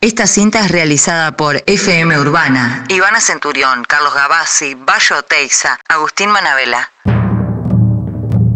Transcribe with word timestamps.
Esta 0.00 0.28
cinta 0.28 0.60
es 0.60 0.70
realizada 0.70 1.36
por 1.36 1.60
FM 1.66 2.20
Urbana, 2.20 2.84
Ivana 2.88 3.20
Centurión, 3.20 3.82
Carlos 3.84 4.14
Gavazzi, 4.14 4.76
Bayo 4.76 5.24
Teiza, 5.24 5.80
Agustín 5.88 6.30
Manabela. 6.30 6.92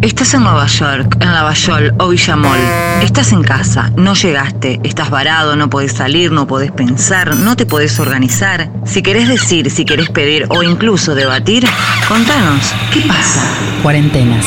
Estás 0.00 0.34
en 0.34 0.44
Nueva 0.44 0.68
York, 0.68 1.16
en 1.20 1.32
Lavallol 1.32 1.94
o 1.98 2.08
Villamol. 2.10 2.58
Estás 3.02 3.32
en 3.32 3.42
casa, 3.42 3.90
no 3.96 4.14
llegaste, 4.14 4.78
estás 4.84 5.10
varado, 5.10 5.56
no 5.56 5.68
podés 5.68 5.94
salir, 5.94 6.30
no 6.30 6.46
podés 6.46 6.70
pensar, 6.70 7.34
no 7.34 7.56
te 7.56 7.66
podés 7.66 7.98
organizar. 7.98 8.70
Si 8.86 9.02
querés 9.02 9.26
decir, 9.26 9.68
si 9.68 9.84
querés 9.84 10.10
pedir 10.10 10.46
o 10.48 10.62
incluso 10.62 11.16
debatir, 11.16 11.66
contanos, 12.06 12.72
¿qué 12.92 13.00
pasa? 13.00 13.42
Cuarentenas. 13.82 14.46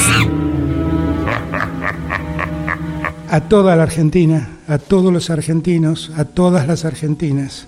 A 3.30 3.42
toda 3.42 3.76
la 3.76 3.84
Argentina, 3.84 4.48
a 4.68 4.78
todos 4.78 5.12
los 5.14 5.30
argentinos, 5.30 6.12
a 6.16 6.26
todas 6.26 6.68
las 6.68 6.86
argentinas, 6.86 7.68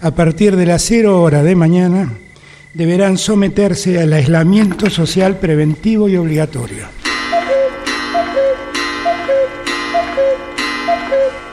a 0.00 0.10
partir 0.10 0.56
de 0.56 0.66
las 0.66 0.82
cero 0.82 1.22
hora 1.22 1.42
de 1.42 1.54
mañana, 1.54 2.12
deberán 2.74 3.16
someterse 3.16 4.00
al 4.00 4.12
aislamiento 4.12 4.90
social 4.90 5.38
preventivo 5.38 6.08
y 6.08 6.16
obligatorio. 6.16 6.86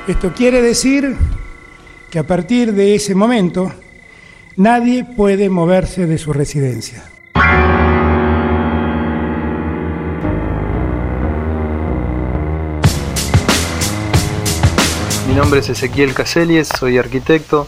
Esto 0.08 0.34
quiere 0.34 0.62
decir 0.62 1.16
que 2.10 2.20
a 2.20 2.28
partir 2.28 2.74
de 2.74 2.96
ese 2.96 3.16
momento 3.16 3.72
nadie 4.58 5.06
puede 5.06 5.50
moverse 5.50 6.08
de 6.08 6.18
su 6.18 6.34
residencia. 6.34 7.04
Mi 15.32 15.38
nombre 15.38 15.62
es 15.62 15.70
Ezequiel 15.70 16.14
Caselies, 16.14 16.68
soy 16.68 16.98
arquitecto 16.98 17.66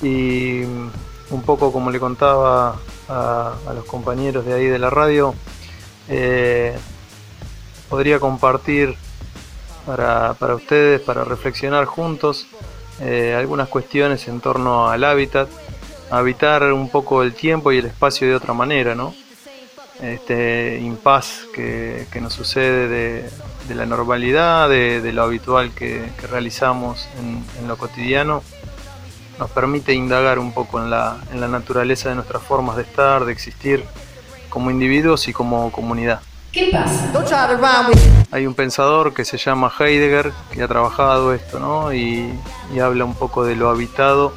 y 0.00 0.62
un 0.62 1.42
poco 1.44 1.72
como 1.72 1.90
le 1.90 1.98
contaba 1.98 2.78
a, 3.08 3.54
los 3.74 3.84
compañeros 3.86 4.46
de 4.46 4.52
ahí 4.52 4.66
de 4.66 4.78
la 4.78 4.90
radio, 4.90 5.34
eh, 6.08 6.72
podría 7.88 8.20
compartir 8.20 8.94
para, 9.84 10.36
ustedes, 10.54 11.00
para 11.00 11.24
reflexionar 11.24 11.86
juntos 11.86 12.46
eh, 13.00 13.34
algunas 13.36 13.68
cuestiones 13.68 14.28
en 14.28 14.40
torno 14.40 14.88
al 14.88 15.02
hábitat, 15.02 15.48
habitar 16.12 16.72
un 16.72 16.88
poco 16.90 17.24
el 17.24 17.34
tiempo 17.34 17.72
y 17.72 17.78
el 17.78 17.86
espacio 17.86 18.28
de 18.28 18.36
otra 18.36 18.54
manera, 18.54 18.94
¿no? 18.94 19.16
Este 20.00 20.78
impas 20.80 21.40
que, 21.52 22.06
nos 22.20 22.34
sucede 22.34 22.86
de, 22.86 23.30
la 23.68 23.86
normalidad, 23.86 24.68
de, 24.68 25.12
lo 25.12 25.22
habitual 25.22 25.72
que, 25.72 26.10
realizamos 26.30 27.08
en 27.60 27.68
lo 27.68 27.76
cotidiano 27.76 28.42
nos 29.38 29.50
permite 29.50 29.92
indagar 29.92 30.38
un 30.38 30.52
poco 30.52 30.80
en 30.80 30.90
la, 30.90 31.18
en 31.32 31.40
la 31.40 31.48
naturaleza 31.48 32.08
de 32.08 32.14
nuestras 32.16 32.42
formas 32.42 32.76
de 32.76 32.82
estar, 32.82 33.24
de 33.24 33.32
existir 33.32 33.84
como 34.48 34.70
individuos 34.70 35.26
y 35.28 35.32
como 35.32 35.70
comunidad. 35.72 36.20
¿Qué 36.52 36.68
pasa? 36.70 37.10
Hay 38.30 38.46
un 38.46 38.54
pensador 38.54 39.12
que 39.12 39.24
se 39.24 39.38
llama 39.38 39.72
Heidegger 39.76 40.32
que 40.52 40.62
ha 40.62 40.68
trabajado 40.68 41.34
esto, 41.34 41.58
¿no? 41.58 41.92
Y, 41.92 42.32
habla 42.80 43.04
un 43.04 43.14
poco 43.14 43.44
de 43.44 43.56
lo 43.56 43.68
habitado 43.68 44.34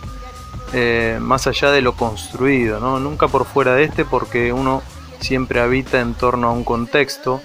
eh, 0.74 1.18
más 1.22 1.48
allá 1.48 1.72
de 1.72 1.82
lo 1.82 1.94
construido, 1.94 2.80
¿no? 2.80 3.00
Nunca 3.00 3.28
por 3.28 3.46
fuera 3.46 3.76
de 3.76 3.84
este 3.84 4.04
porque 4.04 4.52
uno 4.52 4.82
siempre 5.20 5.60
habita 5.60 6.00
en 6.00 6.16
torno 6.16 6.48
a 6.48 6.52
un 6.52 6.64
contexto. 6.64 7.42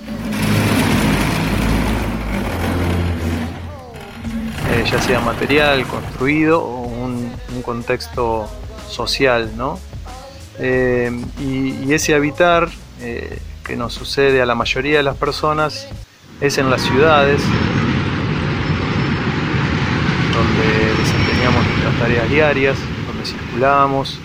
Ya 4.90 5.00
sea 5.00 5.20
material, 5.20 5.86
construido 5.86 6.64
un 6.64 7.62
contexto 7.64 8.48
social, 8.88 9.50
¿no? 9.56 9.78
Eh, 10.58 11.10
y, 11.40 11.92
ese 11.92 12.14
habitar 12.14 12.68
eh, 13.00 13.38
que 13.64 13.76
nos 13.76 13.92
sucede 13.92 14.40
a 14.40 14.46
la 14.46 14.54
mayoría 14.54 14.98
de 14.98 15.02
las 15.02 15.16
personas 15.16 15.88
es 16.40 16.58
en 16.58 16.70
las 16.70 16.82
ciudades, 16.82 17.42
donde 20.32 20.94
desempeñamos 21.02 21.66
nuestras 21.66 21.98
tareas 21.98 22.30
diarias, 22.30 22.78
donde 23.06 23.26
circulamos 23.26 24.18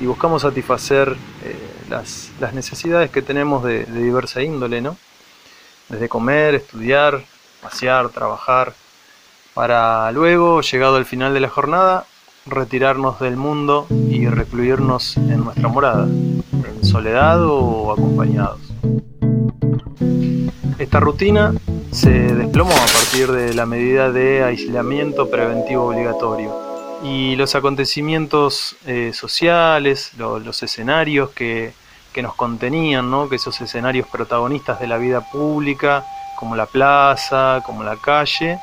y 0.00 0.06
buscamos 0.06 0.42
satisfacer 0.42 1.16
eh, 1.44 1.56
las, 1.88 2.30
necesidades 2.52 3.10
que 3.10 3.22
tenemos 3.22 3.64
de, 3.64 3.84
de 3.84 4.02
diversa 4.02 4.42
índole, 4.42 4.80
¿no? 4.80 4.96
Desde 5.88 6.08
comer, 6.08 6.54
estudiar, 6.54 7.24
pasear, 7.62 8.08
trabajar, 8.10 8.74
para 9.58 10.12
luego, 10.12 10.60
llegado 10.60 10.98
el 10.98 11.04
final 11.04 11.34
de 11.34 11.40
la 11.40 11.48
jornada, 11.48 12.04
retirarnos 12.46 13.18
del 13.18 13.36
mundo 13.36 13.88
y 13.90 14.28
recluirnos 14.28 15.16
en 15.16 15.42
nuestra 15.42 15.66
morada, 15.66 16.04
en 16.04 16.84
soledad 16.84 17.44
o 17.44 17.90
acompañados. 17.90 18.60
Esta 20.78 21.00
rutina 21.00 21.54
se 21.90 22.10
desplomó 22.10 22.70
a 22.70 22.86
partir 22.86 23.32
de 23.32 23.52
la 23.52 23.66
medida 23.66 24.12
de 24.12 24.44
aislamiento 24.44 25.28
preventivo 25.28 25.86
obligatorio 25.88 26.54
y 27.02 27.34
los 27.34 27.56
acontecimientos 27.56 28.76
eh, 28.86 29.10
sociales, 29.12 30.12
los 30.16 30.62
escenarios 30.62 31.30
que, 31.30 31.72
que 32.12 32.22
nos 32.22 32.36
contenían, 32.36 33.10
¿no? 33.10 33.28
que 33.28 33.34
esos 33.34 33.60
escenarios 33.60 34.06
protagonistas 34.06 34.78
de 34.78 34.86
la 34.86 34.98
vida 34.98 35.20
pública, 35.32 36.04
como 36.36 36.54
la 36.54 36.66
plaza, 36.66 37.60
como 37.66 37.82
la 37.82 37.96
calle, 37.96 38.60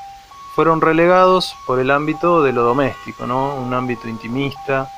fueron 0.56 0.80
relegados 0.80 1.54
por 1.66 1.80
el 1.80 1.92
ámbito 1.92 2.42
de 2.42 2.54
lo 2.54 2.64
doméstico, 2.64 3.28
¿no? 3.28 3.56
un 3.56 3.74
ámbito 3.74 4.08
intimista, 4.08 4.90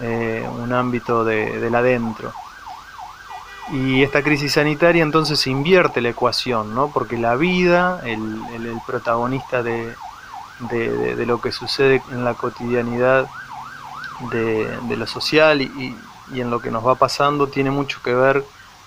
eh, 0.00 0.44
un 0.58 0.72
ámbito 0.72 1.24
de, 1.24 1.60
del 1.60 1.74
adentro. 1.76 2.32
Y 3.72 4.02
esta 4.02 4.22
crisis 4.24 4.54
sanitaria 4.54 5.04
entonces 5.04 5.46
invierte 5.46 6.00
la 6.00 6.08
ecuación, 6.08 6.74
¿no? 6.74 6.90
porque 6.92 7.16
la 7.16 7.36
vida, 7.36 8.00
el, 8.04 8.42
protagonista 8.84 9.62
de, 9.62 9.94
lo 11.24 11.40
que 11.40 11.52
sucede 11.52 12.02
en 12.10 12.24
la 12.24 12.34
cotidianidad 12.34 13.28
de, 14.32 14.96
lo 14.96 15.06
social 15.06 15.62
y, 15.62 15.96
en 16.34 16.50
lo 16.50 16.60
que 16.60 16.72
nos 16.72 16.84
va 16.84 16.96
pasando, 16.96 17.46
tiene 17.46 17.70
mucho 17.70 18.02
que 18.02 18.14
ver 18.14 18.44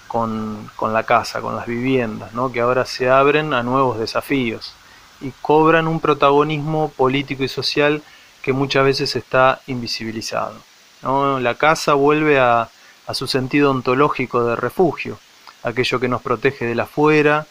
con, 0.10 0.70
con 0.76 0.92
la 0.92 1.04
casa, 1.04 1.40
con 1.40 1.56
las 1.56 1.68
viviendas, 1.68 2.34
¿no? 2.34 2.52
que 2.52 2.60
ahora 2.60 2.84
se 2.84 3.10
abren 3.10 3.54
a 3.54 3.64
nuevos 3.64 3.98
desafíos 3.98 4.76
y 5.22 5.32
cobran 5.42 5.88
un 5.88 6.00
protagonismo 6.00 6.90
político 6.96 7.44
y 7.44 7.48
social 7.48 8.02
que 8.42 8.54
muchas 8.54 8.86
veces 8.86 9.16
está 9.16 9.62
invisibilizado. 9.68 10.56
La 11.02 11.56
casa 11.56 11.94
vuelve 11.94 12.40
a, 12.40 12.70
su 13.14 13.28
sentido 13.28 13.72
ontológico 13.72 14.44
de 14.46 14.56
refugio, 14.56 15.18
aquello 15.64 16.00
que 16.00 16.08
nos 16.08 16.22
protege 16.22 16.66
de 16.66 16.76
la 16.76 16.84
afuera, 16.84 17.46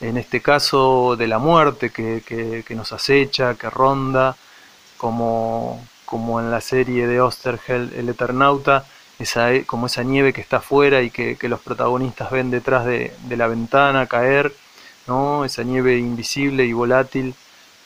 en 0.00 0.16
este 0.16 0.40
caso 0.40 1.16
de 1.16 1.26
la 1.26 1.38
muerte 1.38 1.90
que, 1.90 2.64
nos 2.70 2.92
acecha, 2.92 3.54
que 3.54 3.70
ronda, 3.70 4.36
como, 4.96 5.84
como 6.04 6.40
en 6.40 6.50
la 6.50 6.60
serie 6.60 7.06
de 7.06 7.20
Osterheld, 7.20 7.94
El 7.94 8.08
Eternauta, 8.08 8.84
esa, 9.18 9.48
como 9.64 9.86
esa 9.86 10.02
nieve 10.02 10.32
que 10.32 10.40
está 10.40 10.58
afuera 10.58 11.02
y 11.02 11.10
que, 11.10 11.36
los 11.48 11.60
protagonistas 11.60 12.30
ven 12.30 12.50
detrás 12.50 12.84
de, 12.84 13.14
de 13.24 13.36
la 13.36 13.46
ventana 13.46 14.06
caer 14.06 14.52
¿no? 15.06 15.44
esa 15.44 15.62
nieve 15.62 15.98
invisible 15.98 16.64
y 16.64 16.72
volátil 16.72 17.34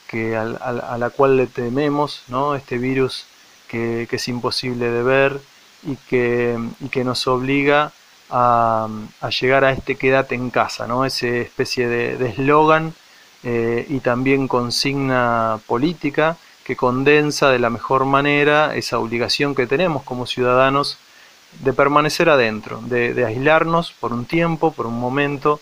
que 0.07 0.35
a, 0.35 0.45
la 0.97 1.09
cual 1.09 1.37
le 1.37 1.47
tememos, 1.47 2.23
¿no? 2.27 2.55
este 2.55 2.77
virus 2.77 3.25
que, 3.67 4.07
es 4.11 4.27
imposible 4.27 4.89
de 4.89 5.03
ver 5.03 5.41
y 5.83 5.95
que, 5.95 7.03
nos 7.03 7.27
obliga 7.27 7.93
a, 8.29 8.89
llegar 9.39 9.63
a 9.63 9.71
este 9.71 9.95
quédate 9.95 10.35
en 10.35 10.49
casa, 10.49 10.87
¿no? 10.87 11.05
esa 11.05 11.27
especie 11.27 11.87
de 11.87 12.29
eslogan 12.29 12.93
eh, 13.43 13.87
y 13.89 14.01
también 14.01 14.47
consigna 14.47 15.59
política 15.65 16.37
que 16.63 16.75
condensa 16.75 17.49
de 17.49 17.57
la 17.57 17.71
mejor 17.71 18.05
manera 18.05 18.75
esa 18.75 18.99
obligación 18.99 19.55
que 19.55 19.65
tenemos 19.65 20.03
como 20.03 20.27
ciudadanos 20.27 20.99
de 21.61 21.73
permanecer 21.73 22.29
adentro, 22.29 22.81
de 22.83 23.25
aislarnos 23.25 23.93
por 23.93 24.13
un 24.13 24.25
tiempo, 24.25 24.71
por 24.71 24.85
un 24.85 24.99
momento, 24.99 25.59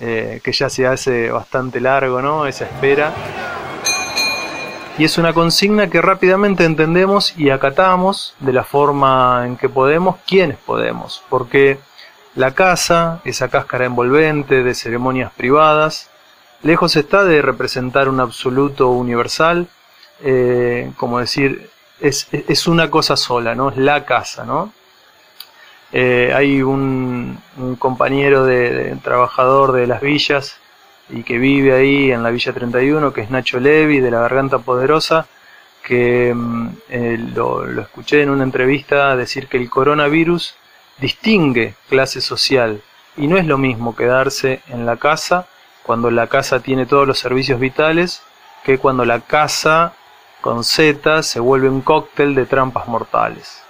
eh, 0.00 0.40
que 0.42 0.52
ya 0.52 0.70
se 0.70 0.86
hace 0.86 1.30
bastante 1.30 1.80
largo, 1.80 2.22
¿no? 2.22 2.46
Esa 2.46 2.64
espera. 2.64 3.12
Y 4.98 5.04
es 5.04 5.18
una 5.18 5.32
consigna 5.32 5.88
que 5.88 6.02
rápidamente 6.02 6.64
entendemos 6.64 7.34
y 7.38 7.50
acatamos 7.50 8.34
de 8.40 8.52
la 8.52 8.64
forma 8.64 9.44
en 9.46 9.56
que 9.56 9.68
podemos, 9.68 10.16
quienes 10.26 10.58
podemos, 10.58 11.22
porque 11.30 11.78
la 12.34 12.52
casa, 12.54 13.20
esa 13.24 13.48
cáscara 13.48 13.86
envolvente 13.86 14.62
de 14.62 14.74
ceremonias 14.74 15.32
privadas, 15.32 16.10
lejos 16.62 16.96
está 16.96 17.24
de 17.24 17.42
representar 17.42 18.08
un 18.08 18.20
absoluto 18.20 18.88
universal, 18.88 19.68
eh, 20.22 20.92
como 20.96 21.18
decir, 21.18 21.70
es, 22.00 22.28
es, 22.32 22.66
una 22.66 22.90
cosa 22.90 23.16
sola, 23.16 23.54
¿no? 23.54 23.70
Es 23.70 23.76
la 23.76 24.04
casa, 24.04 24.44
¿no? 24.44 24.72
Eh, 25.92 26.32
hay 26.34 26.62
un, 26.62 27.38
compañero 27.78 28.44
de, 28.44 28.96
trabajador 29.02 29.72
de 29.72 29.86
las 29.86 30.00
villas 30.00 30.56
y 31.08 31.24
que 31.24 31.38
vive 31.38 31.74
ahí 31.74 32.12
en 32.12 32.22
la 32.22 32.30
Villa 32.30 32.52
31, 32.52 33.12
que 33.12 33.22
es 33.22 33.30
Nacho 33.30 33.58
Levi 33.58 34.00
de 34.00 34.10
la 34.10 34.20
Garganta 34.20 34.58
Poderosa, 34.58 35.26
que 35.82 36.32
mm, 36.34 36.68
eh, 36.88 37.18
lo, 37.34 37.80
escuché 37.80 38.22
en 38.22 38.30
una 38.30 38.44
entrevista 38.44 39.16
decir 39.16 39.48
que 39.48 39.56
el 39.56 39.68
coronavirus 39.68 40.54
distingue 40.98 41.74
clase 41.88 42.20
social 42.20 42.82
y 43.16 43.26
no 43.26 43.36
es 43.38 43.46
lo 43.46 43.58
mismo 43.58 43.96
quedarse 43.96 44.60
en 44.68 44.86
la 44.86 44.96
casa 44.96 45.46
cuando 45.82 46.10
la 46.10 46.28
casa 46.28 46.60
tiene 46.60 46.86
todos 46.86 47.08
los 47.08 47.18
servicios 47.18 47.58
vitales 47.58 48.22
que 48.64 48.78
cuando 48.78 49.04
la 49.04 49.20
casa 49.20 49.94
con 50.40 50.62
Z 50.62 51.22
se 51.22 51.40
vuelve 51.40 51.68
un 51.68 51.80
cóctel 51.80 52.34
de 52.34 52.46
trampas 52.46 52.86
mortales. 52.86 53.62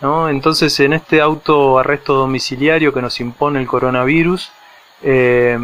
¿No? 0.00 0.28
Entonces 0.28 0.78
en 0.80 0.92
este 0.92 1.20
auto 1.20 1.78
arresto 1.78 2.14
domiciliario 2.14 2.92
que 2.92 3.02
nos 3.02 3.20
impone 3.20 3.60
el 3.60 3.66
coronavirus, 3.66 4.50
eh, 5.02 5.58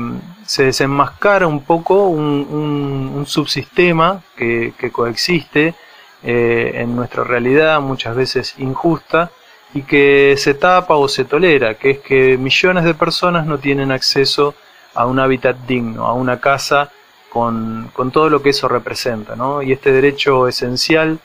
se 0.44 0.64
desenmascara 0.64 1.46
un 1.46 1.62
poco 1.62 2.06
un, 2.06 3.24
subsistema 3.26 4.22
que, 4.36 4.72
coexiste 4.92 5.74
eh, 6.22 6.72
en 6.74 6.96
nuestra 6.96 7.24
realidad, 7.24 7.80
muchas 7.80 8.16
veces 8.16 8.54
injusta, 8.58 9.30
y 9.72 9.82
que 9.82 10.34
se 10.36 10.54
tapa 10.54 10.96
o 10.96 11.08
se 11.08 11.24
tolera, 11.24 11.74
que 11.74 11.90
es 11.90 11.98
que 12.00 12.36
millones 12.36 12.84
de 12.84 12.94
personas 12.94 13.46
no 13.46 13.58
tienen 13.58 13.92
acceso 13.92 14.54
a 14.94 15.06
un 15.06 15.18
hábitat 15.20 15.56
digno, 15.66 16.06
a 16.06 16.12
una 16.14 16.40
casa 16.40 16.90
con, 17.28 17.92
todo 18.12 18.28
lo 18.28 18.42
que 18.42 18.50
eso 18.50 18.68
representa. 18.68 19.36
¿no? 19.36 19.62
Y 19.62 19.72
este 19.72 19.92
derecho 19.92 20.48
esencial 20.48 21.18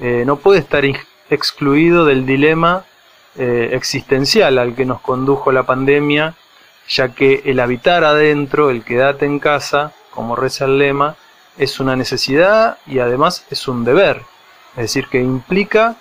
eh, 0.00 0.24
no 0.26 0.36
puede 0.36 0.60
estar 0.60 0.84
excluido 1.30 2.04
del 2.04 2.26
dilema 2.26 2.84
eh, 3.36 3.70
existencial 3.72 4.58
al 4.58 4.74
que 4.74 4.84
nos 4.84 5.00
condujo 5.00 5.52
la 5.52 5.64
pandemia, 5.64 6.34
ya 6.88 7.08
que 7.08 7.42
el 7.46 7.60
habitar 7.60 8.04
adentro, 8.04 8.70
el 8.70 8.84
quedate 8.84 9.26
en 9.26 9.38
casa, 9.38 9.92
como 10.10 10.36
reza 10.36 10.66
el 10.66 10.78
lema, 10.78 11.16
es 11.58 11.80
una 11.80 11.96
necesidad 11.96 12.78
y 12.86 12.98
además 12.98 13.44
es 13.50 13.68
un 13.68 13.84
deber. 13.84 14.22
Es 14.76 14.82
decir, 14.82 15.06
que 15.08 15.20
implica 15.20 15.96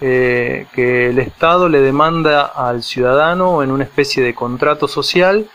eh, 0.00 0.66
que 0.74 1.08
el 1.08 1.18
Estado 1.18 1.68
le 1.68 1.80
demanda 1.80 2.42
al 2.42 2.82
ciudadano 2.82 3.62
en 3.62 3.70
una 3.70 3.84
especie 3.84 4.22
de 4.22 4.34
contrato 4.34 4.88
social, 4.88 5.48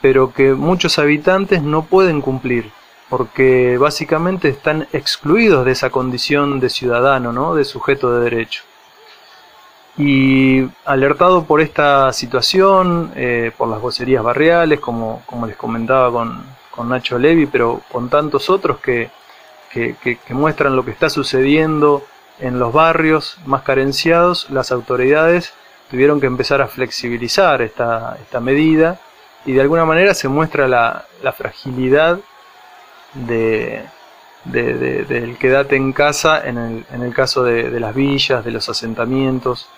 pero 0.00 0.32
que 0.32 0.52
muchos 0.52 0.98
habitantes 0.98 1.62
no 1.62 1.82
pueden 1.86 2.20
cumplir, 2.20 2.70
porque 3.08 3.78
básicamente 3.78 4.48
están 4.48 4.88
excluidos 4.92 5.64
de 5.64 5.72
esa 5.72 5.90
condición 5.90 6.58
de 6.58 6.70
ciudadano, 6.70 7.32
¿no? 7.32 7.54
de 7.54 7.64
sujeto 7.64 8.12
de 8.14 8.24
derecho. 8.24 8.62
Y 9.98 10.68
alertado 10.84 11.44
por 11.44 11.60
esta 11.60 12.12
situación, 12.12 13.12
eh, 13.16 13.52
por 13.56 13.68
las 13.68 13.80
vocerías 13.80 14.22
barriales, 14.22 14.80
como, 14.80 15.22
como 15.24 15.46
les 15.46 15.56
comentaba 15.56 16.10
con, 16.10 16.44
con, 16.70 16.88
Nacho 16.88 17.18
Levi, 17.18 17.46
pero 17.46 17.80
con 17.90 18.10
tantos 18.10 18.50
otros 18.50 18.78
que, 18.78 19.10
que, 19.70 19.96
que, 20.02 20.34
muestran 20.34 20.76
lo 20.76 20.84
que 20.84 20.90
está 20.90 21.08
sucediendo 21.08 22.02
en 22.40 22.58
los 22.58 22.72
barrios 22.72 23.38
más 23.46 23.62
carenciados, 23.62 24.50
las 24.50 24.70
autoridades 24.70 25.54
tuvieron 25.90 26.20
que 26.20 26.26
empezar 26.26 26.60
a 26.60 26.66
flexibilizar 26.66 27.62
esta, 27.62 28.18
esta 28.20 28.40
medida 28.40 29.00
y 29.46 29.52
de 29.52 29.60
alguna 29.60 29.84
manera 29.86 30.12
se 30.12 30.28
muestra 30.28 30.68
la, 30.68 31.06
la 31.22 31.32
fragilidad 31.32 32.18
de, 33.14 33.84
de, 34.44 35.04
del 35.04 35.36
quedate 35.38 35.76
en 35.76 35.92
casa 35.92 36.46
en 36.46 36.58
el, 36.58 36.86
en 36.92 37.02
el 37.02 37.14
caso 37.14 37.42
de, 37.42 37.70
de, 37.70 37.80
las 37.80 37.94
villas, 37.94 38.44
de 38.44 38.50
los 38.50 38.68
asentamientos, 38.68 39.68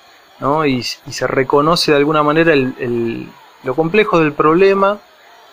¿no? 0.41 0.67
y, 0.67 0.83
se 0.83 1.27
reconoce 1.27 1.93
de 1.93 1.99
alguna 1.99 2.23
manera 2.23 2.53
el, 2.53 3.29
lo 3.65 3.75
complejo 3.75 4.21
del 4.21 4.33
problema 4.33 4.99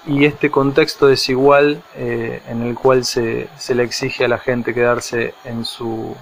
y 0.07 0.25
este 0.25 0.51
contexto 0.51 1.07
desigual 1.07 1.81
eh, 1.95 2.41
en 2.47 2.61
el 2.61 2.75
cual 2.75 3.05
se, 3.05 3.49
se, 3.57 3.73
le 3.73 3.83
exige 3.83 4.25
a 4.25 4.27
la 4.27 4.37
gente 4.37 4.73
quedarse 4.73 5.33
en 5.43 5.65
su, 5.65 6.15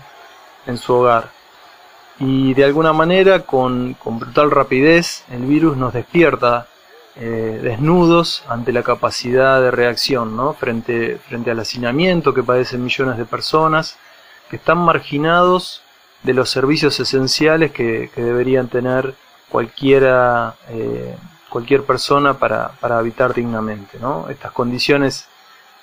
en 0.65 0.77
su 0.77 0.93
hogar. 0.93 1.31
Y 2.19 2.53
de 2.53 2.63
alguna 2.63 2.93
manera, 2.93 3.39
con, 3.41 3.95
con 3.95 4.19
brutal 4.19 4.51
rapidez, 4.51 5.25
el 5.31 5.41
virus 5.41 5.75
nos 5.75 5.93
despierta 5.93 6.67
eh, 7.15 7.59
desnudos 7.61 8.43
ante 8.47 8.73
la 8.73 8.81
capacidad 8.81 9.61
de 9.61 9.69
reacción, 9.69 10.35
¿no? 10.35 10.53
frente, 10.53 11.19
frente 11.27 11.51
al 11.51 11.59
hacinamiento 11.59 12.33
que 12.33 12.41
padecen 12.41 12.83
millones 12.83 13.19
de 13.19 13.25
personas, 13.25 13.97
que 14.49 14.55
están 14.55 14.79
marginados 14.79 15.83
de 16.23 16.33
los 16.33 16.49
servicios 16.49 16.99
esenciales 16.99 17.71
que, 17.71 18.09
deberían 18.15 18.67
tener 18.67 19.13
cualquiera, 19.47 20.55
eh, 20.69 21.15
cualquier 21.49 21.83
persona 21.83 22.33
para, 22.39 22.69
para 22.79 22.97
habitar 22.97 23.35
dignamente. 23.35 23.99
¿no? 23.99 24.27
Estas 24.29 24.51
condiciones 24.51 25.27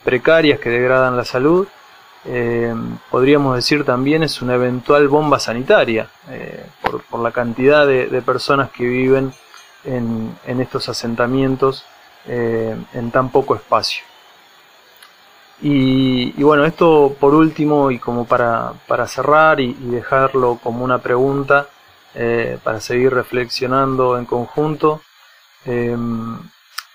precarias 0.02 0.58
que 0.58 0.70
degradan 0.70 1.16
la 1.16 1.24
salud, 1.24 1.68
eh, 2.24 2.74
podríamos 3.08 3.54
decir 3.54 3.84
también 3.84 4.24
es 4.24 4.42
una 4.42 4.54
eventual 4.54 5.06
bomba 5.06 5.38
sanitaria 5.38 6.08
por, 6.82 7.20
la 7.20 7.30
cantidad 7.30 7.86
de, 7.86 8.22
personas 8.22 8.70
que 8.70 8.84
viven 8.84 9.32
en, 9.84 10.36
estos 10.46 10.88
asentamientos 10.88 11.84
en 12.26 13.10
tan 13.10 13.30
poco 13.30 13.54
espacio. 13.54 14.02
Y, 15.62 16.42
bueno, 16.42 16.64
esto 16.64 17.14
por 17.20 17.34
último 17.34 17.90
y 17.90 17.98
como 17.98 18.24
para, 18.26 18.72
para 18.86 19.06
cerrar 19.06 19.60
y, 19.60 19.74
dejarlo 19.74 20.58
como 20.62 20.84
una 20.84 20.98
pregunta 20.98 21.68
eh, 22.14 22.58
para 22.64 22.80
seguir 22.80 23.12
reflexionando 23.12 24.18
en 24.18 24.24
conjunto, 24.24 25.02
em, 25.66 26.38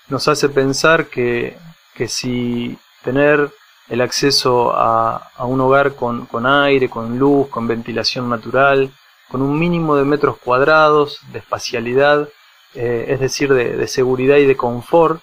nos 0.08 0.28
hace 0.28 0.48
pensar 0.48 1.06
que, 1.06 1.56
que, 1.94 2.08
si 2.08 2.76
tener 3.02 3.50
el 3.88 4.00
acceso 4.00 4.72
a, 4.76 5.30
a 5.36 5.44
un 5.44 5.60
hogar 5.60 5.94
con, 5.94 6.26
con, 6.26 6.46
aire, 6.46 6.88
con 6.90 7.18
luz, 7.18 7.48
con 7.48 7.68
ventilación 7.68 8.28
natural, 8.28 8.90
con 9.28 9.42
un 9.42 9.58
mínimo 9.58 9.96
de 9.96 10.04
metros 10.04 10.38
cuadrados, 10.38 11.20
de 11.32 11.38
espacialidad, 11.38 12.28
eh, 12.76 13.06
es 13.08 13.20
decir, 13.20 13.52
de, 13.52 13.76
de, 13.76 13.88
seguridad 13.88 14.36
y 14.36 14.46
de 14.46 14.56
confort, 14.56 15.20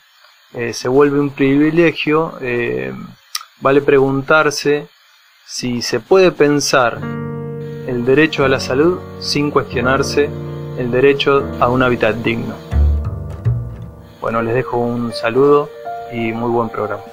eh, 0.54 0.74
se 0.74 0.88
vuelve 0.88 1.20
un 1.20 1.30
privilegio 1.30 2.38
vale 3.62 3.82
preguntarse 3.82 4.88
si 5.46 5.82
se 5.82 6.00
puede 6.00 6.32
pensar 6.32 7.00
el 7.88 8.04
derecho 8.06 8.44
a 8.44 8.50
la 8.50 8.60
salud 8.60 9.00
sin 9.20 9.52
cuestionarse 9.52 10.30
el 10.78 10.92
derecho 10.92 11.50
a 11.60 11.70
un 11.70 11.84
hábitat 11.84 12.16
digno. 12.18 12.56
Bueno, 14.20 14.42
les 14.42 14.56
dejo 14.56 14.78
un 14.78 15.14
saludo 15.14 15.70
y 16.12 16.32
muy 16.32 16.50
buen 16.50 16.70
programa. 16.70 17.13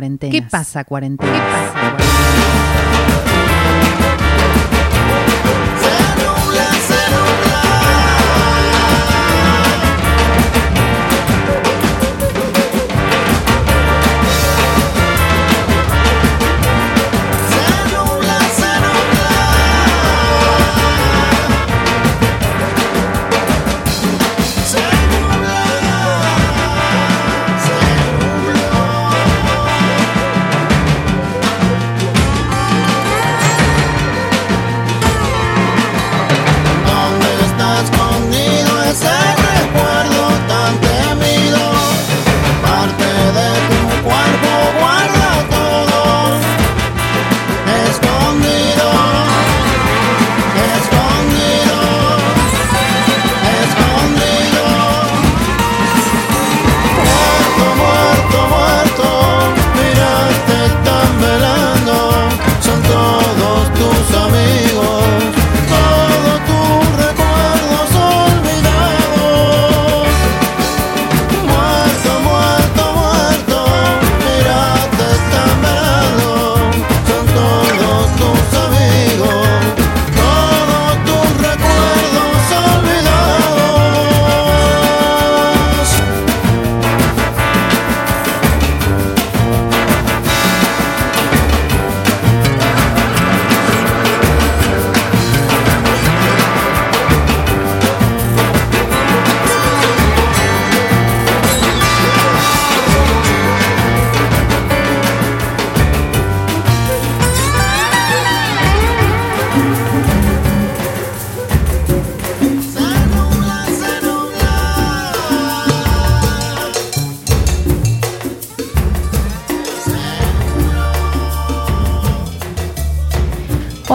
Cuarentena? 0.00 0.32
¿Qué 0.32 0.42
pasa 0.42 0.84
cuarentena? 0.84 1.32
¿Qué 1.32 1.38
pasa 1.38 1.72
cuarentena? 1.72 2.09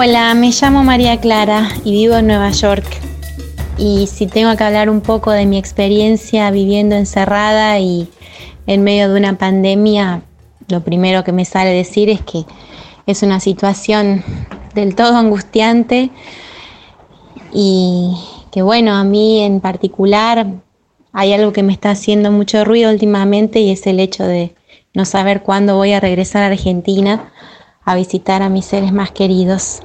Hola, 0.07 0.35
me 0.35 0.51
llamo 0.51 0.83
María 0.83 1.19
Clara 1.19 1.67
y 1.83 1.91
vivo 1.91 2.15
en 2.15 2.27
Nueva 2.27 2.51
York. 2.51 2.85
Y 3.79 4.05
si 4.05 4.27
tengo 4.27 4.55
que 4.55 4.63
hablar 4.63 4.87
un 4.87 5.01
poco 5.01 5.31
de 5.31 5.47
mi 5.47 5.57
experiencia 5.57 6.51
viviendo 6.51 6.95
encerrada 6.95 7.79
y 7.79 8.07
en 8.67 8.83
medio 8.83 9.11
de 9.11 9.19
una 9.19 9.39
pandemia, 9.39 10.21
lo 10.67 10.81
primero 10.81 11.23
que 11.23 11.31
me 11.31 11.43
sale 11.43 11.71
decir 11.71 12.11
es 12.11 12.21
que 12.21 12.45
es 13.07 13.23
una 13.23 13.39
situación 13.39 14.23
del 14.75 14.93
todo 14.93 15.17
angustiante 15.17 16.11
y 17.51 18.15
que 18.51 18.61
bueno, 18.61 18.93
a 18.93 19.03
mí 19.03 19.41
en 19.41 19.59
particular 19.59 20.45
hay 21.13 21.33
algo 21.33 21.51
que 21.51 21.63
me 21.63 21.73
está 21.73 21.89
haciendo 21.89 22.29
mucho 22.29 22.63
ruido 22.63 22.91
últimamente 22.91 23.59
y 23.59 23.71
es 23.71 23.87
el 23.87 23.99
hecho 23.99 24.23
de 24.23 24.53
no 24.93 25.03
saber 25.03 25.41
cuándo 25.41 25.77
voy 25.77 25.93
a 25.93 25.99
regresar 25.99 26.43
a 26.43 26.53
Argentina 26.53 27.31
a 27.83 27.95
visitar 27.95 28.43
a 28.43 28.49
mis 28.49 28.65
seres 28.65 28.93
más 28.93 29.09
queridos. 29.09 29.81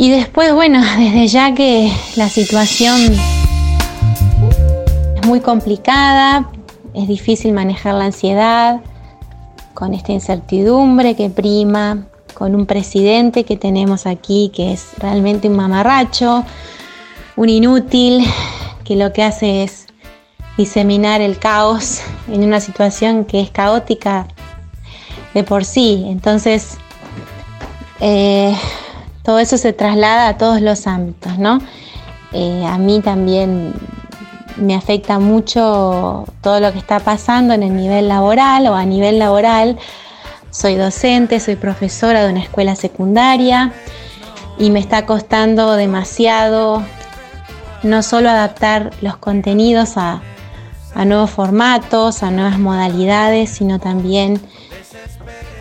Y 0.00 0.08
después, 0.08 0.54
bueno, 0.54 0.80
desde 0.98 1.26
ya 1.28 1.52
que 1.52 1.92
la 2.16 2.30
situación 2.30 2.98
es 5.14 5.26
muy 5.26 5.40
complicada, 5.40 6.50
es 6.94 7.06
difícil 7.06 7.52
manejar 7.52 7.96
la 7.96 8.06
ansiedad 8.06 8.80
con 9.74 9.92
esta 9.92 10.12
incertidumbre 10.12 11.16
que 11.16 11.28
prima, 11.28 12.06
con 12.32 12.54
un 12.54 12.64
presidente 12.64 13.44
que 13.44 13.58
tenemos 13.58 14.06
aquí 14.06 14.50
que 14.54 14.72
es 14.72 14.92
realmente 14.96 15.48
un 15.48 15.56
mamarracho, 15.56 16.46
un 17.36 17.50
inútil, 17.50 18.24
que 18.84 18.96
lo 18.96 19.12
que 19.12 19.22
hace 19.22 19.64
es 19.64 19.86
diseminar 20.56 21.20
el 21.20 21.38
caos 21.38 22.00
en 22.32 22.42
una 22.42 22.60
situación 22.60 23.26
que 23.26 23.42
es 23.42 23.50
caótica 23.50 24.28
de 25.34 25.44
por 25.44 25.66
sí. 25.66 26.06
Entonces, 26.06 26.78
eh, 28.00 28.56
todo 29.22 29.38
eso 29.38 29.58
se 29.58 29.72
traslada 29.72 30.28
a 30.28 30.38
todos 30.38 30.60
los 30.60 30.86
ámbitos, 30.86 31.38
¿no? 31.38 31.60
Eh, 32.32 32.64
a 32.66 32.78
mí 32.78 33.00
también 33.00 33.74
me 34.56 34.74
afecta 34.74 35.18
mucho 35.18 36.24
todo 36.42 36.60
lo 36.60 36.72
que 36.72 36.78
está 36.78 37.00
pasando 37.00 37.54
en 37.54 37.62
el 37.62 37.76
nivel 37.76 38.08
laboral 38.08 38.66
o 38.66 38.74
a 38.74 38.84
nivel 38.84 39.18
laboral. 39.18 39.78
Soy 40.50 40.74
docente, 40.74 41.40
soy 41.40 41.56
profesora 41.56 42.24
de 42.24 42.30
una 42.30 42.42
escuela 42.42 42.76
secundaria 42.76 43.72
y 44.58 44.70
me 44.70 44.80
está 44.80 45.06
costando 45.06 45.74
demasiado 45.74 46.82
no 47.82 48.02
solo 48.02 48.28
adaptar 48.28 48.90
los 49.00 49.16
contenidos 49.16 49.96
a, 49.96 50.20
a 50.94 51.04
nuevos 51.04 51.30
formatos, 51.30 52.22
a 52.22 52.30
nuevas 52.30 52.58
modalidades, 52.58 53.50
sino 53.50 53.78
también 53.78 54.40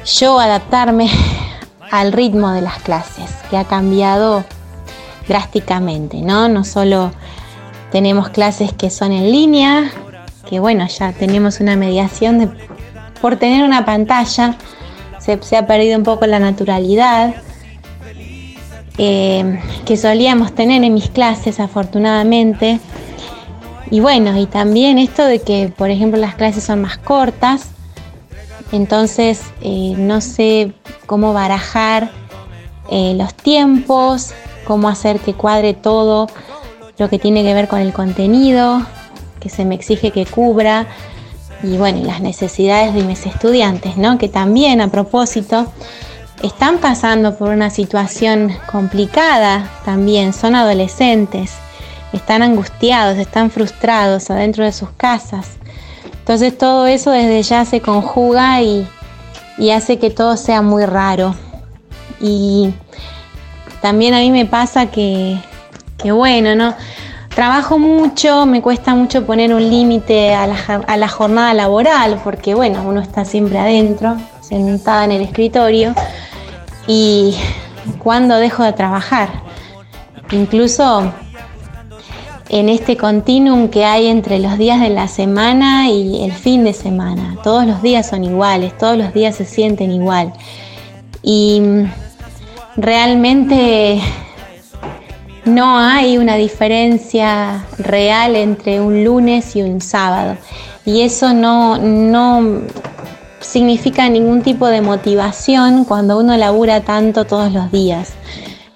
yo 0.05 0.39
adaptarme 0.39 1.09
al 1.91 2.11
ritmo 2.11 2.51
de 2.51 2.61
las 2.61 2.79
clases, 2.79 3.31
que 3.49 3.57
ha 3.57 3.65
cambiado 3.65 4.43
drásticamente, 5.27 6.21
¿no? 6.21 6.49
No 6.49 6.63
solo 6.63 7.11
tenemos 7.91 8.29
clases 8.29 8.73
que 8.73 8.89
son 8.89 9.11
en 9.11 9.31
línea, 9.31 9.91
que 10.49 10.59
bueno, 10.59 10.87
ya 10.87 11.11
tenemos 11.13 11.59
una 11.59 11.75
mediación 11.75 12.39
de, 12.39 12.49
por 13.21 13.37
tener 13.37 13.63
una 13.63 13.85
pantalla, 13.85 14.57
se, 15.19 15.57
ha 15.57 15.67
perdido 15.67 15.97
un 15.97 16.03
poco 16.03 16.25
la 16.25 16.39
naturalidad 16.39 17.35
eh, 18.97 19.59
que 19.85 19.97
solíamos 19.97 20.53
tener 20.55 20.83
en 20.83 20.93
mis 20.93 21.09
clases, 21.09 21.59
afortunadamente. 21.59 22.79
Y 23.91 23.99
bueno, 24.01 24.37
y 24.37 24.45
también 24.45 24.97
esto 24.97 25.25
de 25.25 25.41
que, 25.41 25.71
por 25.75 25.89
ejemplo, 25.89 26.19
las 26.19 26.35
clases 26.35 26.63
son 26.63 26.81
más 26.81 26.97
cortas, 26.97 27.69
entonces 28.71 29.41
eh, 29.61 29.93
no 29.97 30.21
sé 30.21 30.73
cómo 31.05 31.33
barajar 31.33 32.11
eh, 32.89 33.13
los 33.15 33.33
tiempos, 33.33 34.33
cómo 34.65 34.89
hacer 34.89 35.19
que 35.19 35.33
cuadre 35.33 35.73
todo 35.73 36.27
lo 36.97 37.09
que 37.09 37.19
tiene 37.19 37.43
que 37.43 37.53
ver 37.53 37.67
con 37.67 37.79
el 37.79 37.93
contenido, 37.93 38.85
que 39.39 39.49
se 39.49 39.65
me 39.65 39.75
exige 39.75 40.11
que 40.11 40.25
cubra, 40.25 40.87
y 41.63 41.77
bueno, 41.77 42.03
las 42.05 42.21
necesidades 42.21 42.93
de 42.93 43.03
mis 43.03 43.25
estudiantes, 43.25 43.97
¿no? 43.97 44.17
Que 44.17 44.29
también 44.29 44.81
a 44.81 44.89
propósito 44.89 45.71
están 46.41 46.77
pasando 46.77 47.37
por 47.37 47.49
una 47.49 47.69
situación 47.69 48.53
complicada 48.71 49.69
también, 49.83 50.33
son 50.33 50.55
adolescentes, 50.55 51.53
están 52.13 52.43
angustiados, 52.43 53.17
están 53.17 53.51
frustrados 53.51 54.29
adentro 54.29 54.63
de 54.63 54.71
sus 54.71 54.89
casas. 54.91 55.58
Entonces 56.29 56.55
todo 56.59 56.85
eso 56.85 57.09
desde 57.09 57.41
ya 57.41 57.65
se 57.65 57.81
conjuga 57.81 58.61
y, 58.61 58.87
y 59.57 59.71
hace 59.71 59.97
que 59.97 60.11
todo 60.11 60.37
sea 60.37 60.61
muy 60.61 60.85
raro. 60.85 61.33
Y 62.21 62.71
también 63.81 64.13
a 64.13 64.19
mí 64.19 64.29
me 64.29 64.45
pasa 64.45 64.91
que, 64.91 65.39
que 65.97 66.11
bueno, 66.11 66.53
¿no? 66.53 66.75
Trabajo 67.33 67.79
mucho, 67.79 68.45
me 68.45 68.61
cuesta 68.61 68.93
mucho 68.93 69.25
poner 69.25 69.55
un 69.55 69.71
límite 69.71 70.35
a 70.35 70.45
la, 70.45 70.83
a 70.87 70.97
la 70.97 71.07
jornada 71.07 71.55
laboral, 71.55 72.21
porque 72.23 72.53
bueno, 72.53 72.83
uno 72.85 73.01
está 73.01 73.25
siempre 73.25 73.57
adentro, 73.57 74.15
sentada 74.39 75.05
en 75.05 75.13
el 75.13 75.23
escritorio, 75.23 75.95
y 76.85 77.35
cuando 77.97 78.35
dejo 78.35 78.61
de 78.63 78.73
trabajar. 78.73 79.29
incluso 80.29 81.11
en 82.49 82.67
este 82.67 82.97
continuum 82.97 83.69
que 83.69 83.85
hay 83.85 84.07
entre 84.07 84.39
los 84.39 84.57
días 84.57 84.81
de 84.81 84.89
la 84.89 85.07
semana 85.07 85.89
y 85.89 86.23
el 86.23 86.33
fin 86.33 86.63
de 86.63 86.73
semana. 86.73 87.37
Todos 87.43 87.65
los 87.65 87.81
días 87.83 88.09
son 88.09 88.23
iguales, 88.23 88.75
todos 88.77 88.97
los 88.97 89.13
días 89.13 89.35
se 89.35 89.45
sienten 89.45 89.91
igual. 89.91 90.33
Y 91.21 91.61
realmente 92.75 94.01
no 95.45 95.77
hay 95.77 96.17
una 96.17 96.35
diferencia 96.35 97.65
real 97.77 98.35
entre 98.35 98.81
un 98.81 99.03
lunes 99.03 99.55
y 99.55 99.61
un 99.61 99.79
sábado. 99.79 100.35
Y 100.85 101.01
eso 101.01 101.33
no, 101.33 101.77
no 101.77 102.61
significa 103.39 104.09
ningún 104.09 104.41
tipo 104.41 104.67
de 104.67 104.81
motivación 104.81 105.85
cuando 105.85 106.17
uno 106.17 106.35
labura 106.35 106.81
tanto 106.81 107.25
todos 107.25 107.53
los 107.53 107.71
días. 107.71 108.13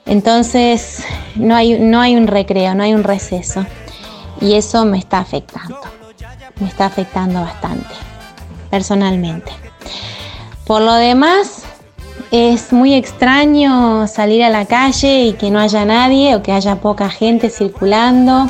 Entonces 0.06 1.04
no 1.36 1.56
hay, 1.56 1.80
no 1.80 2.02
hay 2.02 2.16
un 2.16 2.28
recreo, 2.28 2.76
no 2.76 2.84
hay 2.84 2.94
un 2.94 3.04
receso. 3.04 3.66
Y 4.42 4.54
eso 4.56 4.86
me 4.86 4.98
está 4.98 5.20
afectando. 5.20 5.80
Me 6.60 6.68
está 6.68 6.86
afectando 6.86 7.42
bastante, 7.42 7.94
personalmente. 8.70 9.52
Por 10.66 10.82
lo 10.82 10.94
demás, 10.94 11.64
es 12.32 12.72
muy 12.72 12.94
extraño 12.94 14.08
salir 14.08 14.44
a 14.44 14.50
la 14.50 14.66
calle 14.66 15.26
y 15.26 15.34
que 15.34 15.52
no 15.52 15.60
haya 15.60 15.86
nadie 15.86 16.36
o 16.36 16.44
que 16.44 16.52
haya 16.52 16.78
poca 16.78 17.10
gente 17.10 17.50
circulando, 17.50 18.48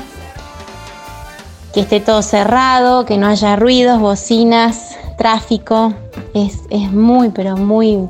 que 1.73 1.81
esté 1.81 1.99
todo 1.99 2.21
cerrado, 2.21 3.05
que 3.05 3.17
no 3.17 3.27
haya 3.27 3.55
ruidos, 3.55 3.99
bocinas, 3.99 4.97
tráfico. 5.17 5.93
Es, 6.33 6.59
es 6.69 6.91
muy, 6.91 7.29
pero 7.29 7.57
muy 7.57 8.07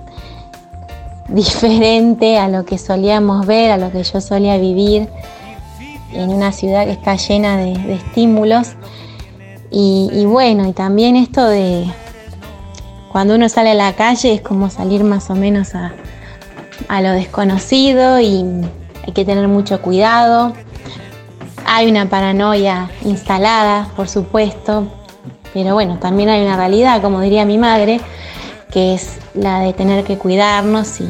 diferente 1.33 2.37
a 2.37 2.47
lo 2.47 2.63
que 2.63 2.77
solíamos 2.77 3.45
ver, 3.45 3.71
a 3.71 3.77
lo 3.77 3.91
que 3.91 4.03
yo 4.03 4.21
solía 4.21 4.57
vivir 4.57 5.09
en 6.13 6.29
una 6.29 6.51
ciudad 6.51 6.85
que 6.85 6.91
está 6.91 7.15
llena 7.15 7.57
de, 7.57 7.95
estímulos. 7.95 8.75
Y, 9.71 10.25
bueno, 10.25 10.67
y 10.69 10.73
también 10.73 11.15
esto 11.15 11.47
de 11.47 11.91
cuando 13.11 13.33
uno 13.33 13.49
sale 13.49 13.71
a 13.71 13.73
la 13.73 13.93
calle 13.93 14.35
es 14.35 14.41
como 14.41 14.69
salir 14.69 15.03
más 15.03 15.31
o 15.31 15.35
menos 15.35 15.73
a, 15.73 15.93
a 16.87 17.01
lo 17.01 17.11
desconocido 17.11 18.19
y 18.19 18.45
hay 19.05 19.13
que 19.13 19.25
tener 19.25 19.47
mucho 19.47 19.81
cuidado. 19.81 20.53
Hay 21.65 21.89
una 21.89 22.07
paranoia 22.07 22.91
instalada, 23.03 23.87
por 23.95 24.07
supuesto, 24.07 24.87
pero 25.55 25.73
bueno, 25.73 25.97
también 25.97 26.29
hay 26.29 26.43
una 26.43 26.55
realidad, 26.55 27.01
como 27.01 27.19
diría 27.21 27.43
mi 27.43 27.57
madre, 27.57 27.99
que 28.73 28.95
es 28.95 29.19
la 29.35 29.59
de 29.59 29.73
tener 29.73 30.03
que 30.03 30.17
cuidarnos 30.17 30.99
y 30.99 31.07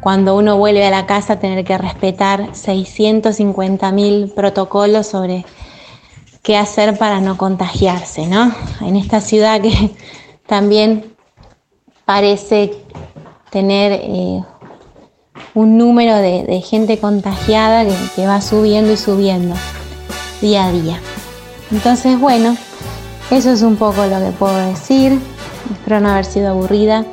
cuando 0.00 0.36
uno 0.36 0.58
vuelve 0.58 0.84
a 0.84 0.90
la 0.90 1.06
casa 1.06 1.38
tener 1.38 1.64
que 1.64 1.78
respetar 1.78 2.54
650 2.54 3.92
mil 3.92 4.32
protocolos 4.34 5.06
sobre 5.06 5.46
qué 6.42 6.56
hacer 6.56 6.98
para 6.98 7.20
no 7.20 7.38
contagiarse, 7.38 8.26
¿no? 8.26 8.52
En 8.80 8.96
esta 8.96 9.20
ciudad 9.20 9.60
que 9.60 9.92
también 10.46 11.14
parece 12.04 12.72
tener 13.50 13.92
eh, 13.92 14.42
un 15.54 15.78
número 15.78 16.16
de, 16.16 16.60
gente 16.62 16.98
contagiada 16.98 17.86
que 18.16 18.26
va 18.26 18.40
subiendo 18.40 18.92
y 18.92 18.96
subiendo 18.96 19.54
día 20.40 20.66
a 20.66 20.72
día. 20.72 21.00
Entonces, 21.70 22.18
bueno, 22.18 22.56
eso 23.30 23.52
es 23.52 23.62
un 23.62 23.76
poco 23.76 24.04
lo 24.04 24.18
que 24.18 24.32
puedo 24.36 24.56
decir. 24.68 25.18
Espero 25.72 26.00
no 26.00 26.10
haber 26.10 26.24
sido 26.24 26.50
aburrida 26.50 27.04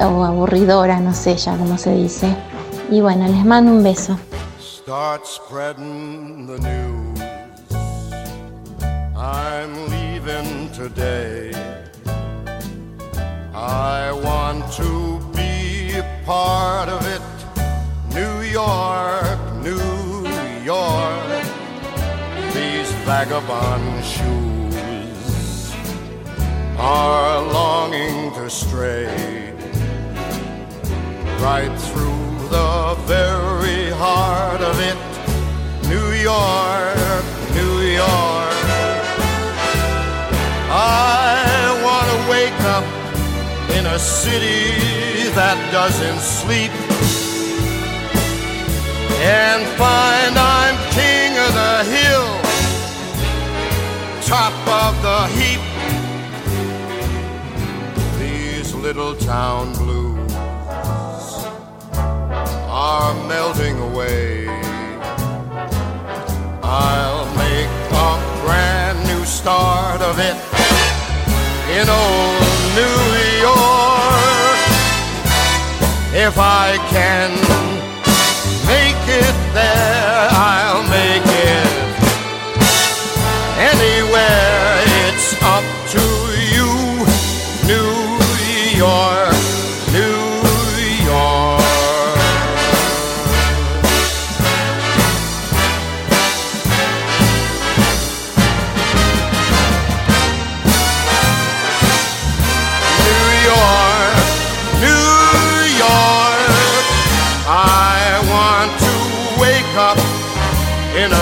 o 0.00 0.24
aburridora, 0.24 1.00
no 1.00 1.14
sé 1.14 1.36
ya 1.36 1.56
cómo 1.56 1.76
se 1.78 1.94
dice. 1.94 2.34
Y 2.90 3.00
bueno, 3.00 3.26
les 3.26 3.44
mando 3.44 3.72
un 3.72 3.82
beso. 3.82 4.18
Start 4.60 5.24
spreading 5.26 6.46
the 6.46 6.58
news. 6.58 7.20
I'm 9.16 9.72
leaving 9.88 10.70
today. 10.72 11.52
I 13.54 14.10
want 14.12 14.64
to 14.72 15.20
be 15.32 15.96
a 15.96 16.04
part 16.26 16.88
of 16.88 17.06
it. 17.06 17.22
New 18.12 18.42
York, 18.42 19.38
New 19.62 20.26
York. 20.64 21.44
These 22.52 22.92
vagabond 23.06 24.04
shoes 24.04 24.31
are 26.84 27.40
longing 27.52 28.32
to 28.32 28.50
stray 28.50 29.54
right 31.38 31.72
through 31.78 32.48
the 32.48 32.96
very 33.06 33.88
heart 33.90 34.60
of 34.60 34.76
it. 34.80 34.98
New 35.88 36.10
York, 36.10 37.24
New 37.54 37.82
York. 37.86 38.58
I 40.74 41.80
want 41.86 42.06
to 42.10 42.18
wake 42.28 42.60
up 42.76 42.84
in 43.76 43.86
a 43.86 43.98
city 44.00 45.30
that 45.38 45.56
doesn't 45.70 46.18
sleep 46.18 46.72
and 49.22 49.62
find 49.78 50.34
I'm 50.36 50.76
king 50.98 51.30
of 51.46 51.52
the 51.62 51.76
hill, 51.94 52.28
top 54.26 54.54
of 54.66 55.00
the 55.00 55.28
heap. 55.38 55.71
Little 58.94 59.16
town 59.16 59.72
blues 59.72 60.34
are 62.68 63.14
melting 63.26 63.78
away. 63.78 64.46
I'll 66.62 67.24
make 67.36 67.72
a 68.06 68.12
brand 68.44 68.98
new 69.06 69.24
start 69.24 70.02
of 70.02 70.18
it 70.18 70.36
in 71.72 71.88
old 71.88 72.42
New 72.76 73.00
York. 73.48 74.60
If 76.26 76.36
I 76.36 76.76
can 76.90 77.30
make 78.66 79.02
it 79.08 79.36
there, 79.54 80.28
I'll 80.32 80.82
make 80.90 81.24
it 81.24 81.81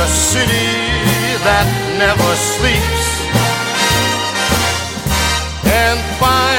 city 0.06 0.70
that 1.44 1.66
never 1.98 2.30
sleeps. 2.36 3.06
And 5.64 5.98
find 6.18 6.49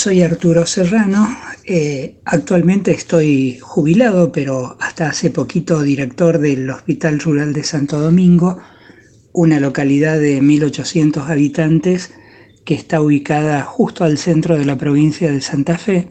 soy 0.00 0.22
Arturo 0.22 0.64
Serrano. 0.64 1.28
Eh, 1.64 2.16
actualmente 2.24 2.90
estoy 2.90 3.58
jubilado, 3.60 4.32
pero 4.32 4.78
hasta 4.80 5.10
hace 5.10 5.28
poquito 5.28 5.82
director 5.82 6.38
del 6.38 6.70
Hospital 6.70 7.20
Rural 7.20 7.52
de 7.52 7.64
Santo 7.64 8.00
Domingo, 8.00 8.58
una 9.34 9.60
localidad 9.60 10.18
de 10.18 10.40
1.800 10.40 11.28
habitantes 11.28 12.14
que 12.64 12.72
está 12.72 13.02
ubicada 13.02 13.62
justo 13.62 14.02
al 14.04 14.16
centro 14.16 14.56
de 14.56 14.64
la 14.64 14.78
provincia 14.78 15.30
de 15.30 15.42
Santa 15.42 15.76
Fe, 15.76 16.08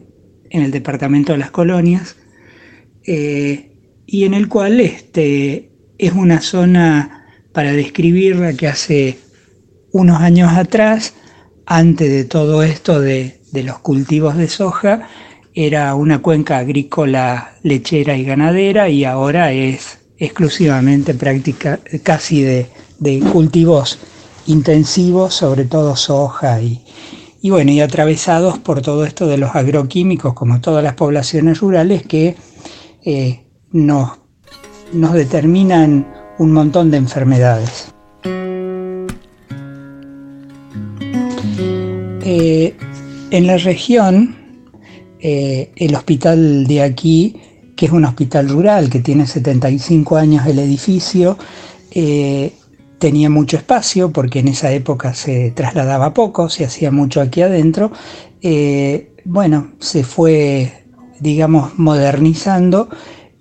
en 0.50 0.62
el 0.62 0.70
departamento 0.70 1.32
de 1.32 1.38
las 1.38 1.50
colonias, 1.50 2.14
eh, 3.04 3.72
y 4.06 4.22
en 4.22 4.34
el 4.34 4.46
cual 4.46 4.78
este, 4.78 5.72
es 5.98 6.12
una 6.12 6.40
zona, 6.40 7.26
para 7.52 7.72
describirla, 7.72 8.52
que 8.52 8.68
hace 8.68 9.18
unos 9.90 10.20
años 10.20 10.52
atrás, 10.52 11.14
antes 11.66 12.08
de 12.08 12.24
todo 12.24 12.62
esto 12.62 13.00
de, 13.00 13.39
los 13.52 13.78
cultivos 13.80 14.36
de 14.36 14.48
soja, 14.48 15.08
era 15.54 15.94
una 15.94 16.20
cuenca 16.20 16.58
agrícola, 16.58 17.54
lechera 17.62 18.16
y 18.16 18.24
ganadera 18.24 18.88
y 18.88 19.04
ahora 19.04 19.52
es 19.52 19.98
exclusivamente 20.18 21.14
práctica 21.14 21.80
casi 22.02 22.42
de, 22.42 22.68
cultivos 23.32 23.98
intensivos, 24.46 25.34
sobre 25.34 25.64
todo 25.64 25.96
soja 25.96 26.60
y, 26.60 26.84
bueno, 27.50 27.72
y 27.72 27.80
atravesados 27.80 28.58
por 28.58 28.82
todo 28.82 29.04
esto 29.04 29.26
de 29.26 29.38
los 29.38 29.56
agroquímicos, 29.56 30.34
como 30.34 30.60
todas 30.60 30.84
las 30.84 30.94
poblaciones 30.94 31.60
rurales, 31.60 32.06
que 32.06 32.36
eh, 33.04 33.46
nos, 33.72 34.18
nos 34.92 35.14
determinan 35.14 36.12
un 36.38 36.52
montón 36.52 36.90
de 36.90 36.98
enfermedades. 36.98 37.92
Eh, 42.22 42.76
en 43.30 43.46
la 43.46 43.56
región, 43.56 44.36
eh, 45.20 45.70
el 45.76 45.94
hospital 45.94 46.66
de 46.66 46.82
aquí, 46.82 47.36
que 47.76 47.86
es 47.86 47.92
un 47.92 48.04
hospital 48.04 48.48
rural, 48.48 48.90
que 48.90 49.00
tiene 49.00 49.26
75 49.26 50.16
años 50.16 50.46
el 50.46 50.58
edificio, 50.58 51.38
eh, 51.92 52.52
tenía 52.98 53.30
mucho 53.30 53.56
espacio 53.56 54.12
porque 54.12 54.40
en 54.40 54.48
esa 54.48 54.72
época 54.72 55.14
se 55.14 55.52
trasladaba 55.52 56.12
poco, 56.12 56.48
se 56.50 56.64
hacía 56.64 56.90
mucho 56.90 57.20
aquí 57.20 57.42
adentro. 57.42 57.92
bueno, 59.24 59.72
se 59.78 60.02
fue, 60.02 60.84
digamos, 61.20 61.78
modernizando 61.78 62.88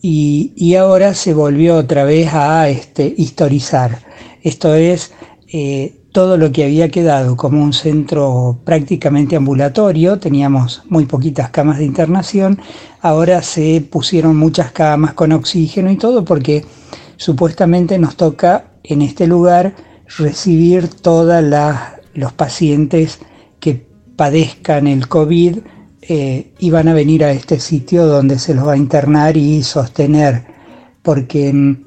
y, 0.02 0.75
ahora 0.75 1.13
se 1.13 1.34
volvió 1.34 1.75
otra 1.75 2.04
vez 2.04 2.34
a 2.34 2.69
este, 2.69 3.13
historizar. 3.17 3.99
Esto 4.43 4.75
es, 4.75 5.12
todo 6.12 6.38
lo 6.38 6.52
que 6.52 6.63
había 6.63 6.89
quedado 6.89 7.36
como 7.36 7.63
un 7.63 7.74
centro 7.74 8.60
prácticamente 8.63 9.36
ambulatorio, 9.36 10.17
teníamos 10.17 10.84
muy 10.89 11.06
poquitas 11.06 11.52
camas 11.52 11.78
de 11.78 11.86
internación, 11.86 12.60
ahora 13.02 13.41
se 13.43 13.86
pusieron 13.89 14.36
muchas 14.36 14.72
camas 14.72 15.13
con 15.13 15.32
oxígeno 15.32 15.91
y 15.91 15.98
todo 15.98 16.26
porque 16.26 16.65
supuestamente 17.17 18.00
nos 18.00 18.15
toca 18.15 18.72
en 18.84 19.02
este 19.02 19.28
lugar 19.28 19.76
recibir 20.17 20.88
todos 20.88 21.43
los 22.13 22.34
pacientes 22.34 23.19
que 23.60 23.88
padezcan 24.15 24.88
el 24.88 25.08
COVID 25.08 25.60
eh, 26.02 26.54
y 26.58 26.72
van 26.72 26.88
a 26.88 26.93
venir 26.93 27.24
a 27.24 27.32
este 27.32 27.60
sitio 27.60 28.08
donde 28.08 28.39
se 28.39 28.56
los 28.56 28.67
va 28.67 28.74
a 28.74 28.78
internar 28.78 29.38
y 29.38 29.62
sostener, 29.62 30.43
porque 31.04 31.78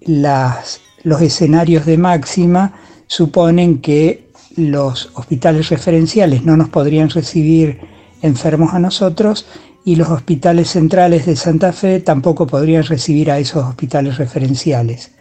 las, 0.00 0.80
los 1.04 1.22
escenarios 1.22 1.86
de 1.86 1.96
máxima 1.96 2.72
suponen 3.08 3.78
que 3.78 4.28
los 4.56 5.10
hospitales 5.14 5.68
referenciales 5.70 6.44
no 6.44 6.56
nos 6.56 6.68
podrían 6.68 7.10
recibir 7.10 7.80
enfermos 8.22 8.74
a 8.74 8.78
nosotros 8.78 9.46
y 9.84 9.96
los 9.96 10.08
hospitales 10.08 10.70
centrales 10.70 11.26
de 11.26 11.36
Santa 11.36 11.72
Fe 11.72 12.00
tampoco 12.00 12.46
podrían 12.46 12.84
recibir 12.84 13.30
a 13.30 13.38
esos 13.38 13.64
hospitales 13.64 14.18
referenciales. 14.18 15.12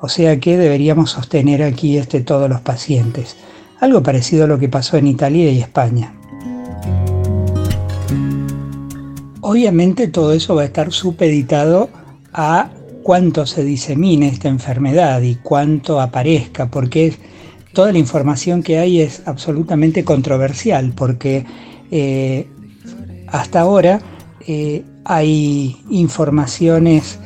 O 0.00 0.08
sea 0.08 0.38
que 0.38 0.56
deberíamos 0.56 1.10
sostener 1.10 1.62
aquí 1.62 1.96
este, 1.96 2.20
todos 2.20 2.48
los 2.48 2.60
pacientes. 2.60 3.36
Algo 3.80 4.02
parecido 4.02 4.44
a 4.44 4.46
lo 4.46 4.58
que 4.58 4.68
pasó 4.68 4.96
en 4.96 5.08
Italia 5.08 5.50
y 5.50 5.60
España. 5.60 6.14
Obviamente 9.40 10.06
todo 10.08 10.32
eso 10.32 10.54
va 10.54 10.62
a 10.62 10.66
estar 10.66 10.92
supeditado 10.92 11.90
a 12.32 12.70
cuánto 13.02 13.46
se 13.46 13.64
disemine 13.64 14.28
esta 14.28 14.48
enfermedad 14.48 15.20
y 15.22 15.34
cuánto 15.36 16.00
aparezca, 16.00 16.70
porque 16.70 17.14
toda 17.72 17.92
la 17.92 17.98
información 17.98 18.62
que 18.62 18.78
hay 18.78 19.00
es 19.00 19.22
absolutamente 19.26 20.04
controversial, 20.04 20.92
porque 20.94 21.44
eh, 21.90 22.46
hasta 23.28 23.60
ahora 23.60 24.00
eh, 24.46 24.84
hay 25.04 25.76
informaciones 25.90 27.18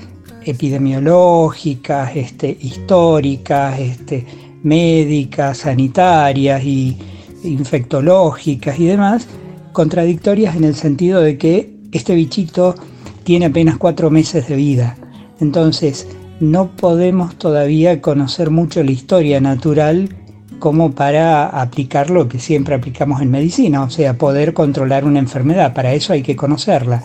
epidemiológicas, 0.44 2.16
este, 2.16 2.56
históricas, 2.60 3.78
este, 3.80 4.24
médicas, 4.62 5.58
sanitarias 5.58 6.62
y 6.64 6.96
infectológicas 7.42 8.78
y 8.78 8.86
demás, 8.86 9.26
contradictorias 9.72 10.56
en 10.56 10.64
el 10.64 10.74
sentido 10.74 11.20
de 11.20 11.36
que 11.36 11.76
este 11.92 12.14
bichito 12.14 12.74
tiene 13.24 13.46
apenas 13.46 13.76
cuatro 13.76 14.10
meses 14.10 14.48
de 14.48 14.56
vida. 14.56 14.96
Entonces, 15.40 16.06
no 16.40 16.76
podemos 16.76 17.36
todavía 17.36 18.00
conocer 18.00 18.50
mucho 18.50 18.82
la 18.82 18.92
historia 18.92 19.40
natural 19.40 20.08
como 20.58 20.92
para 20.92 21.46
aplicar 21.46 22.10
lo 22.10 22.28
que 22.28 22.38
siempre 22.38 22.74
aplicamos 22.74 23.20
en 23.20 23.30
medicina, 23.30 23.82
o 23.82 23.90
sea, 23.90 24.16
poder 24.16 24.54
controlar 24.54 25.04
una 25.04 25.18
enfermedad. 25.18 25.74
Para 25.74 25.92
eso 25.94 26.12
hay 26.12 26.22
que 26.22 26.36
conocerla. 26.36 27.02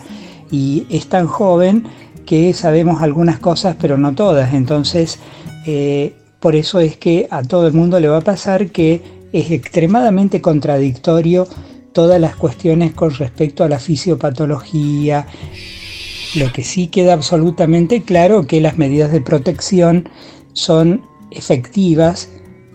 Y 0.50 0.86
es 0.90 1.06
tan 1.06 1.26
joven 1.26 1.84
que 2.26 2.52
sabemos 2.54 3.02
algunas 3.02 3.38
cosas, 3.38 3.76
pero 3.78 3.98
no 3.98 4.14
todas. 4.14 4.54
Entonces, 4.54 5.18
eh, 5.66 6.14
por 6.40 6.56
eso 6.56 6.80
es 6.80 6.96
que 6.96 7.28
a 7.30 7.42
todo 7.42 7.66
el 7.66 7.72
mundo 7.72 8.00
le 8.00 8.08
va 8.08 8.18
a 8.18 8.22
pasar 8.22 8.70
que 8.70 9.02
es 9.32 9.50
extremadamente 9.50 10.40
contradictorio 10.40 11.46
todas 11.92 12.20
las 12.20 12.36
cuestiones 12.36 12.92
con 12.92 13.12
respecto 13.12 13.64
a 13.64 13.68
la 13.68 13.78
fisiopatología. 13.78 15.26
Lo 16.34 16.52
que 16.52 16.64
sí 16.64 16.86
queda 16.86 17.12
absolutamente 17.12 18.02
claro 18.02 18.46
que 18.46 18.60
las 18.60 18.78
medidas 18.78 19.12
de 19.12 19.20
protección 19.20 20.08
son 20.54 21.02
efectivas 21.30 22.28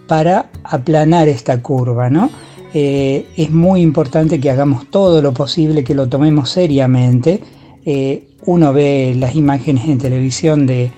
para 0.08 0.50
aplanar 0.64 1.28
esta 1.28 1.62
curva, 1.62 2.10
¿no? 2.10 2.30
Eh, 2.74 3.26
es 3.38 3.50
muy 3.50 3.82
importante 3.82 4.40
que 4.40 4.50
hagamos 4.50 4.90
todo 4.90 5.22
lo 5.22 5.34
posible, 5.34 5.84
que 5.84 5.96
lo 5.96 6.08
tomemos 6.08 6.50
seriamente. 6.50 7.42
Eh, 7.86 8.28
uno 8.46 8.74
ve 8.74 9.16
las 9.18 9.36
imágenes 9.36 9.88
en 9.88 9.98
televisión 9.98 10.66
de, 10.68 10.92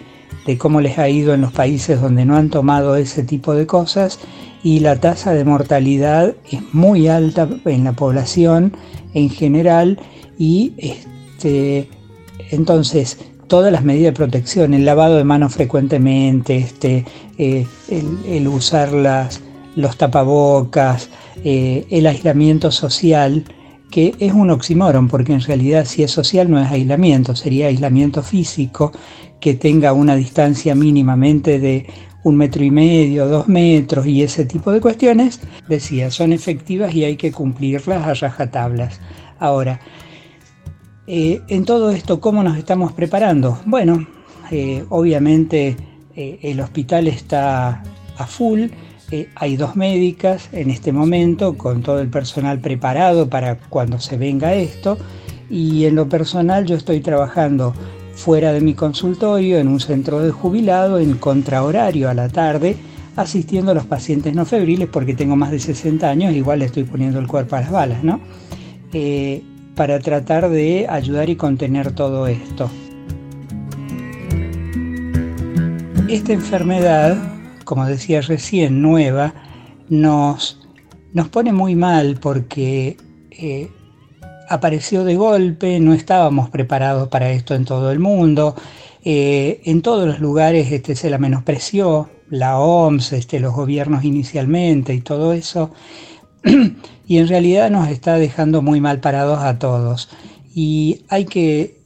de 0.46 0.58
cómo 0.58 0.82
les 0.82 0.98
ha 0.98 1.10
ido 1.10 1.34
en 1.34 1.42
los 1.42 1.52
países 1.52 2.02
donde 2.02 2.26
no 2.26 2.36
han 2.36 2.50
tomado 2.50 2.96
ese 2.96 3.24
tipo 3.24 3.54
de 3.54 3.68
cosas 3.68 4.20
y 4.64 4.80
la 4.80 5.00
tasa 5.00 5.34
de 5.34 5.46
mortalidad 5.46 6.36
es 6.52 6.62
muy 6.74 7.08
alta 7.08 7.48
en 7.66 7.84
la 7.84 7.94
población 7.94 8.74
en 9.14 9.30
general 9.30 10.00
y 10.38 10.74
este, 10.78 11.90
entonces 12.52 13.20
todas 13.48 13.72
las 13.72 13.84
medidas 13.84 14.14
de 14.14 14.18
protección, 14.18 14.74
el 14.74 14.86
lavado 14.86 15.18
de 15.18 15.24
manos 15.24 15.54
frecuentemente, 15.54 16.58
este, 16.58 17.06
eh, 17.42 17.66
el, 17.88 18.50
usar 18.50 18.92
las, 18.92 19.40
los 19.78 19.96
tapabocas, 19.96 21.10
eh, 21.46 21.88
el 21.90 22.06
aislamiento 22.06 22.70
social, 22.70 23.46
que 23.90 24.14
es 24.20 24.34
un 24.34 24.50
oxímoron, 24.50 25.08
porque 25.08 25.32
en 25.32 25.40
realidad 25.40 25.86
si 25.86 26.04
es 26.04 26.12
social 26.12 26.52
no 26.52 26.62
es 26.62 26.70
aislamiento, 26.70 27.38
sería 27.38 27.68
aislamiento 27.68 28.24
físico 28.24 28.92
que 29.40 29.54
tenga 29.54 29.94
una 29.94 30.18
distancia 30.18 30.76
mínimamente 30.76 31.60
de 31.60 31.86
un 32.24 32.36
metro 32.36 32.62
y 32.62 32.72
medio, 32.72 33.26
dos 33.30 33.48
metros 33.48 34.06
y 34.06 34.22
ese 34.22 34.44
tipo 34.44 34.74
de 34.74 34.82
cuestiones, 34.82 35.40
decía, 35.70 36.12
son 36.12 36.34
efectivas 36.34 36.94
y 36.94 37.06
hay 37.06 37.16
que 37.16 37.32
cumplirlas 37.32 38.06
a 38.06 38.16
rajatablas. 38.16 39.00
Ahora, 39.40 39.80
eh, 41.08 41.40
en 41.48 41.64
todo 41.64 41.92
esto, 41.92 42.20
¿cómo 42.20 42.44
nos 42.44 42.58
estamos 42.58 42.92
preparando? 42.92 43.62
Bueno, 43.66 44.06
obviamente 44.90 45.78
eh, 46.22 46.38
el 46.42 46.60
hospital 46.60 47.08
está 47.08 47.82
a 48.18 48.26
full, 48.28 48.66
hay 49.36 49.56
dos 49.56 49.78
médicas 49.78 50.50
en 50.52 50.70
este 50.70 50.92
momento 50.92 51.58
con 51.58 51.82
todo 51.82 52.02
el 52.02 52.10
personal 52.10 52.60
preparado 52.60 53.30
para 53.30 53.58
cuando 53.58 54.00
se 54.00 54.18
venga 54.18 54.54
esto 54.54 54.98
y 55.50 55.86
en 55.86 55.96
lo 55.96 56.10
personal 56.10 56.66
yo 56.66 56.76
estoy 56.76 57.00
trabajando 57.00 57.74
fuera 58.16 58.52
de 58.52 58.60
mi 58.60 58.74
consultorio 58.74 59.60
en 59.60 59.70
un 59.70 59.80
centro 59.80 60.20
de 60.20 60.32
jubilado 60.32 61.00
en 61.00 61.14
contrahorario 61.14 62.10
a 62.10 62.14
la 62.14 62.28
tarde 62.28 62.76
asistiendo 63.16 63.72
a 63.72 63.74
los 63.74 63.86
pacientes 63.86 64.36
no 64.36 64.44
febriles 64.46 64.90
porque 64.90 65.14
tengo 65.14 65.38
más 65.38 65.52
de 65.52 65.60
60 65.62 66.06
años, 66.06 66.36
igual 66.36 66.60
le 66.60 66.66
estoy 66.66 66.84
poniendo 66.84 67.20
el 67.20 67.28
cuerpo 67.28 67.56
a 67.56 67.62
las 67.62 67.72
balas, 67.72 68.04
¿no? 68.04 68.20
para 69.74 70.00
tratar 70.02 70.50
de 70.50 70.86
ayudar 70.90 71.30
y 71.30 71.38
contener 71.38 71.94
todo 71.94 72.28
esto. 72.28 72.70
Esta 76.10 76.34
enfermedad, 76.34 77.16
como 77.66 77.86
decía 77.86 78.22
recién, 78.22 78.82
nueva, 78.82 79.32
nos, 79.90 80.60
nos 81.14 81.30
pone 81.30 81.54
muy 81.54 81.76
mal 81.76 82.18
porque 82.20 82.98
eh, 83.30 83.70
apareció 84.50 85.04
de 85.04 85.16
golpe, 85.16 85.80
no 85.80 85.94
estábamos 85.94 86.50
preparados 86.50 87.10
para 87.10 87.30
esto 87.30 87.54
en 87.54 87.64
todo 87.64 87.92
el 87.92 88.00
mundo, 88.00 88.56
eh, 89.06 89.62
en 89.66 89.84
todos 89.84 90.08
los 90.08 90.20
lugares 90.20 90.72
este, 90.72 90.96
se 90.96 91.12
la 91.12 91.20
menospreció, 91.20 92.10
la 92.32 92.58
OMS, 92.58 93.14
este, 93.14 93.40
los 93.40 93.54
gobiernos 93.54 94.04
inicialmente 94.04 94.96
y 94.96 95.02
todo 95.02 95.34
eso, 95.34 95.70
y 97.08 97.18
en 97.20 97.28
realidad 97.28 97.70
nos 97.70 97.88
está 97.88 98.16
dejando 98.16 98.64
muy 98.64 98.82
mal 98.82 99.00
parados 99.00 99.40
a 99.44 99.60
todos. 99.60 100.10
Y 100.56 101.06
hay 101.08 101.26
que 101.26 101.78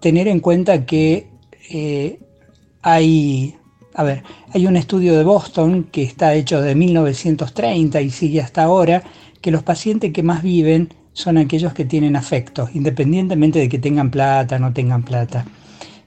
tener 0.00 0.26
en 0.26 0.40
cuenta 0.40 0.84
que 0.84 1.28
eh, 1.70 2.18
hay, 2.82 3.57
a 3.98 4.04
ver, 4.04 4.22
hay 4.54 4.64
un 4.64 4.76
estudio 4.76 5.18
de 5.18 5.24
Boston 5.24 5.88
que 5.90 6.04
está 6.04 6.32
hecho 6.32 6.62
de 6.62 6.76
1930 6.76 8.00
y 8.00 8.10
sigue 8.10 8.40
hasta 8.40 8.62
ahora, 8.62 9.02
que 9.40 9.50
los 9.50 9.64
pacientes 9.64 10.12
que 10.12 10.22
más 10.22 10.40
viven 10.40 10.94
son 11.12 11.36
aquellos 11.36 11.72
que 11.72 11.84
tienen 11.84 12.14
afectos, 12.14 12.70
independientemente 12.74 13.58
de 13.58 13.68
que 13.68 13.80
tengan 13.80 14.12
plata 14.12 14.54
o 14.54 14.58
no 14.60 14.72
tengan 14.72 15.02
plata. 15.02 15.44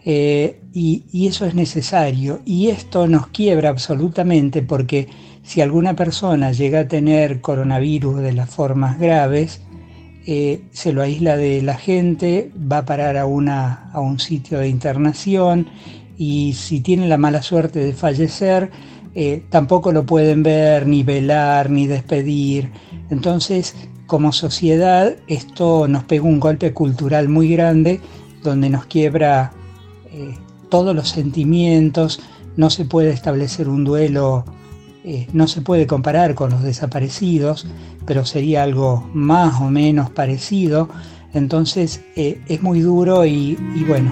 Eh, 0.05 0.61
y, 0.73 1.27
eso 1.27 1.45
es 1.45 1.53
necesario. 1.53 2.39
Y 2.45 2.69
esto 2.69 3.07
nos 3.07 3.27
quiebra 3.27 3.67
absolutamente 3.67 4.61
porque 4.61 5.09
si 5.43 5.59
alguna 5.59 5.93
persona 5.93 6.53
llega 6.53 6.79
a 6.79 6.87
tener 6.87 7.41
coronavirus 7.41 8.21
de 8.21 8.31
las 8.31 8.49
formas 8.49 8.99
graves, 8.99 9.61
eh, 10.25 10.61
se 10.71 10.93
lo 10.93 11.01
aísla 11.01 11.35
de 11.35 11.61
la 11.61 11.75
gente, 11.75 12.53
va 12.71 12.77
a 12.77 12.85
parar 12.85 13.17
a, 13.17 13.25
una, 13.25 13.91
a 13.91 13.99
un 13.99 14.17
sitio 14.17 14.59
de 14.59 14.69
internación 14.69 15.67
y 16.21 16.53
si 16.53 16.81
tiene 16.81 17.07
la 17.07 17.17
mala 17.17 17.41
suerte 17.41 17.79
de 17.79 17.93
fallecer, 17.93 18.69
eh, 19.15 19.43
tampoco 19.49 19.91
lo 19.91 20.05
pueden 20.05 20.43
ver, 20.43 20.85
ni 20.85 21.01
velar, 21.01 21.71
ni 21.71 21.87
despedir. 21.87 22.69
Entonces, 23.09 23.75
como 24.05 24.31
sociedad 24.31 25.15
esto 25.25 25.87
nos 25.87 26.03
pega 26.03 26.25
un 26.25 26.39
golpe 26.39 26.73
cultural 26.73 27.27
muy 27.27 27.49
grande 27.49 28.01
donde 28.43 28.69
nos 28.69 28.85
quiebra 28.85 29.51
eh, 30.11 30.35
todos 30.69 30.95
los 30.95 31.09
sentimientos, 31.09 32.19
no 32.55 32.69
se 32.69 32.85
puede 32.85 33.09
establecer 33.09 33.67
un 33.67 33.83
duelo, 33.83 34.45
eh, 35.03 35.25
no 35.33 35.47
se 35.47 35.61
puede 35.61 35.87
comparar 35.87 36.35
con 36.35 36.51
los 36.51 36.61
desaparecidos, 36.61 37.65
pero 38.05 38.25
sería 38.25 38.61
algo 38.61 39.09
más 39.15 39.59
o 39.59 39.71
menos 39.71 40.11
parecido, 40.11 40.87
entonces 41.33 42.03
es 42.15 42.61
muy 42.61 42.81
duro 42.81 43.25
y 43.25 43.55
bueno. 43.87 44.11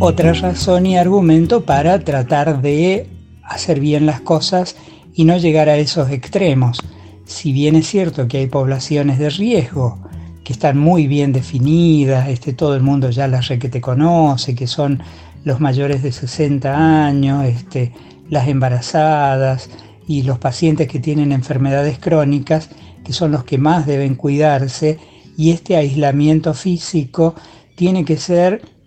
Otra 0.00 0.32
razón 0.32 0.86
y 0.86 0.96
argumento 0.96 1.64
para 1.64 1.98
tratar 2.04 2.62
de 2.62 3.08
hacer 3.42 3.80
bien 3.80 4.06
las 4.06 4.20
cosas 4.20 4.76
y 5.12 5.24
no 5.24 5.36
llegar 5.38 5.68
a 5.68 5.76
esos 5.76 6.12
extremos. 6.12 6.78
Si 7.24 7.50
bien 7.52 7.74
es 7.74 7.88
cierto 7.88 8.28
que 8.28 8.38
hay 8.38 8.46
poblaciones 8.46 9.18
de 9.18 9.28
riesgo 9.28 9.98
que 10.44 10.52
están 10.52 10.78
muy 10.78 11.08
bien 11.08 11.32
definidas, 11.32 12.28
este, 12.28 12.52
todo 12.52 12.76
el 12.76 12.82
mundo 12.82 13.10
ya 13.10 13.26
las 13.26 13.48
re 13.48 13.58
que 13.58 13.68
te 13.68 13.80
conoce, 13.80 14.54
que 14.54 14.68
son 14.68 15.02
los 15.42 15.58
mayores 15.58 16.04
de 16.04 16.12
60 16.12 17.06
años, 17.06 17.44
este, 17.44 17.92
las 18.30 18.46
embarazadas 18.46 19.68
y 20.06 20.22
los 20.22 20.38
pacientes 20.38 20.86
que 20.86 21.00
tienen 21.00 21.32
enfermedades 21.32 21.98
crónicas, 21.98 22.70
que 23.04 23.12
son 23.12 23.32
los 23.32 23.42
que 23.42 23.58
más 23.58 23.84
deben 23.84 24.14
cuidarse, 24.14 24.96
y 25.36 25.50
este 25.50 25.74
aislamiento 25.74 26.54
físico 26.54 27.34
tiene 27.74 28.04
que 28.04 28.16
ser 28.16 28.77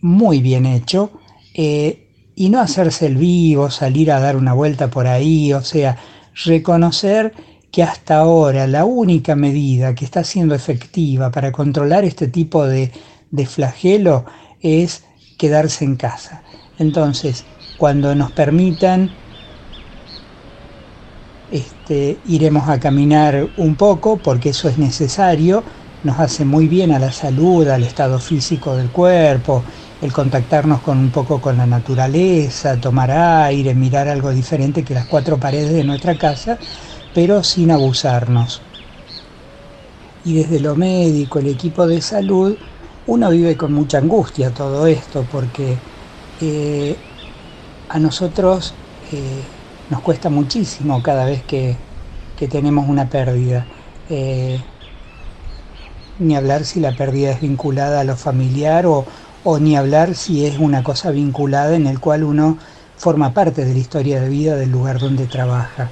muy 0.00 0.40
bien 0.40 0.66
hecho. 0.66 1.10
Eh, 1.54 2.06
y 2.40 2.48
no 2.48 2.60
hacerse 2.60 3.06
el 3.06 3.16
vivo, 3.16 3.70
salir 3.70 4.10
a 4.10 4.18
dar 4.18 4.34
una 4.34 4.54
vuelta 4.54 4.88
por 4.88 5.06
ahí, 5.06 5.52
o 5.52 5.60
sea, 5.60 5.98
reconocer 6.44 7.34
que 7.70 7.82
hasta 7.82 8.16
ahora 8.16 8.66
la 8.66 8.86
única 8.86 9.36
medida 9.36 9.94
que 9.94 10.06
está 10.06 10.24
siendo 10.24 10.54
efectiva 10.54 11.30
para 11.30 11.52
controlar 11.52 12.04
este 12.04 12.28
tipo 12.28 12.66
de, 12.66 12.90
flagelo 13.46 14.24
es 14.62 15.04
quedarse 15.36 15.84
en 15.84 15.96
casa. 15.96 16.42
Entonces, 16.78 17.44
cuando 17.76 18.14
nos 18.14 18.32
permitan, 18.32 19.10
este, 21.52 22.18
iremos 22.26 22.70
a 22.70 22.80
caminar 22.80 23.50
un 23.58 23.76
poco 23.76 24.16
porque 24.16 24.48
eso 24.48 24.68
es 24.68 24.78
necesario, 24.78 25.62
nos 26.04 26.18
hace 26.18 26.46
muy 26.46 26.68
bien 26.68 26.90
a 26.90 26.98
la 26.98 27.12
salud, 27.12 27.68
al 27.68 27.82
estado 27.82 28.18
físico 28.18 28.76
del 28.76 28.88
cuerpo 28.88 29.62
el 30.00 30.12
contactarnos 30.12 30.80
con 30.80 30.98
un 30.98 31.10
poco 31.10 31.40
con 31.40 31.56
la 31.56 31.66
naturaleza, 31.66 32.80
tomar 32.80 33.10
aire, 33.10 33.74
mirar 33.74 34.08
algo 34.08 34.30
diferente 34.30 34.82
que 34.82 34.94
las 34.94 35.06
cuatro 35.06 35.38
paredes 35.38 35.72
de 35.72 35.84
nuestra 35.84 36.16
casa, 36.16 36.58
pero 37.14 37.42
sin 37.42 37.70
abusarnos. 37.70 38.62
Y 40.24 40.34
desde 40.34 40.60
lo 40.60 40.74
médico, 40.74 41.38
el 41.38 41.48
equipo 41.48 41.86
de 41.86 42.00
salud, 42.00 42.56
uno 43.06 43.30
vive 43.30 43.56
con 43.56 43.72
mucha 43.72 43.98
angustia 43.98 44.50
todo 44.50 44.86
esto, 44.86 45.24
porque 45.30 45.76
eh, 46.40 46.96
a 47.88 47.98
nosotros 47.98 48.72
eh, 49.12 49.42
nos 49.90 50.00
cuesta 50.00 50.30
muchísimo 50.30 51.02
cada 51.02 51.24
vez 51.24 51.42
que, 51.44 51.76
tenemos 52.48 52.88
una 52.88 53.06
pérdida. 53.06 53.66
Eh, 54.08 54.58
ni 56.18 56.36
hablar 56.36 56.64
si 56.64 56.80
la 56.80 56.92
pérdida 56.92 57.32
es 57.32 57.40
vinculada 57.42 58.00
a 58.00 58.04
lo 58.04 58.16
familiar 58.16 58.86
o, 58.86 59.04
o 59.44 59.58
ni 59.58 59.76
hablar 59.76 60.14
si 60.14 60.44
es 60.46 60.58
una 60.58 60.82
cosa 60.82 61.10
vinculada 61.10 61.74
en 61.74 61.86
el 61.86 61.98
cual 61.98 62.24
uno 62.24 62.58
forma 62.96 63.32
parte 63.32 63.64
de 63.64 63.72
la 63.72 63.78
historia 63.78 64.20
de 64.20 64.28
vida 64.28 64.56
del 64.56 64.70
lugar 64.70 64.98
donde 64.98 65.26
trabaja. 65.26 65.90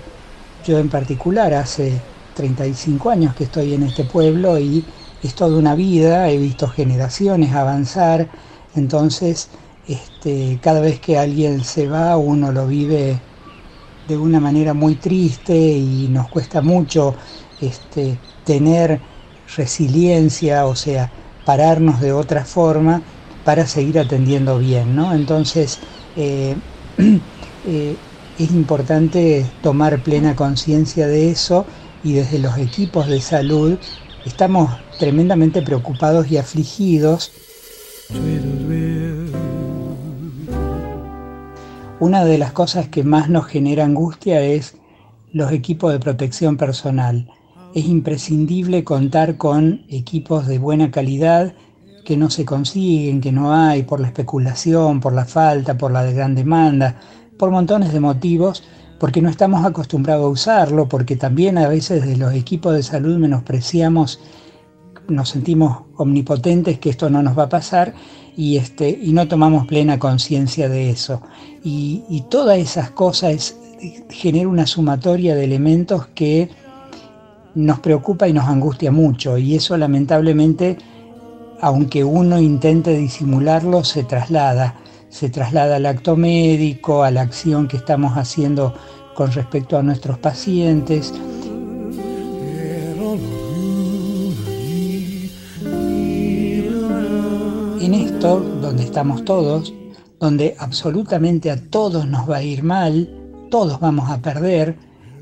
Yo 0.67 0.79
en 0.79 0.91
particular 0.91 1.55
hace 1.55 2.01
35 2.35 3.11
años 3.11 3.35
que 3.35 3.45
estoy 3.45 3.75
en 3.75 3.85
este 3.85 4.05
pueblo 4.05 4.59
y 4.59 4.85
es 5.23 5.35
toda 5.35 5.59
una 5.59 5.75
vida, 5.75 6.29
he 6.29 6.37
visto 6.37 6.69
generaciones 6.69 7.55
avanzar, 7.55 8.29
entonces 8.75 9.49
este, 9.87 10.59
cada 10.63 10.81
vez 10.81 11.01
que 11.01 11.19
alguien 11.19 11.65
se 11.65 11.89
va 11.89 12.17
uno 12.19 12.53
lo 12.53 12.67
vive 12.67 13.19
de 14.07 14.17
una 14.19 14.41
manera 14.41 14.75
muy 14.75 14.97
triste 14.97 15.57
y 15.57 16.09
nos 16.09 16.29
cuesta 16.29 16.61
mucho 16.61 17.15
este, 17.61 18.19
tener 18.45 19.01
resiliencia, 19.57 20.67
o 20.67 20.77
sea, 20.77 21.11
pararnos 21.45 22.01
de 22.01 22.13
otra 22.13 22.45
forma 22.45 23.03
para 23.49 23.67
seguir 23.67 23.99
atendiendo 23.99 24.59
bien. 24.59 24.95
¿no? 24.95 25.15
Entonces, 25.15 25.79
eh, 26.17 26.55
eh, 27.67 27.97
es 28.39 28.51
importante 28.51 29.47
tomar 29.63 30.03
plena 30.03 30.37
conciencia 30.37 31.07
de 31.07 31.31
eso 31.31 31.65
y 32.05 32.13
desde 32.13 32.41
los 32.41 32.59
equipos 32.59 33.09
de 33.09 33.23
salud 33.23 33.79
estamos 34.27 34.69
tremendamente 34.99 35.63
preocupados 35.63 36.31
y 36.31 36.37
afligidos. 36.37 37.33
Una 42.01 42.27
de 42.27 42.37
las 42.37 42.53
cosas 42.53 42.89
que 42.89 43.03
más 43.03 43.31
nos 43.31 43.47
genera 43.47 43.87
angustia 43.87 44.43
es 44.43 44.75
los 45.33 45.53
equipos 45.53 45.91
de 45.91 46.01
protección 46.01 46.59
personal. 46.59 47.31
Es 47.75 47.87
imprescindible 47.87 48.85
contar 48.85 49.39
con 49.39 49.87
equipos 49.89 50.47
de 50.47 50.59
buena 50.59 50.91
calidad 50.91 51.55
que 52.09 52.17
no 52.17 52.31
se 52.31 52.47
consiguen, 52.47 53.21
que 53.21 53.33
no 53.33 53.53
hay 53.53 53.83
por 53.83 54.01
la 54.01 54.07
especulación, 54.07 54.99
por 54.99 55.13
la 55.13 55.27
falta, 55.27 55.77
por 55.77 55.93
la 55.93 56.05
gran 56.05 56.35
demanda, 56.35 56.95
por 57.37 57.51
montones 57.51 57.93
de 57.93 58.01
motivos, 58.01 58.63
porque 58.99 59.21
no 59.21 59.29
estamos 59.29 59.63
acostumbrados 59.63 60.25
a 60.25 60.29
usarlo, 60.29 60.89
porque 60.89 61.17
también 61.17 61.59
a 61.59 61.69
veces 61.69 62.07
de 62.07 62.17
los 62.17 62.33
equipos 62.33 62.73
de 62.75 62.83
salud 62.83 63.19
menospreciamos, 63.19 64.21
nos 65.07 65.29
sentimos 65.29 65.83
omnipotentes 65.99 66.79
que 66.79 66.89
esto 66.89 67.11
no 67.11 67.23
nos 67.23 67.39
va 67.39 67.43
a 67.43 67.49
pasar 67.51 67.93
y, 68.35 68.57
este, 68.57 68.89
y 68.89 69.13
no 69.13 69.29
tomamos 69.29 69.67
plena 69.67 69.99
conciencia 69.99 70.71
de 70.71 70.89
eso. 70.89 71.21
Y, 71.63 72.05
y 72.09 72.23
todas 72.31 72.57
esas 72.57 72.91
cosas 72.91 73.55
generan 74.09 74.49
una 74.49 74.67
sumatoria 74.67 75.35
de 75.35 75.45
elementos 75.45 76.07
que 76.15 76.49
nos 77.55 77.81
preocupa 77.81 78.27
y 78.27 78.33
nos 78.33 78.47
angustia 78.47 78.91
mucho 78.91 79.37
y 79.37 79.57
eso 79.57 79.77
lamentablemente 79.77 80.79
aunque 81.61 82.05
uno 82.05 82.41
intente 82.41 82.97
disimularlo, 82.97 83.85
se 83.85 84.05
traslada. 84.05 84.77
Se 85.09 85.31
traslada 85.31 85.77
al 85.77 85.87
acto 85.87 86.17
médico, 86.17 87.03
a 87.03 87.11
la 87.11 87.23
acción 87.23 87.67
que 87.67 87.79
estamos 87.79 88.17
haciendo 88.17 88.75
con 89.15 89.33
respecto 89.33 89.79
a 89.79 89.83
nuestros 89.83 90.19
pacientes. 90.19 91.13
En 97.81 97.95
esto, 97.95 98.41
donde 98.61 98.85
estamos 98.85 99.25
todos, 99.25 99.73
donde 100.21 100.57
absolutamente 100.59 101.51
a 101.51 101.57
todos 101.57 102.07
nos 102.07 102.29
va 102.29 102.37
a 102.37 102.43
ir 102.43 102.63
mal, 102.63 103.09
todos 103.51 103.81
vamos 103.81 104.11
a 104.11 104.19
perder, 104.19 104.77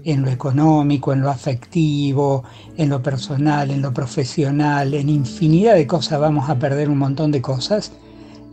en 0.07 0.23
lo 0.23 0.31
económico, 0.31 1.13
en 1.13 1.21
lo 1.21 1.31
afectivo, 1.31 2.45
en 2.77 2.89
lo 2.91 3.03
personal, 3.03 3.73
en 3.73 3.83
lo 3.83 3.93
profesional, 3.93 4.95
en 4.95 5.09
infinidad 5.09 5.75
de 5.75 5.85
cosas 5.87 6.21
vamos 6.21 6.49
a 6.49 6.57
perder 6.61 6.89
un 6.89 6.99
montón 6.99 7.33
de 7.33 7.43
cosas, 7.43 7.91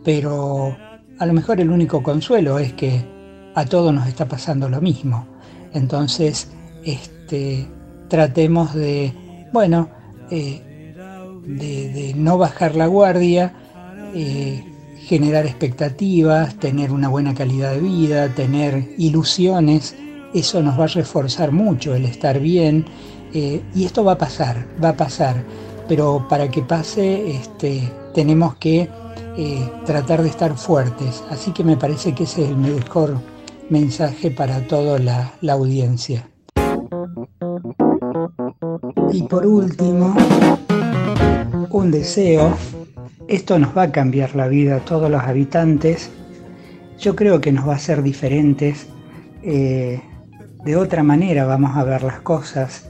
pero 0.04 0.76
a 1.16 1.26
lo 1.26 1.32
mejor 1.32 1.60
el 1.60 1.70
único 1.70 2.02
consuelo 2.02 2.58
es 2.58 2.72
que 2.72 3.04
a 3.54 3.64
todos 3.66 3.94
nos 3.94 4.08
está 4.08 4.26
pasando 4.26 4.68
lo 4.68 4.80
mismo. 4.80 5.28
Entonces, 5.72 6.50
este, 6.84 7.68
tratemos 8.08 8.74
de, 8.74 9.14
bueno, 9.52 9.88
eh, 10.32 10.60
de, 11.46 12.14
no 12.16 12.36
bajar 12.36 12.74
la 12.74 12.88
guardia, 12.88 13.54
eh, 14.12 14.64
generar 15.06 15.46
expectativas, 15.46 16.56
tener 16.56 16.90
una 16.90 17.08
buena 17.08 17.32
calidad 17.32 17.74
de 17.74 17.80
vida, 17.80 18.28
tener 18.30 18.92
ilusiones, 18.98 19.94
eso 20.34 20.62
nos 20.62 20.78
va 20.78 20.84
a 20.84 20.88
reforzar 20.88 21.52
mucho 21.52 21.94
el 21.94 22.04
estar 22.04 22.40
bien 22.40 22.84
eh, 23.32 23.62
y 23.74 23.84
esto 23.84 24.04
va 24.04 24.12
a 24.12 24.18
pasar, 24.18 24.66
va 24.82 24.90
a 24.90 24.96
pasar, 24.96 25.42
pero 25.88 26.26
para 26.28 26.50
que 26.50 26.62
pase 26.62 27.30
este, 27.36 27.90
tenemos 28.14 28.56
que 28.56 28.88
eh, 29.36 29.70
tratar 29.86 30.22
de 30.22 30.28
estar 30.28 30.56
fuertes, 30.56 31.22
así 31.30 31.52
que 31.52 31.64
me 31.64 31.76
parece 31.76 32.14
que 32.14 32.24
ese 32.24 32.44
es 32.44 32.50
el 32.50 32.56
mejor 32.56 33.18
mensaje 33.70 34.30
para 34.30 34.66
toda 34.66 34.98
la, 34.98 35.32
audiencia. 35.50 36.28
Y 39.12 39.22
por 39.22 39.46
último, 39.46 40.14
un 41.70 41.90
deseo 41.90 42.52
esto 43.28 43.58
nos 43.58 43.76
va 43.76 43.84
a 43.84 43.92
cambiar 43.92 44.36
la 44.36 44.48
vida 44.48 44.76
a 44.76 44.80
todos 44.80 45.10
los 45.10 45.22
habitantes. 45.22 46.10
Yo 46.98 47.16
creo 47.16 47.40
que 47.40 47.52
nos 47.52 47.66
va 47.66 47.72
a 47.72 47.76
hacer 47.76 48.02
diferentes. 48.02 48.86
Eh, 49.42 50.00
de 50.64 50.76
otra 50.76 51.02
manera 51.02 51.44
vamos 51.44 51.76
a 51.76 51.84
ver 51.84 52.02
las 52.02 52.20
cosas. 52.20 52.88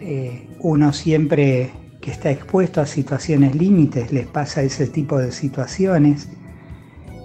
Eh, 0.00 0.46
uno 0.60 0.92
siempre 0.92 1.70
que 2.00 2.10
está 2.10 2.30
expuesto 2.30 2.80
a 2.80 2.86
situaciones 2.86 3.54
límites 3.54 4.12
les 4.12 4.26
pasa 4.26 4.62
ese 4.62 4.86
tipo 4.86 5.18
de 5.18 5.32
situaciones. 5.32 6.28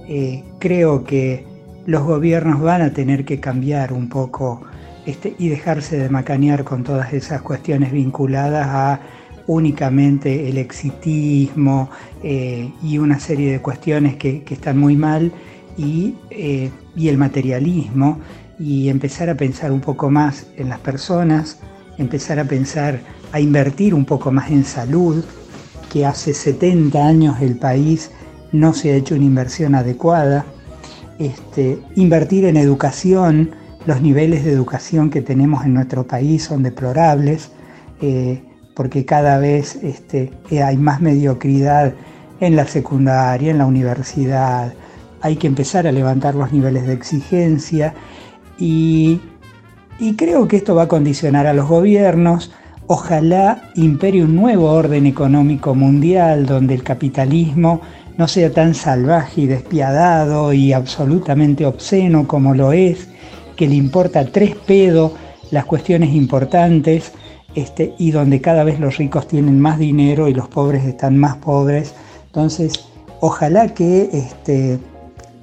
Eh, 0.08 0.44
creo 0.60 1.04
que 1.04 1.46
los 1.86 2.04
gobiernos 2.04 2.62
van 2.62 2.82
a 2.82 2.94
tener 2.94 3.26
que 3.26 3.40
cambiar 3.40 3.94
un 3.94 4.10
poco 4.10 4.62
este, 5.06 5.36
y 5.38 5.50
dejarse 5.50 5.98
de 5.98 6.10
macanear 6.10 6.64
con 6.64 6.84
todas 6.84 7.14
esas 7.14 7.42
cuestiones 7.42 7.92
vinculadas 7.92 8.68
a 8.68 9.00
únicamente 9.48 10.48
el 10.48 10.58
exitismo 10.58 11.90
eh, 12.24 12.72
y 12.82 12.98
una 12.98 13.20
serie 13.20 13.52
de 13.52 13.60
cuestiones 13.60 14.16
que, 14.16 14.44
están 14.50 14.78
muy 14.78 14.96
mal 14.96 15.34
y, 15.78 16.16
el 16.96 17.18
materialismo 17.18 18.20
y 18.60 18.90
empezar 18.90 19.30
a 19.30 19.36
pensar 19.36 19.72
un 19.72 19.82
poco 19.82 20.10
más 20.10 20.46
en 20.58 20.70
las 20.70 20.80
personas, 20.80 21.60
empezar 21.98 22.40
a 22.40 22.46
pensar, 22.46 23.00
a 23.32 23.40
invertir 23.40 23.94
un 23.94 24.06
poco 24.06 24.32
más 24.32 24.52
en 24.52 24.64
salud, 24.64 25.24
que 25.92 26.06
hace 26.06 26.34
70 26.34 27.06
años 27.06 27.42
el 27.42 27.56
país 27.56 28.12
no 28.52 28.74
se 28.74 28.92
ha 28.92 28.96
hecho 28.96 29.16
una 29.16 29.26
inversión 29.26 29.76
adecuada, 29.76 30.46
este, 31.20 31.80
invertir 31.96 32.46
en 32.46 32.58
educación, 32.58 33.52
los 33.86 34.02
niveles 34.02 34.46
de 34.46 34.52
educación 34.52 35.10
que 35.10 35.22
tenemos 35.22 35.66
en 35.66 35.74
nuestro 35.74 36.08
país 36.08 36.44
son 36.44 36.64
deplorables, 36.64 37.52
eh, 38.02 38.44
porque 38.76 39.06
cada 39.06 39.38
vez 39.38 39.76
este, 39.84 40.32
hay 40.64 40.78
más 40.78 41.02
mediocridad 41.02 41.94
en 42.40 42.56
la 42.56 42.66
secundaria, 42.66 43.52
en 43.52 43.58
la 43.58 43.66
universidad. 43.66 44.74
Hay 45.22 45.36
que 45.36 45.48
empezar 45.48 45.86
a 45.86 45.92
levantar 45.92 46.36
los 46.36 46.52
niveles 46.52 46.88
de 46.88 46.94
exigencia 46.94 47.94
y, 48.58 49.20
creo 50.18 50.48
que 50.48 50.58
esto 50.58 50.76
va 50.76 50.84
a 50.84 50.88
condicionar 50.88 51.48
a 51.48 51.54
los 51.54 51.68
gobiernos. 51.68 52.52
Ojalá 52.88 53.72
impere 53.76 54.24
un 54.24 54.36
nuevo 54.36 54.72
orden 54.72 55.06
económico 55.06 55.74
mundial 55.74 56.46
donde 56.46 56.74
el 56.74 56.84
capitalismo 56.84 57.82
no 58.18 58.28
sea 58.28 58.52
tan 58.52 58.76
salvaje 58.76 59.42
y 59.42 59.48
despiadado 59.48 60.54
y 60.54 60.74
absolutamente 60.74 61.66
obsceno 61.66 62.28
como 62.28 62.54
lo 62.54 62.74
es, 62.74 63.08
que 63.56 63.68
le 63.68 63.76
importa 63.76 64.26
tres 64.26 64.56
pedos 64.56 65.14
las 65.52 65.66
cuestiones 65.66 66.14
importantes 66.14 67.14
este, 67.56 67.94
y 67.98 68.12
donde 68.12 68.42
cada 68.42 68.64
vez 68.64 68.80
los 68.80 68.98
ricos 68.98 69.28
tienen 69.28 69.60
más 69.60 69.78
dinero 69.78 70.28
y 70.28 70.34
los 70.34 70.48
pobres 70.48 70.86
están 70.86 71.18
más 71.18 71.38
pobres. 71.38 71.94
Entonces, 72.26 72.88
ojalá 73.20 73.74
que 73.74 74.10
este, 74.12 74.80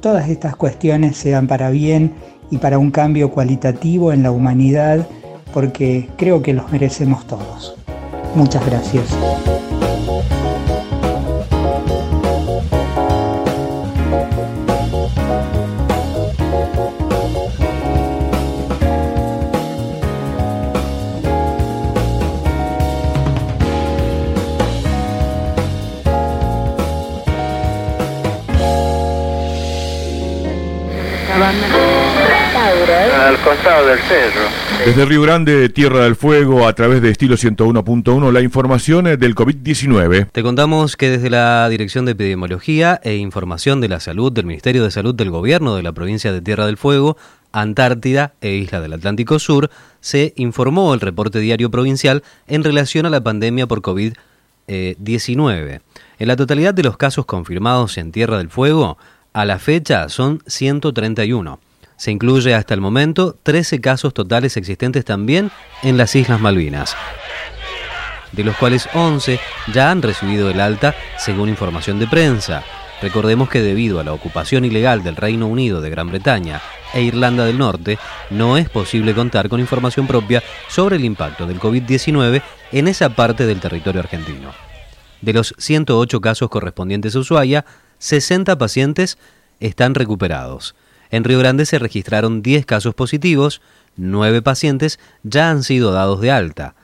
todas 0.00 0.28
estas 0.28 0.56
cuestiones 0.56 1.16
sean 1.16 1.46
para 1.46 1.70
bien 1.70 2.12
y 2.50 2.58
para 2.58 2.78
un 2.78 2.90
cambio 2.90 3.30
cualitativo 3.30 4.12
en 4.12 4.22
la 4.22 4.30
humanidad, 4.30 5.06
porque 5.52 6.08
creo 6.16 6.42
que 6.42 6.52
los 6.52 6.70
merecemos 6.70 7.26
todos. 7.26 7.74
Muchas 8.34 8.64
gracias. 8.66 9.16
Costado 33.60 33.86
del 33.86 33.98
cerro. 34.00 34.40
Desde 34.86 35.04
Río 35.04 35.20
Grande, 35.22 35.68
Tierra 35.68 36.04
del 36.04 36.16
Fuego, 36.16 36.66
a 36.66 36.72
través 36.72 37.02
de 37.02 37.10
estilo 37.10 37.36
101.1, 37.36 38.32
la 38.32 38.40
información 38.40 39.04
del 39.04 39.34
COVID-19. 39.34 40.30
Te 40.32 40.42
contamos 40.42 40.96
que 40.96 41.10
desde 41.10 41.28
la 41.28 41.68
Dirección 41.68 42.06
de 42.06 42.12
Epidemiología 42.12 43.00
e 43.04 43.16
Información 43.16 43.82
de 43.82 43.90
la 43.90 44.00
Salud 44.00 44.32
del 44.32 44.46
Ministerio 44.46 44.82
de 44.82 44.90
Salud 44.90 45.14
del 45.14 45.30
Gobierno 45.30 45.76
de 45.76 45.82
la 45.82 45.92
provincia 45.92 46.32
de 46.32 46.40
Tierra 46.40 46.64
del 46.64 46.78
Fuego, 46.78 47.18
Antártida 47.52 48.32
e 48.40 48.54
Isla 48.54 48.80
del 48.80 48.94
Atlántico 48.94 49.38
Sur, 49.38 49.70
se 50.00 50.32
informó 50.36 50.94
el 50.94 51.00
reporte 51.00 51.40
diario 51.40 51.70
provincial 51.70 52.22
en 52.46 52.64
relación 52.64 53.04
a 53.04 53.10
la 53.10 53.22
pandemia 53.22 53.66
por 53.66 53.82
COVID-19. 53.82 55.80
En 56.18 56.28
la 56.28 56.36
totalidad 56.36 56.72
de 56.72 56.82
los 56.82 56.96
casos 56.96 57.26
confirmados 57.26 57.98
en 57.98 58.10
Tierra 58.10 58.38
del 58.38 58.48
Fuego, 58.48 58.96
a 59.34 59.44
la 59.44 59.58
fecha 59.58 60.08
son 60.08 60.42
131. 60.46 61.60
Se 62.00 62.10
incluye 62.10 62.54
hasta 62.54 62.72
el 62.72 62.80
momento 62.80 63.36
13 63.42 63.82
casos 63.82 64.14
totales 64.14 64.56
existentes 64.56 65.04
también 65.04 65.50
en 65.82 65.98
las 65.98 66.16
Islas 66.16 66.40
Malvinas, 66.40 66.96
de 68.32 68.42
los 68.42 68.56
cuales 68.56 68.88
11 68.94 69.38
ya 69.74 69.90
han 69.90 70.00
recibido 70.00 70.48
el 70.48 70.62
alta 70.62 70.94
según 71.18 71.50
información 71.50 71.98
de 71.98 72.06
prensa. 72.06 72.62
Recordemos 73.02 73.50
que 73.50 73.60
debido 73.60 74.00
a 74.00 74.04
la 74.04 74.14
ocupación 74.14 74.64
ilegal 74.64 75.02
del 75.02 75.14
Reino 75.14 75.46
Unido 75.46 75.82
de 75.82 75.90
Gran 75.90 76.08
Bretaña 76.08 76.62
e 76.94 77.02
Irlanda 77.02 77.44
del 77.44 77.58
Norte, 77.58 77.98
no 78.30 78.56
es 78.56 78.70
posible 78.70 79.14
contar 79.14 79.50
con 79.50 79.60
información 79.60 80.06
propia 80.06 80.42
sobre 80.68 80.96
el 80.96 81.04
impacto 81.04 81.46
del 81.46 81.60
COVID-19 81.60 82.40
en 82.72 82.88
esa 82.88 83.10
parte 83.10 83.44
del 83.44 83.60
territorio 83.60 84.00
argentino. 84.00 84.52
De 85.20 85.34
los 85.34 85.54
108 85.58 86.18
casos 86.22 86.48
correspondientes 86.48 87.14
a 87.14 87.18
Ushuaia, 87.18 87.66
60 87.98 88.56
pacientes 88.56 89.18
están 89.60 89.94
recuperados. 89.94 90.74
En 91.10 91.24
Río 91.24 91.38
Grande 91.38 91.66
se 91.66 91.78
registraron 91.78 92.42
10 92.42 92.66
casos 92.66 92.94
positivos, 92.94 93.60
9 93.96 94.42
pacientes 94.42 94.98
ya 95.22 95.50
han 95.50 95.62
sido 95.62 95.92
dados 95.92 96.20
de 96.20 96.30
alta. 96.30 96.74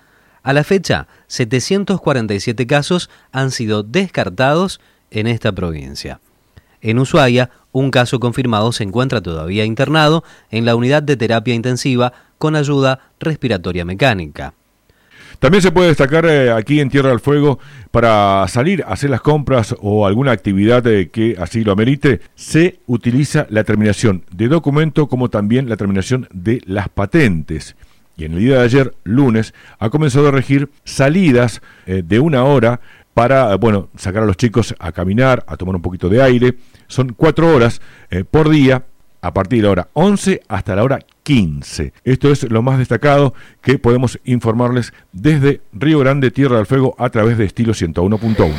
A 0.43 0.53
la 0.53 0.65
fecha, 0.65 1.09
747 1.29 2.67
casos 2.67 3.11
han 3.33 3.51
sido 3.51 3.83
descartados 3.83 4.81
en 5.11 5.27
esta 5.27 5.53
provincia. 5.53 6.21
En 6.81 6.99
Ushuaia, 6.99 7.51
un 7.73 7.91
caso 7.91 8.21
confirmado 8.21 8.73
se 8.73 8.85
encuentra 8.85 9.21
todavía 9.21 9.65
internado 9.65 10.25
en 10.51 10.65
la 10.65 10.77
unidad 10.77 11.03
de 11.03 11.17
terapia 11.17 11.55
intensiva 11.55 12.13
con 12.39 12.55
ayuda 12.55 13.01
respiratoria 13.19 13.85
mecánica. 13.85 14.55
También 15.39 15.63
se 15.63 15.71
puede 15.71 15.89
destacar 15.89 16.25
eh, 16.27 16.51
aquí 16.51 16.81
en 16.81 16.89
Tierra 16.89 17.11
del 17.11 17.21
Fuego 17.21 17.59
para 17.91 18.47
salir 18.49 18.83
a 18.83 18.93
hacer 18.93 19.11
las 19.11 19.21
compras 19.21 19.75
o 19.81 20.07
alguna 20.07 20.33
actividad 20.33 20.87
eh, 20.87 21.11
que 21.11 21.37
así 21.39 21.63
lo 21.63 21.73
amerite, 21.73 22.21
se 22.35 22.81
utiliza 22.87 23.47
la 23.51 23.65
terminación 23.65 24.25
de 24.31 24.49
documento 24.49 25.09
como 25.09 25.29
también 25.29 25.69
la 25.69 25.77
terminación 25.77 26.29
de 26.33 26.63
las 26.65 26.89
patentes. 26.89 27.77
Y 28.17 28.25
en 28.25 28.33
el 28.33 28.39
día 28.39 28.59
de 28.59 28.65
ayer, 28.65 28.95
lunes, 29.05 29.53
ha 29.79 29.91
comenzado 29.91 30.29
a 30.29 30.31
regir 30.31 30.71
salidas 30.85 31.61
eh, 31.87 32.03
de 32.05 32.19
una 32.19 32.45
hora 32.45 32.81
para, 33.13 33.55
bueno, 33.57 33.89
sacar 33.97 34.23
a 34.23 34.27
los 34.27 34.37
chicos 34.37 34.75
a 34.79 34.93
caminar, 34.93 35.45
a 35.47 35.57
tomar 35.57 35.77
un 35.77 35.83
poquito 35.83 36.09
de 36.09 36.23
aire. 36.23 36.57
Son 36.87 37.13
cuatro 37.15 37.55
horas 37.55 37.81
por 38.31 38.51
día 38.51 38.85
a 39.23 39.33
partir 39.33 39.61
de 39.61 39.65
la 39.65 39.71
hora 39.71 39.89
11 39.95 40.43
hasta 40.49 40.77
la 40.77 40.85
hora 40.85 40.99
15. 41.27 41.93
Esto 42.05 42.31
es 42.31 42.45
lo 42.45 42.63
más 42.63 42.79
destacado 42.79 43.35
que 43.61 43.81
podemos 43.81 44.21
informarles 44.25 44.93
desde 45.13 45.61
Río 45.73 45.99
Grande, 45.99 46.31
Tierra 46.31 46.59
del 46.59 46.67
Fuego, 46.67 46.95
a 47.01 47.11
través 47.11 47.37
de 47.37 47.47
estilo 47.47 47.73
101.1. 47.73 48.53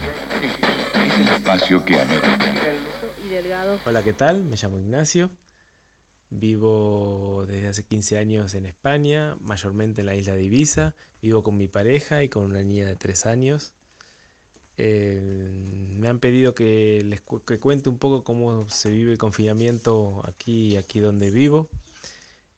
espacio 1.38 1.86
que 1.86 1.98
Hola, 3.86 4.04
¿qué 4.04 4.12
tal? 4.12 4.44
Me 4.44 4.58
llamo 4.58 4.82
Ignacio. 4.82 5.30
Vivo 6.30 7.46
desde 7.48 7.70
hace 7.70 7.86
15 7.86 8.18
años 8.18 8.54
en 8.54 8.66
España, 8.66 9.38
mayormente 9.40 10.02
en 10.02 10.08
la 10.08 10.16
isla 10.16 10.36
de 10.36 10.44
Ibiza. 10.44 10.94
Vivo 11.22 11.44
con 11.44 11.56
mi 11.56 11.70
pareja 11.70 12.22
y 12.26 12.28
con 12.28 12.44
una 12.44 12.64
niña 12.64 12.86
de 12.88 12.98
3 12.98 13.28
años. 13.28 13.76
Eh, 14.76 15.22
me 15.22 16.10
han 16.10 16.20
pedido 16.20 16.54
que 16.54 17.02
les 17.06 17.22
cuente 17.22 17.88
un 17.88 17.98
poco 17.98 18.26
cómo 18.26 18.70
se 18.70 18.92
vive 18.92 19.14
el 19.14 19.18
confinamiento 19.18 20.22
aquí, 20.26 20.76
aquí 20.76 21.00
donde 21.00 21.32
vivo. 21.32 21.70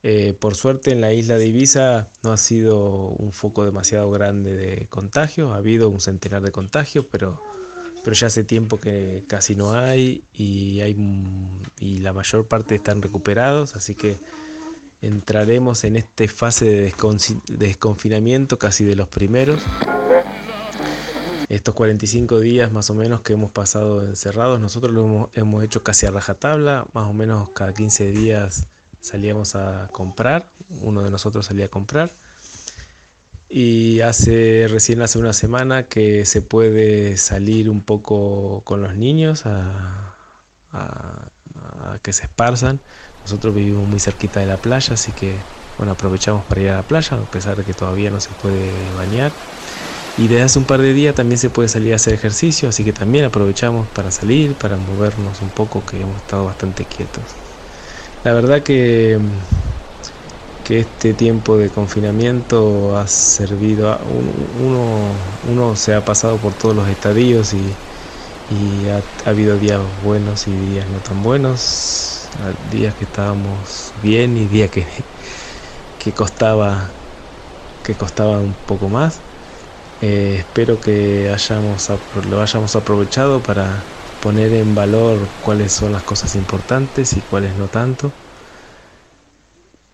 Eh, 0.02 0.34
por 0.38 0.54
suerte 0.54 0.92
en 0.92 1.02
la 1.02 1.12
isla 1.12 1.36
de 1.36 1.46
Ibiza 1.46 2.08
no 2.22 2.32
ha 2.32 2.38
sido 2.38 3.08
un 3.08 3.32
foco 3.32 3.66
demasiado 3.66 4.10
grande 4.10 4.56
de 4.56 4.86
contagios, 4.86 5.52
ha 5.52 5.56
habido 5.56 5.90
un 5.90 6.00
centenar 6.00 6.40
de 6.40 6.52
contagios, 6.52 7.04
pero, 7.10 7.42
pero 8.02 8.14
ya 8.14 8.28
hace 8.28 8.42
tiempo 8.42 8.80
que 8.80 9.24
casi 9.26 9.56
no 9.56 9.74
hay 9.74 10.22
y, 10.32 10.80
hay 10.80 10.96
y 11.78 11.98
la 11.98 12.14
mayor 12.14 12.46
parte 12.46 12.76
están 12.76 13.02
recuperados, 13.02 13.76
así 13.76 13.94
que 13.94 14.16
entraremos 15.02 15.84
en 15.84 15.96
esta 15.96 16.26
fase 16.28 16.64
de 16.64 16.94
desconfinamiento 17.58 18.58
casi 18.58 18.84
de 18.84 18.96
los 18.96 19.08
primeros. 19.08 19.62
Estos 21.50 21.74
45 21.74 22.40
días 22.40 22.72
más 22.72 22.88
o 22.88 22.94
menos 22.94 23.20
que 23.20 23.34
hemos 23.34 23.50
pasado 23.50 24.06
encerrados, 24.06 24.60
nosotros 24.60 24.94
lo 24.94 25.04
hemos, 25.04 25.30
hemos 25.34 25.62
hecho 25.62 25.82
casi 25.82 26.06
a 26.06 26.10
rajatabla, 26.10 26.86
más 26.94 27.06
o 27.06 27.12
menos 27.12 27.50
cada 27.50 27.74
15 27.74 28.12
días 28.12 28.66
salíamos 29.00 29.54
a 29.54 29.88
comprar, 29.90 30.48
uno 30.68 31.02
de 31.02 31.10
nosotros 31.10 31.46
salía 31.46 31.66
a 31.66 31.68
comprar. 31.68 32.10
Y 33.48 34.00
hace 34.00 34.68
recién 34.70 35.02
hace 35.02 35.18
una 35.18 35.32
semana 35.32 35.84
que 35.84 36.24
se 36.24 36.40
puede 36.40 37.16
salir 37.16 37.68
un 37.68 37.80
poco 37.80 38.60
con 38.60 38.80
los 38.80 38.94
niños 38.94 39.42
a, 39.44 40.14
que 42.02 42.12
se 42.12 42.24
esparzan. 42.24 42.78
Nosotros 43.22 43.52
vivimos 43.54 43.88
muy 43.88 43.98
cerquita 43.98 44.38
de 44.38 44.46
la 44.46 44.56
playa, 44.56 44.94
así 44.94 45.10
que 45.10 45.34
bueno, 45.78 45.92
aprovechamos 45.92 46.44
para 46.44 46.60
ir 46.60 46.70
a 46.70 46.76
la 46.76 46.82
playa, 46.82 47.16
a 47.16 47.30
pesar 47.30 47.56
de 47.56 47.64
que 47.64 47.74
todavía 47.74 48.10
no 48.10 48.20
se 48.20 48.30
puede 48.30 48.70
bañar. 48.96 49.32
Y 50.16 50.28
desde 50.28 50.42
hace 50.42 50.58
un 50.60 50.64
par 50.64 50.80
de 50.80 50.92
días 50.92 51.14
también 51.14 51.38
se 51.38 51.50
puede 51.50 51.68
salir 51.68 51.92
a 51.92 51.96
hacer 51.96 52.14
ejercicio, 52.14 52.68
así 52.68 52.84
que 52.84 52.92
también 52.92 53.24
aprovechamos 53.24 53.88
para 53.88 54.10
salir, 54.12 54.54
para 54.54 54.76
movernos 54.76 55.40
un 55.40 55.50
poco, 55.50 55.84
que 55.84 56.00
hemos 56.00 56.16
estado 56.18 56.44
bastante 56.44 56.84
quietos. 56.84 57.24
La 58.22 58.34
verdad 58.34 58.62
que, 58.62 59.18
que 60.62 60.80
este 60.80 61.14
tiempo 61.14 61.56
de 61.56 61.70
confinamiento 61.70 62.96
ha 62.96 63.06
servido, 63.06 63.90
a, 63.90 64.02
uno, 64.04 65.38
uno 65.42 65.76
se 65.76 65.94
ha 65.94 66.04
pasado 66.04 66.38
por 66.38 66.54
todos 66.54 66.76
los 66.76 66.88
estadios 66.88 67.54
y, 67.54 67.78
ha, 68.88 69.02
habido 69.24 69.58
días 69.58 69.80
buenos 70.02 70.46
y 70.48 70.54
días 70.54 70.86
no 70.88 71.00
tan 71.00 71.22
buenos, 71.22 72.28
días 72.70 72.94
que 72.94 73.04
estábamos 73.04 73.94
bien 74.02 74.36
y 74.36 74.46
días 74.46 74.70
que, 74.70 74.86
que 75.98 76.12
costaba 76.12 76.90
que 77.82 77.94
costaba 77.96 78.38
un 78.40 78.54
poco 78.54 78.88
más. 78.88 79.22
Eh, 80.02 80.36
espero 80.40 80.78
que 80.80 81.30
hayamos, 81.32 81.90
lo 82.28 82.42
hayamos 82.42 82.76
aprovechado 82.76 83.42
para 83.42 83.84
poner 84.22 84.52
en 84.52 84.74
valor 84.74 85.18
cuáles 85.44 85.72
son 85.72 85.92
las 85.92 86.02
cosas 86.02 86.34
importantes 86.36 87.14
y 87.14 87.20
cuáles 87.20 87.56
no 87.56 87.68
tanto. 87.68 88.12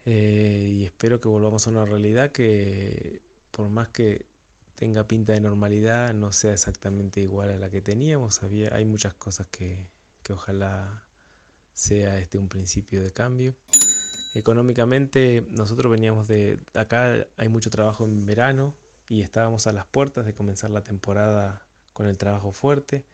Eh, 0.05 0.68
y 0.70 0.85
espero 0.85 1.20
que 1.20 1.29
volvamos 1.29 1.66
a 1.66 1.70
una 1.70 1.85
realidad 1.85 2.31
que 2.31 3.20
por 3.51 3.68
más 3.68 3.89
que 3.89 4.27
tenga 4.74 5.05
pinta 5.05 5.33
de 5.33 5.41
normalidad 5.41 6.14
no 6.14 6.33
sea 6.33 6.53
exactamente 6.53 7.20
igual 7.20 7.51
a 7.51 7.57
la 7.57 7.70
que 7.70 7.81
teníamos. 7.81 8.43
Había, 8.43 8.74
hay 8.74 8.85
muchas 8.85 9.14
cosas 9.14 9.47
que, 9.49 9.87
que 10.22 10.33
ojalá 10.33 11.07
sea 11.72 12.18
este 12.18 12.39
un 12.39 12.49
principio 12.49 13.03
de 13.03 13.12
cambio. 13.12 13.55
Económicamente 14.35 15.45
nosotros 15.49 15.91
veníamos 15.91 16.29
de 16.29 16.61
acá 16.74 17.27
hay 17.37 17.49
mucho 17.49 17.70
trabajo 17.70 18.05
en 18.05 18.27
verano 18.27 18.74
y 19.09 19.22
estábamos 19.22 19.66
a 19.66 19.72
las 19.72 19.87
puertas 19.87 20.27
de 20.27 20.35
comenzar 20.35 20.70
la 20.70 20.83
temporada 20.85 21.66
con 21.93 22.07
el 22.07 22.18
trabajo 22.18 22.53
fuerte. 22.53 23.05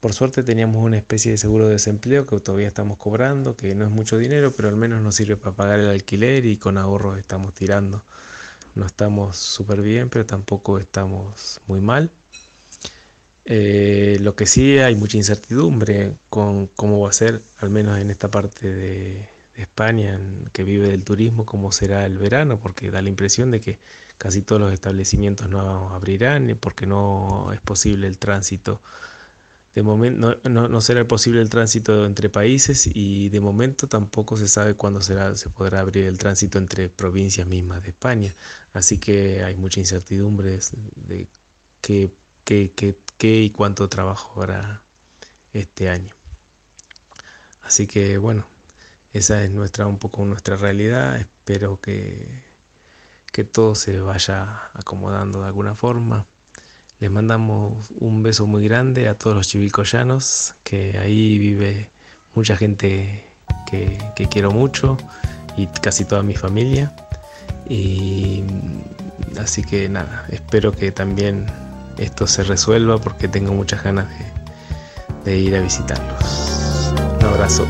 Por 0.00 0.14
suerte 0.14 0.42
teníamos 0.42 0.82
una 0.82 0.96
especie 0.96 1.32
de 1.32 1.36
seguro 1.36 1.66
de 1.66 1.72
desempleo 1.72 2.26
que 2.26 2.40
todavía 2.40 2.68
estamos 2.68 2.96
cobrando, 2.96 3.54
que 3.54 3.74
no 3.74 3.84
es 3.84 3.90
mucho 3.90 4.16
dinero, 4.16 4.50
pero 4.56 4.68
al 4.68 4.76
menos 4.76 5.02
nos 5.02 5.14
sirve 5.14 5.36
para 5.36 5.54
pagar 5.54 5.78
el 5.78 5.88
alquiler 5.88 6.46
y 6.46 6.56
con 6.56 6.78
ahorros 6.78 7.18
estamos 7.18 7.52
tirando. 7.52 8.02
No 8.74 8.86
estamos 8.86 9.36
súper 9.36 9.82
bien, 9.82 10.08
pero 10.08 10.24
tampoco 10.24 10.78
estamos 10.78 11.60
muy 11.66 11.80
mal. 11.82 12.10
Eh, 13.44 14.16
lo 14.20 14.34
que 14.36 14.46
sí 14.46 14.78
hay 14.78 14.94
mucha 14.94 15.18
incertidumbre 15.18 16.12
con 16.30 16.66
cómo 16.68 17.00
va 17.00 17.10
a 17.10 17.12
ser, 17.12 17.42
al 17.58 17.68
menos 17.68 17.98
en 17.98 18.10
esta 18.10 18.28
parte 18.28 18.72
de, 18.72 19.28
España 19.56 20.18
que 20.52 20.64
vive 20.64 20.88
del 20.88 21.04
turismo, 21.04 21.44
cómo 21.44 21.72
será 21.72 22.06
el 22.06 22.16
verano, 22.16 22.58
porque 22.58 22.90
da 22.90 23.02
la 23.02 23.10
impresión 23.10 23.50
de 23.50 23.60
que 23.60 23.78
casi 24.16 24.40
todos 24.40 24.60
los 24.62 24.72
establecimientos 24.72 25.50
no 25.50 25.90
abrirán, 25.90 26.56
porque 26.58 26.86
no 26.86 27.52
es 27.52 27.60
posible 27.60 28.06
el 28.06 28.16
tránsito 28.16 28.80
de 29.74 29.82
momento 29.84 30.40
no, 30.48 30.68
no, 30.68 30.80
será 30.80 31.04
posible 31.06 31.40
el 31.40 31.48
tránsito 31.48 32.04
entre 32.04 32.28
países 32.28 32.88
y 32.92 33.28
de 33.28 33.40
momento 33.40 33.86
tampoco 33.86 34.36
se 34.36 34.48
sabe 34.48 34.74
cuándo 34.74 35.00
será, 35.00 35.36
se 35.36 35.48
podrá 35.48 35.80
abrir 35.80 36.04
el 36.04 36.18
tránsito 36.18 36.58
entre 36.58 36.88
provincias 36.88 37.46
mismas 37.46 37.82
de 37.82 37.90
España. 37.90 38.34
Así 38.72 38.98
que 38.98 39.44
hay 39.44 39.54
mucha 39.54 39.78
incertidumbre 39.78 40.58
de 40.96 41.28
qué, 41.80 42.10
qué, 42.44 42.72
qué, 42.74 42.98
qué 43.16 43.42
y 43.42 43.50
cuánto 43.50 43.88
trabajo 43.88 44.40
habrá 44.40 44.82
este 45.52 45.88
año. 45.88 46.14
Así 47.62 47.86
que 47.86 48.18
bueno, 48.18 48.46
esa 49.12 49.44
es 49.44 49.50
nuestra 49.50 49.86
un 49.86 49.98
poco 49.98 50.24
nuestra 50.24 50.56
realidad. 50.56 51.16
Espero 51.16 51.80
que, 51.80 52.42
que 53.32 53.44
todo 53.44 53.76
se 53.76 54.00
vaya 54.00 54.70
acomodando 54.74 55.42
de 55.42 55.46
alguna 55.46 55.74
forma. 55.76 56.26
Les 57.00 57.10
mandamos 57.10 57.90
un 57.98 58.22
beso 58.22 58.46
muy 58.46 58.68
grande 58.68 59.08
a 59.08 59.14
todos 59.14 59.34
los 59.34 59.48
chivilcoyanos, 59.48 60.54
que 60.62 60.98
ahí 60.98 61.38
vive 61.38 61.90
mucha 62.34 62.58
gente 62.58 63.24
que, 63.70 63.98
quiero 64.30 64.50
mucho 64.50 64.98
y 65.56 65.66
casi 65.66 66.04
toda 66.04 66.22
mi 66.22 66.34
familia. 66.34 66.94
Y 67.66 68.44
así 69.40 69.62
que 69.62 69.88
nada, 69.88 70.26
espero 70.28 70.72
que 70.72 70.92
también 70.92 71.46
esto 71.96 72.26
se 72.26 72.42
resuelva 72.42 72.98
porque 72.98 73.28
tengo 73.28 73.54
muchas 73.54 73.82
ganas 73.82 74.06
de 75.24 75.38
ir 75.38 75.56
a 75.56 75.60
visitarlos. 75.62 76.92
Un 77.18 77.26
abrazo. 77.26 77.66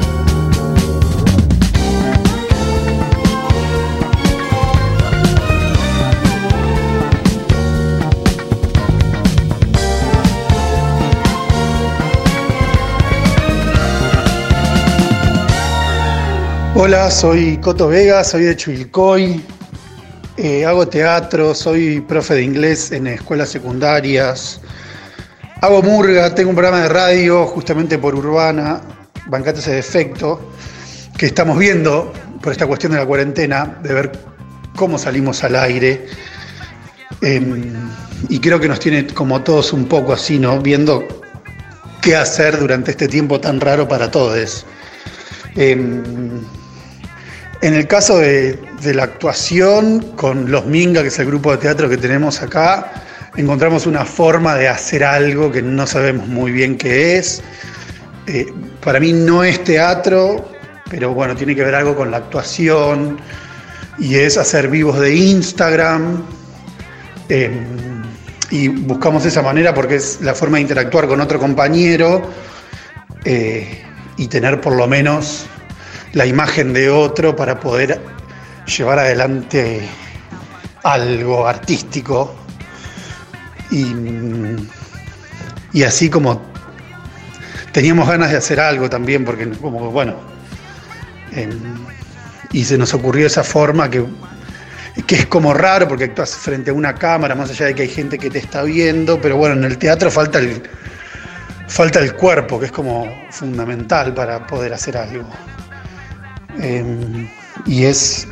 Hola, 16.83 17.11
soy 17.11 17.59
Coto 17.59 17.89
Vega, 17.89 18.25
soy 18.25 18.45
de 18.45 18.57
Chuilcoy, 18.57 19.39
eh, 20.39 20.65
hago 20.65 20.89
teatro, 20.89 21.55
soy 21.55 22.01
profe 22.01 22.37
de 22.37 22.43
inglés 22.43 22.91
en 22.91 23.07
escuelas 23.07 23.51
secundarias, 23.51 24.63
hago 25.61 25.83
murga, 25.83 26.35
tengo 26.35 26.49
un 26.49 26.57
programa 26.57 26.81
de 26.81 26.89
radio 26.89 27.45
justamente 27.45 27.99
por 27.99 28.15
Urbana, 28.15 28.81
Bancate 29.27 29.59
ese 29.59 29.73
defecto, 29.73 30.41
que 31.19 31.27
estamos 31.27 31.59
viendo 31.59 32.15
por 32.41 32.51
esta 32.51 32.67
cuestión 32.67 32.93
de 32.93 32.99
la 32.99 33.05
cuarentena, 33.05 33.79
de 33.83 33.93
ver 33.93 34.13
cómo 34.75 34.97
salimos 34.97 35.45
al 35.45 35.57
aire. 35.57 36.07
Em, 37.21 37.75
y 38.31 38.39
creo 38.39 38.59
que 38.59 38.69
nos 38.69 38.81
tiene 38.81 39.07
como 39.09 39.43
todos 39.43 39.75
un 39.75 39.85
poco 39.85 40.15
así, 40.15 40.39
¿no? 40.39 40.59
Viendo 40.59 41.07
qué 42.01 42.17
hacer 42.17 42.59
durante 42.59 42.93
este 42.93 43.07
tiempo 43.07 43.39
tan 43.39 43.61
raro 43.61 43.87
para 43.87 44.11
todos. 44.11 44.65
Em, 45.57 46.03
en 47.63 47.75
el 47.75 47.87
caso 47.87 48.19
de, 48.19 48.59
la 48.95 49.05
actuación, 49.05 50.13
con 50.17 50.51
Los 50.51 50.65
Minga, 50.67 51.03
que 51.03 51.09
es 51.09 51.19
el 51.19 51.27
grupo 51.27 51.53
de 51.53 51.59
teatro 51.59 51.89
que 51.89 51.99
tenemos 51.99 52.41
acá, 52.41 52.91
encontramos 53.37 53.87
una 53.87 54.05
forma 54.05 54.57
de 54.57 54.69
hacer 54.69 55.05
algo 55.05 55.53
que 55.53 55.61
no 55.61 55.87
sabemos 55.87 56.27
muy 56.27 56.53
bien 56.53 56.79
qué 56.79 57.19
es. 57.19 57.43
Eh, 58.27 58.47
para 58.83 58.99
mí 58.99 59.13
no 59.13 59.45
es 59.45 59.63
teatro, 59.63 60.51
pero 60.89 61.13
bueno, 61.13 61.37
tiene 61.37 61.55
que 61.55 61.63
ver 61.63 61.75
algo 61.75 61.95
con 61.95 62.11
la 62.11 62.17
actuación 62.19 63.19
y 63.99 64.15
es 64.15 64.39
hacer 64.39 64.69
vivos 64.69 64.99
de 64.99 65.15
Instagram. 65.15 66.23
Em, 67.29 68.03
y 68.51 68.69
buscamos 68.69 69.25
esa 69.27 69.43
manera 69.43 69.75
porque 69.75 69.97
es 69.97 70.21
la 70.23 70.35
forma 70.35 70.57
de 70.57 70.63
interactuar 70.63 71.07
con 71.07 71.21
otro 71.21 71.39
compañero 71.39 72.23
eh, 73.25 73.85
y 74.17 74.27
tener 74.27 74.61
por 74.61 74.75
lo 74.75 74.89
menos 74.89 75.47
la 76.13 76.27
imagen 76.27 76.73
de 76.73 76.91
otro 76.91 77.37
para 77.37 77.61
poder 77.61 78.01
llevar 78.67 78.99
adelante 78.99 79.89
algo 80.83 81.47
artístico. 81.47 82.35
Y, 83.71 84.65
así 85.85 86.11
como 86.11 86.43
teníamos 87.73 88.09
ganas 88.09 88.31
de 88.33 88.37
hacer 88.37 88.59
algo 88.59 88.91
también, 88.91 89.25
porque 89.25 89.49
como 89.51 89.91
bueno, 89.93 90.17
em, 91.33 91.53
y 92.53 92.65
se 92.65 92.77
nos 92.77 92.93
ocurrió 92.95 93.29
esa 93.29 93.45
forma 93.45 93.89
que, 93.89 94.05
que 95.07 95.15
es 95.15 95.27
como 95.27 95.55
raro 95.55 95.87
porque 95.87 96.05
actúas 96.05 96.35
frente 96.35 96.71
a 96.71 96.75
una 96.75 96.97
cámara, 96.97 97.37
más 97.37 97.51
allá 97.51 97.67
de 97.67 97.75
que 97.77 97.83
hay 97.83 97.89
gente 97.89 98.19
que 98.19 98.29
te 98.29 98.39
está 98.39 98.65
viendo, 98.65 99.21
pero 99.21 99.37
bueno, 99.37 99.55
en 99.55 99.63
el 99.63 99.79
teatro 99.79 100.11
falta 100.11 100.41
el, 100.41 100.61
falta 101.69 102.01
el 102.01 102.15
cuerpo, 102.15 102.59
que 102.59 102.67
es 102.67 102.73
como 102.73 103.09
fundamental 103.31 104.13
para 104.13 104.45
poder 104.49 104.75
hacer 104.75 104.97
algo. 104.97 105.29
Em, 106.63 107.29
y 107.67 107.85
es 107.85 108.27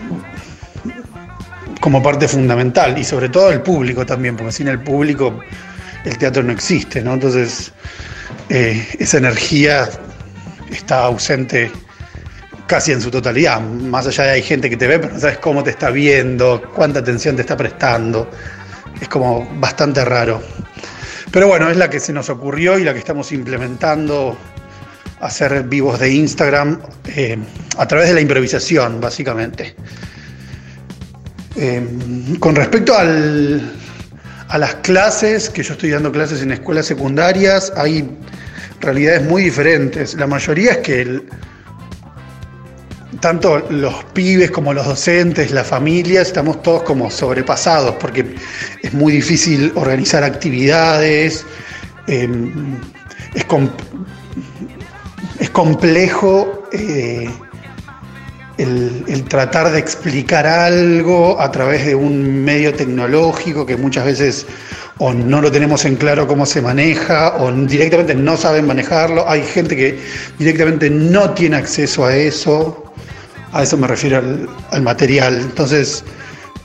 como 1.80 2.02
parte 2.02 2.28
fundamental 2.28 2.98
y 2.98 3.04
sobre 3.04 3.28
todo 3.28 3.50
el 3.50 3.62
público 3.62 4.04
también, 4.04 4.36
porque 4.36 4.52
sin 4.52 4.68
el 4.68 4.80
público 4.80 5.38
el 6.04 6.18
teatro 6.18 6.42
no 6.42 6.52
existe, 6.52 7.02
¿no? 7.02 7.14
Entonces 7.14 7.72
eh, 8.48 8.86
esa 8.98 9.18
energía 9.18 9.88
está 10.70 11.04
ausente 11.04 11.70
casi 12.66 12.92
en 12.92 13.00
su 13.00 13.10
totalidad, 13.10 13.60
más 13.60 14.06
allá 14.06 14.24
de 14.24 14.30
hay 14.32 14.42
gente 14.42 14.68
que 14.68 14.76
te 14.76 14.86
ve, 14.86 14.98
pero 14.98 15.14
no 15.14 15.20
sabes 15.20 15.38
cómo 15.38 15.62
te 15.62 15.70
está 15.70 15.90
viendo, 15.90 16.62
cuánta 16.74 17.00
atención 17.00 17.34
te 17.34 17.42
está 17.42 17.56
prestando, 17.56 18.30
es 19.00 19.08
como 19.08 19.48
bastante 19.58 20.04
raro. 20.04 20.42
Pero 21.30 21.48
bueno, 21.48 21.70
es 21.70 21.76
la 21.78 21.88
que 21.88 21.98
se 22.00 22.12
nos 22.12 22.28
ocurrió 22.28 22.78
y 22.78 22.84
la 22.84 22.92
que 22.92 22.98
estamos 22.98 23.32
implementando, 23.32 24.36
hacer 25.20 25.64
vivos 25.64 25.98
de 25.98 26.12
Instagram 26.12 26.80
eh, 27.06 27.38
a 27.76 27.86
través 27.86 28.08
de 28.08 28.14
la 28.14 28.20
improvisación, 28.20 29.00
básicamente. 29.00 29.74
Eh, 31.56 31.82
con 32.38 32.54
respecto 32.54 32.96
al, 32.96 33.72
a 34.48 34.58
las 34.58 34.76
clases, 34.76 35.50
que 35.50 35.62
yo 35.62 35.74
estoy 35.74 35.90
dando 35.90 36.12
clases 36.12 36.42
en 36.42 36.52
escuelas 36.52 36.86
secundarias, 36.86 37.72
hay 37.76 38.08
realidades 38.80 39.24
muy 39.24 39.42
diferentes. 39.44 40.14
La 40.14 40.26
mayoría 40.26 40.72
es 40.72 40.78
que 40.78 41.22
tanto 43.20 43.58
los 43.70 44.04
pibes 44.14 44.50
como 44.50 44.72
los 44.72 44.86
docentes, 44.86 45.50
la 45.50 45.64
familia, 45.64 46.22
estamos 46.22 46.62
todos 46.62 46.82
como 46.84 47.10
sobrepasados 47.10 47.96
porque 47.96 48.34
es 48.82 48.94
muy 48.94 49.12
difícil 49.12 49.72
organizar 49.74 50.22
actividades, 50.22 51.44
eh, 52.06 52.28
es, 55.38 55.50
complejo 55.50 56.64
eh, 56.72 57.28
el, 58.58 59.24
tratar 59.28 59.70
de 59.70 59.78
explicar 59.78 60.46
algo 60.46 61.40
a 61.40 61.50
través 61.50 61.86
de 61.86 61.94
un 61.94 62.44
medio 62.44 62.74
tecnológico 62.74 63.66
que 63.66 63.76
muchas 63.76 64.04
veces 64.04 64.46
o 64.98 65.12
no 65.12 65.40
lo 65.40 65.52
tenemos 65.52 65.84
en 65.84 65.96
claro 65.96 66.26
cómo 66.26 66.44
se 66.44 66.60
maneja 66.60 67.36
o 67.36 67.52
directamente 67.52 68.14
no 68.14 68.36
saben 68.36 68.66
manejarlo. 68.66 69.28
Hay 69.28 69.42
gente 69.42 69.76
que 69.76 70.00
directamente 70.38 70.90
no 70.90 71.30
tiene 71.30 71.56
acceso 71.56 72.04
a 72.04 72.16
eso 72.16 72.88
a 73.52 73.62
eso 73.62 73.76
me 73.76 73.86
refiero 73.86 74.22
al, 74.70 74.82
material. 74.82 75.40
Entonces, 75.40 76.04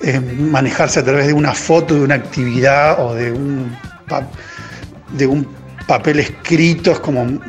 eh, 0.02 0.20
manejarse 0.20 1.00
a 1.00 1.04
través 1.04 1.28
de 1.28 1.34
una 1.34 1.54
foto 1.54 1.96
de 1.96 2.02
una 2.02 2.16
actividad 2.16 3.00
o 3.00 3.16
de 3.16 3.32
un, 3.32 3.76
de 5.12 5.28
un 5.28 5.48
papel 5.88 6.20
escrito 6.20 6.92
es 6.92 7.00
como, 7.00 7.40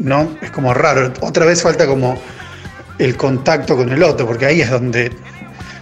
¿no? 0.00 0.36
es 0.40 0.50
como 0.50 0.74
raro. 0.74 1.12
Otra 1.20 1.44
vez 1.46 1.62
falta 1.62 1.86
como 1.86 2.20
el 2.98 3.16
contacto 3.16 3.76
con 3.76 3.90
el 3.90 4.02
otro, 4.02 4.26
porque 4.26 4.46
ahí 4.46 4.60
es 4.60 4.70
donde 4.70 5.10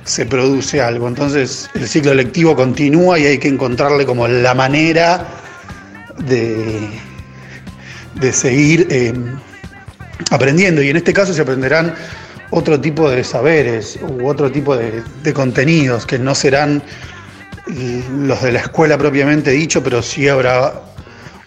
se 0.04 0.26
produce 0.26 0.80
algo. 0.80 1.08
Entonces 1.08 1.70
el 1.74 1.88
ciclo 1.88 2.14
lectivo 2.14 2.54
continúa 2.54 3.18
y 3.18 3.26
hay 3.26 3.38
que 3.38 3.48
encontrarle 3.48 4.04
como 4.04 4.28
la 4.28 4.54
manera 4.54 5.26
de, 6.26 6.88
de 8.14 8.32
seguir 8.32 8.86
eh, 8.90 9.14
aprendiendo. 10.30 10.82
Y 10.82 10.90
en 10.90 10.96
este 10.96 11.12
caso 11.12 11.32
se 11.32 11.42
aprenderán 11.42 11.94
otro 12.50 12.80
tipo 12.80 13.10
de 13.10 13.24
saberes 13.24 13.98
u 14.00 14.28
otro 14.28 14.50
tipo 14.50 14.76
de, 14.76 15.02
contenidos 15.32 16.06
que 16.06 16.18
no 16.18 16.34
serán 16.34 16.82
los 17.66 18.42
de 18.42 18.52
la 18.52 18.60
escuela 18.60 18.98
propiamente 18.98 19.50
dicho, 19.50 19.82
pero 19.82 20.02
sí 20.02 20.28
habrá 20.28 20.82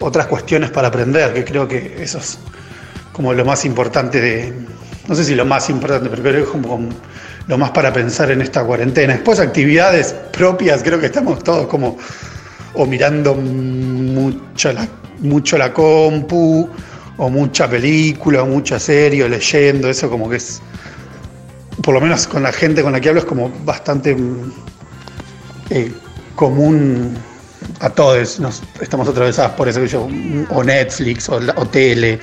otras 0.00 0.26
cuestiones 0.26 0.70
para 0.70 0.88
aprender, 0.88 1.32
que 1.32 1.44
creo 1.44 1.66
que 1.66 1.96
eso 2.02 2.18
es 2.18 2.38
como 3.18 3.34
lo 3.34 3.44
más 3.44 3.64
importante 3.64 4.20
de, 4.20 4.52
no 5.08 5.14
sé 5.16 5.24
si 5.24 5.34
lo 5.34 5.44
más 5.44 5.68
importante, 5.70 6.08
pero 6.08 6.22
creo 6.22 6.34
que 6.34 6.42
es 6.42 6.48
como 6.48 6.88
lo 7.48 7.58
más 7.58 7.72
para 7.72 7.92
pensar 7.92 8.30
en 8.30 8.40
esta 8.42 8.62
cuarentena. 8.62 9.14
Después 9.14 9.40
actividades 9.40 10.14
propias, 10.32 10.84
creo 10.84 11.00
que 11.00 11.06
estamos 11.06 11.42
todos 11.42 11.66
como 11.66 11.98
o 12.74 12.86
mirando 12.86 13.34
mucho 13.34 14.72
la, 14.72 14.86
mucho 15.18 15.58
la 15.58 15.72
compu, 15.72 16.70
o 17.16 17.28
mucha 17.28 17.68
película, 17.68 18.44
o 18.44 18.46
mucha 18.46 18.78
serie, 18.78 19.24
o 19.24 19.28
leyendo, 19.28 19.90
eso 19.90 20.08
como 20.08 20.30
que 20.30 20.36
es 20.36 20.62
por 21.82 21.94
lo 21.94 22.00
menos 22.00 22.28
con 22.28 22.44
la 22.44 22.52
gente 22.52 22.84
con 22.84 22.92
la 22.92 23.00
que 23.00 23.08
hablo, 23.08 23.20
es 23.20 23.26
como 23.26 23.50
bastante 23.64 24.16
eh, 25.70 25.92
común 26.36 27.18
a 27.80 27.90
todos. 27.90 28.38
Nos, 28.38 28.62
estamos 28.80 29.08
atravesados 29.08 29.52
por 29.52 29.68
eso 29.68 29.80
que 29.80 29.88
yo, 29.88 30.08
o 30.50 30.62
Netflix, 30.62 31.28
o, 31.28 31.40
tele, 31.66 32.20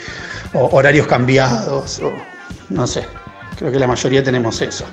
o 0.54 0.70
horarios 0.76 1.08
cambiados, 1.08 2.00
o 2.00 2.12
no 2.70 2.88
sé. 2.88 3.06
Creo 3.58 3.72
que 3.72 3.80
la 3.80 3.88
mayoría 3.88 4.24
tenemos 4.24 4.62
eso. 4.62 4.86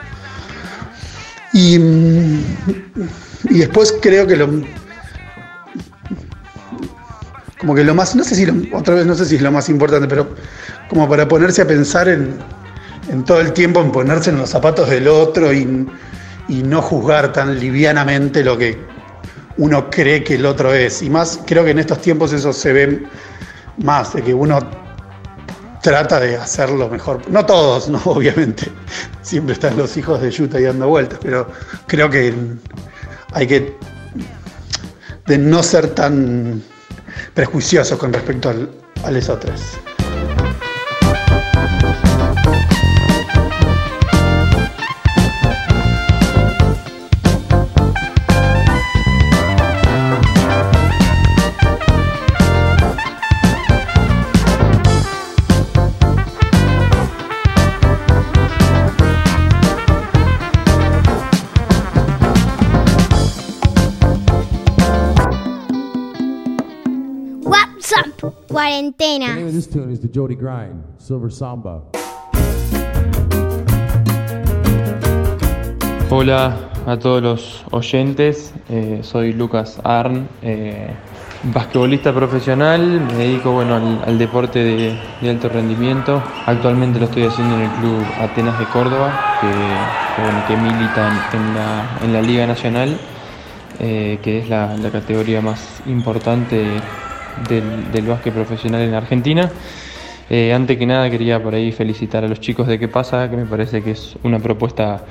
Y, 1.52 1.76
y 1.76 3.58
después 3.58 3.94
creo 4.00 4.26
que 4.26 4.36
lo. 4.36 4.48
Como 7.58 7.74
que 7.74 7.84
lo 7.84 7.94
más, 7.94 8.16
no 8.16 8.24
sé 8.24 8.34
si 8.34 8.70
otra 8.72 8.94
vez 8.94 9.06
no 9.06 9.14
sé 9.14 9.24
si 9.24 9.36
es 9.36 9.42
lo 9.42 9.52
más 9.52 9.68
importante, 9.68 10.08
pero 10.08 10.34
como 10.88 11.08
para 11.08 11.28
ponerse 11.28 11.62
a 11.62 11.66
pensar 11.66 12.08
en, 12.08 12.36
en 13.10 13.24
todo 13.24 13.40
el 13.40 13.52
tiempo 13.52 13.80
en 13.80 13.92
ponerse 13.92 14.30
en 14.30 14.38
los 14.38 14.50
zapatos 14.50 14.88
del 14.88 15.08
otro 15.08 15.52
y, 15.52 15.88
no 16.48 16.82
juzgar 16.82 17.32
tan 17.32 17.58
livianamente 17.58 18.44
lo 18.44 18.58
que 18.58 18.78
uno 19.56 19.88
cree 19.88 20.22
que 20.22 20.34
el 20.34 20.44
otro 20.44 20.74
es. 20.74 21.00
Y 21.00 21.08
más, 21.08 21.40
creo 21.46 21.64
que 21.64 21.70
en 21.70 21.78
estos 21.78 22.02
tiempos 22.02 22.30
eso 22.34 22.52
se 22.52 22.72
ve 22.74 23.06
más, 23.78 24.12
de 24.12 24.22
que 24.22 24.34
uno 24.34 24.58
trata 25.82 26.20
de 26.20 26.36
hacerlo 26.36 26.88
mejor. 26.88 27.28
No 27.28 27.44
todos, 27.44 27.88
no, 27.88 27.98
obviamente. 28.04 28.70
Siempre 29.20 29.52
están 29.52 29.76
los 29.76 29.96
hijos 29.96 30.20
de 30.22 30.30
Yuta 30.30 30.58
y 30.60 30.64
dando 30.64 30.88
vueltas, 30.88 31.18
pero 31.22 31.48
creo 31.86 32.08
que 32.08 32.34
hay 33.32 33.46
que 33.46 33.76
de 35.26 35.38
no 35.38 35.62
ser 35.62 35.88
tan 35.88 36.62
prejuiciosos 37.34 37.98
con 37.98 38.12
respecto 38.12 38.48
al, 38.48 38.70
a 39.04 39.10
los 39.10 39.28
otros. 39.28 39.60
Cuarentena. 68.52 69.38
Hola 76.10 76.70
a 76.86 76.98
todos 76.98 77.22
los 77.22 77.64
oyentes, 77.70 78.52
eh, 78.68 79.00
soy 79.02 79.32
Lucas 79.32 79.80
Arn, 79.82 80.28
eh, 80.42 80.90
basquetbolista 81.44 82.12
profesional, 82.12 83.00
me 83.00 83.14
dedico 83.14 83.52
bueno, 83.52 84.02
al, 84.04 84.18
deporte 84.18 84.58
de, 84.58 85.30
alto 85.30 85.48
rendimiento. 85.48 86.22
Actualmente 86.44 86.98
lo 86.98 87.06
estoy 87.06 87.24
haciendo 87.24 87.54
en 87.54 87.62
el 87.62 87.70
club 87.70 88.04
Atenas 88.20 88.58
de 88.58 88.66
Córdoba, 88.66 89.38
que, 90.46 90.56
milita 90.58 91.30
en, 92.02 92.12
la, 92.12 92.20
Liga 92.20 92.46
Nacional, 92.46 92.98
eh, 93.80 94.18
que 94.22 94.40
es 94.40 94.50
la, 94.50 94.76
la 94.76 94.90
categoría 94.90 95.40
más 95.40 95.80
importante 95.86 96.82
del, 97.48 97.92
del 97.92 98.06
básquet 98.06 98.32
profesional 98.32 98.82
en 98.82 98.94
Argentina. 98.94 99.50
Eh, 100.34 100.50
antes 100.54 100.78
que 100.78 100.86
nada 100.86 101.10
quería 101.10 101.42
por 101.42 101.54
ahí 101.54 101.72
felicitar 101.72 102.24
a 102.24 102.28
los 102.28 102.40
chicos 102.40 102.66
de 102.66 102.78
qué 102.78 102.88
pasa, 102.88 103.28
que 103.28 103.36
me 103.36 103.44
parece 103.44 103.82
que 103.82 103.90
es 103.90 104.16
una 104.22 104.38
propuesta 104.38 105.04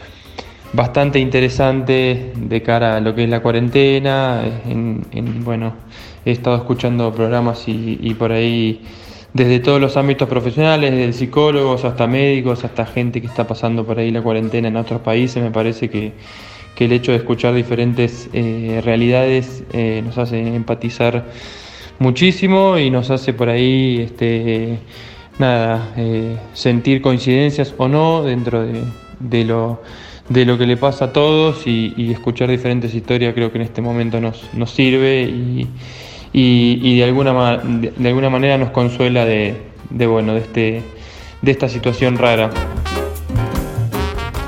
bastante 0.73 1.19
interesante 1.19 2.31
de 2.35 2.63
cara 2.63 2.95
a 2.95 2.99
lo 2.99 3.13
que 3.13 3.25
es 3.25 3.29
la 3.29 3.39
cuarentena. 3.39 4.41
En, 4.67 5.43
bueno, 5.43 5.73
he 6.25 6.31
estado 6.31 6.55
escuchando 6.55 7.13
programas 7.13 7.63
y, 7.67 8.15
por 8.17 8.31
ahí 8.31 8.81
desde 9.31 9.59
todos 9.59 9.79
los 9.79 9.95
ámbitos 9.95 10.27
profesionales, 10.27 10.91
desde 10.91 11.13
psicólogos 11.13 11.85
hasta 11.85 12.07
médicos, 12.07 12.63
hasta 12.63 12.87
gente 12.87 13.21
que 13.21 13.27
está 13.27 13.45
pasando 13.45 13.85
por 13.85 13.99
ahí 13.99 14.09
la 14.09 14.23
cuarentena 14.23 14.69
en 14.69 14.75
otros 14.75 15.01
países, 15.01 15.43
me 15.43 15.51
parece 15.51 15.89
que, 15.89 16.13
el 16.79 16.93
hecho 16.93 17.11
de 17.11 17.19
escuchar 17.19 17.53
diferentes 17.53 18.27
eh, 18.33 18.81
realidades 18.83 19.63
eh, 19.71 20.01
nos 20.03 20.17
hace 20.17 20.39
empatizar 20.55 21.25
muchísimo 22.01 22.79
y 22.79 22.89
nos 22.89 23.11
hace 23.11 23.31
por 23.31 23.47
ahí 23.47 24.01
este, 24.01 24.79
nada, 25.37 25.93
eh, 25.95 26.35
sentir 26.53 26.99
coincidencias 26.99 27.75
o 27.77 27.87
no 27.87 28.23
dentro 28.23 28.65
de, 29.19 29.45
lo, 29.45 29.83
de 30.27 30.45
lo 30.45 30.57
que 30.57 30.65
le 30.65 30.77
pasa 30.77 31.05
a 31.05 31.13
todos 31.13 31.67
y, 31.67 32.11
escuchar 32.11 32.49
diferentes 32.49 32.95
historias 32.95 33.35
creo 33.35 33.51
que 33.51 33.59
en 33.59 33.65
este 33.65 33.83
momento 33.83 34.19
nos, 34.19 34.51
nos 34.53 34.71
sirve 34.71 35.21
y, 35.21 35.67
y, 36.33 36.97
de, 36.97 37.03
alguna, 37.03 37.57
de, 37.57 38.07
alguna 38.07 38.31
manera 38.31 38.57
nos 38.57 38.71
consuela 38.71 39.23
de, 39.23 39.55
bueno, 40.07 40.33
de, 40.33 40.39
este, 40.39 40.81
de 41.43 41.51
esta 41.51 41.69
situación 41.69 42.17
rara. 42.17 42.49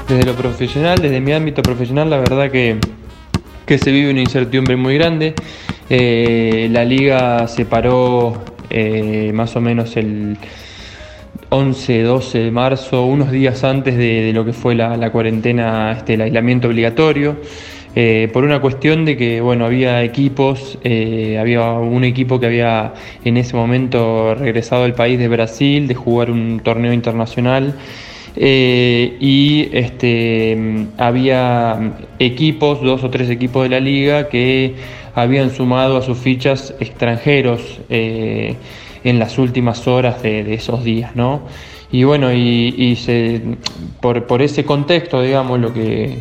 desde 0.10 0.26
lo 0.26 0.34
profesional, 0.34 0.98
desde 0.98 1.22
mi 1.22 1.34
ámbito 1.34 1.62
profesional, 1.62 2.10
la 2.10 2.18
verdad 2.18 2.50
que, 2.50 2.80
que 3.68 3.78
se 3.78 3.92
vive 3.92 4.10
una 4.10 4.22
incertidumbre 4.22 4.76
muy 4.76 4.96
grande. 4.96 5.36
Eh, 5.96 6.70
la 6.72 6.84
liga 6.84 7.48
se 7.48 7.66
paró 7.66 8.34
eh, 8.68 9.30
más 9.32 9.56
o 9.56 9.62
menos 9.62 9.96
el 9.96 10.36
11, 11.50 12.02
12 12.02 12.40
de 12.40 12.50
marzo, 12.50 13.06
unos 13.06 13.30
días 13.30 13.64
antes 13.64 13.96
de, 13.96 14.32
lo 14.34 14.44
que 14.44 14.54
fue 14.54 14.74
la, 14.74 14.98
la 14.98 15.12
cuarentena, 15.12 15.92
este, 15.92 16.16
el 16.16 16.22
aislamiento 16.22 16.68
obligatorio. 16.68 17.38
Eh, 17.96 18.28
por 18.34 18.44
una 18.44 18.60
cuestión 18.60 19.06
de 19.06 19.16
que 19.16 19.40
bueno 19.40 19.68
había 19.68 20.02
equipos, 20.02 20.80
eh, 20.84 21.38
había 21.40 21.74
un 21.74 22.04
equipo 22.04 22.40
que 22.40 22.48
había 22.48 22.96
en 23.24 23.38
ese 23.38 23.56
momento 23.56 24.34
regresado 24.34 24.86
al 24.86 24.96
país 24.96 25.20
de 25.20 25.28
Brasil 25.28 25.88
de 25.88 25.94
jugar 25.94 26.32
un 26.32 26.60
torneo 26.62 26.92
internacional 26.92 27.76
eh, 28.36 29.18
y 29.20 29.70
este, 29.74 30.88
había 30.98 31.96
equipos, 32.20 32.82
dos 32.82 33.04
o 33.04 33.10
tres 33.10 33.30
equipos 33.30 33.64
de 33.64 33.70
la 33.70 33.80
liga 33.80 34.30
que 34.30 34.76
habían 35.16 35.52
sumado 35.52 35.98
a 35.98 36.02
sus 36.02 36.18
fichas 36.18 36.74
extranjeros 36.80 37.80
en 37.90 39.20
las 39.20 39.38
últimas 39.38 39.88
horas 39.88 40.24
de, 40.24 40.54
esos 40.54 40.84
días, 40.84 41.16
¿no? 41.16 41.44
Y 41.92 42.06
bueno, 42.06 42.34
y, 42.34 42.96
se, 42.96 43.42
por, 44.02 44.26
por 44.26 44.42
ese 44.42 44.66
contexto, 44.66 45.22
digamos, 45.22 45.60
lo 45.60 45.74
que 45.74 46.18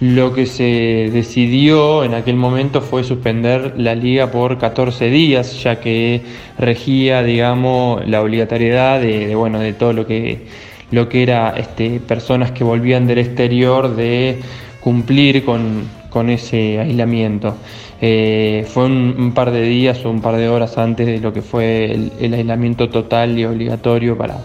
lo 0.00 0.32
que 0.32 0.46
se 0.46 1.10
decidió 1.12 2.04
en 2.04 2.14
aquel 2.14 2.36
momento 2.36 2.80
fue 2.80 3.02
suspender 3.02 3.74
la 3.78 3.96
liga 3.96 4.30
por 4.30 4.58
14 4.58 5.10
días, 5.10 5.60
ya 5.62 5.80
que 5.80 6.22
regía, 6.56 7.24
digamos, 7.24 8.06
la 8.06 8.22
obligatoriedad 8.22 9.00
de, 9.00 9.34
bueno, 9.34 9.58
de 9.58 9.72
todo 9.72 9.92
lo 9.92 10.06
que, 10.06 10.46
lo 10.90 11.08
que 11.08 11.22
era 11.22 11.54
este, 11.56 12.00
personas 12.00 12.52
que 12.52 12.64
volvían 12.64 13.06
del 13.06 13.18
exterior 13.18 13.94
de 13.94 14.40
cumplir 14.80 15.44
con, 15.44 15.88
con 16.10 16.30
ese 16.30 16.78
aislamiento. 16.78 17.56
Eh, 18.00 18.64
fue 18.72 18.86
un, 18.86 19.32
par 19.34 19.50
de 19.50 19.62
días 19.62 20.04
o 20.04 20.10
un 20.10 20.20
par 20.20 20.36
de 20.36 20.48
horas 20.48 20.78
antes 20.78 21.06
de 21.06 21.18
lo 21.18 21.32
que 21.32 21.42
fue 21.42 21.92
el, 21.92 22.12
el 22.20 22.34
aislamiento 22.34 22.88
total 22.88 23.38
y 23.38 23.44
obligatorio 23.44 24.16
para, 24.16 24.38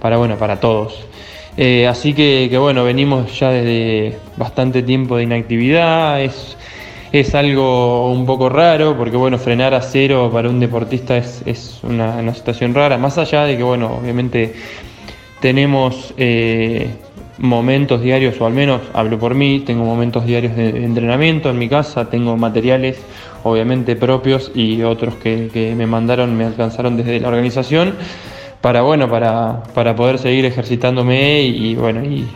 para, 0.00 0.16
bueno, 0.16 0.36
para 0.36 0.60
todos. 0.60 1.06
Eh, 1.56 1.86
así 1.86 2.14
que, 2.14 2.46
que, 2.48 2.58
bueno, 2.58 2.84
venimos 2.84 3.38
ya 3.38 3.50
desde 3.50 4.18
bastante 4.36 4.82
tiempo 4.82 5.16
de 5.16 5.24
inactividad, 5.24 6.22
es, 6.22 6.56
es 7.12 7.34
algo 7.34 8.10
un 8.12 8.24
poco 8.24 8.48
raro, 8.48 8.96
porque 8.96 9.16
bueno, 9.16 9.36
frenar 9.38 9.74
a 9.74 9.82
cero 9.82 10.30
para 10.32 10.48
un 10.48 10.60
deportista 10.60 11.16
es, 11.16 11.42
es 11.44 11.80
una, 11.82 12.16
una, 12.16 12.34
situación 12.34 12.72
rara, 12.74 12.96
más 12.98 13.18
allá 13.18 13.44
de 13.44 13.56
que 13.56 13.62
bueno, 13.62 13.98
obviamente 14.00 14.54
tenemos 15.40 16.14
eh, 16.16 16.90
momentos 17.38 18.02
diarios, 18.02 18.40
o 18.40 18.46
al 18.46 18.52
menos 18.52 18.82
hablo 18.92 19.18
por 19.18 19.34
mí, 19.34 19.60
tengo 19.60 19.84
momentos 19.84 20.26
diarios 20.26 20.54
de, 20.54 20.84
entrenamiento 20.84 21.50
en 21.50 21.58
mi 21.58 21.68
casa, 21.68 22.10
tengo 22.10 22.36
materiales 22.36 22.98
obviamente 23.42 23.96
propios 23.96 24.52
y 24.54 24.82
otros 24.82 25.14
que, 25.14 25.74
me 25.76 25.86
mandaron, 25.86 26.36
me 26.36 26.44
alcanzaron 26.44 26.96
desde 26.98 27.18
la 27.18 27.28
organización 27.28 27.94
para 28.60 28.82
bueno 28.82 29.08
para, 29.08 29.62
para 29.74 29.96
poder 29.96 30.18
seguir 30.18 30.44
ejercitándome 30.44 31.40
y, 31.40 31.70
y, 31.70 31.74
bueno 31.74 32.04
y 32.04 32.28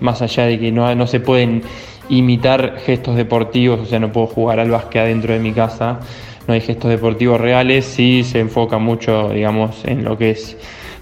más 0.00 0.22
allá 0.22 0.46
de 0.46 0.58
que 0.58 0.72
no, 0.72 0.92
no 0.94 1.06
se 1.06 1.20
pueden 1.20 1.62
imitar 2.08 2.78
gestos 2.86 3.16
deportivos, 3.16 3.80
o 3.80 3.84
sea 3.84 3.98
no 3.98 4.10
puedo 4.10 4.28
jugar 4.28 4.58
al 4.58 4.70
básquet 4.70 5.02
adentro 5.02 5.34
de 5.34 5.40
mi 5.40 5.52
casa, 5.52 6.00
no 6.48 6.54
hay 6.54 6.62
gestos 6.62 6.90
deportivos 6.90 7.38
reales, 7.38 7.84
sí 7.84 8.24
se 8.24 8.40
enfoca 8.40 8.78
mucho 8.78 9.28
digamos 9.28 9.84
en 9.84 10.04
lo 10.04 10.16
que 10.16 10.30
es 10.30 10.56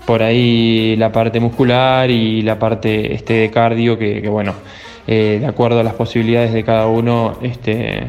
por 0.07 0.23
ahí 0.23 0.97
la 0.97 1.13
parte 1.13 1.41
muscular 1.41 2.11
y 2.11 2.43
la 2.43 2.59
parte 2.59 3.15
este 3.15 3.35
de 3.35 3.51
cardio 3.51 3.99
que, 3.99 4.29
bueno 4.29 4.55
eh, 5.07 5.39
de 5.41 5.47
acuerdo 5.47 5.81
a 5.81 5.83
las 5.83 5.95
posibilidades 5.95 6.53
de 6.53 6.65
cada 6.65 6.87
uno 6.87 7.39
este 7.43 8.03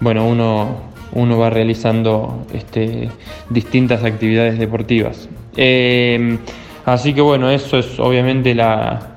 bueno 0.00 0.26
uno 0.26 0.88
uno 1.12 1.38
va 1.38 1.50
realizando 1.50 2.46
este, 2.52 3.08
distintas 3.50 4.04
actividades 4.04 4.58
deportivas. 4.58 5.28
Eh, 5.56 6.38
así 6.84 7.14
que 7.14 7.20
bueno, 7.20 7.50
eso 7.50 7.78
es 7.78 7.98
obviamente 7.98 8.54
la, 8.54 9.16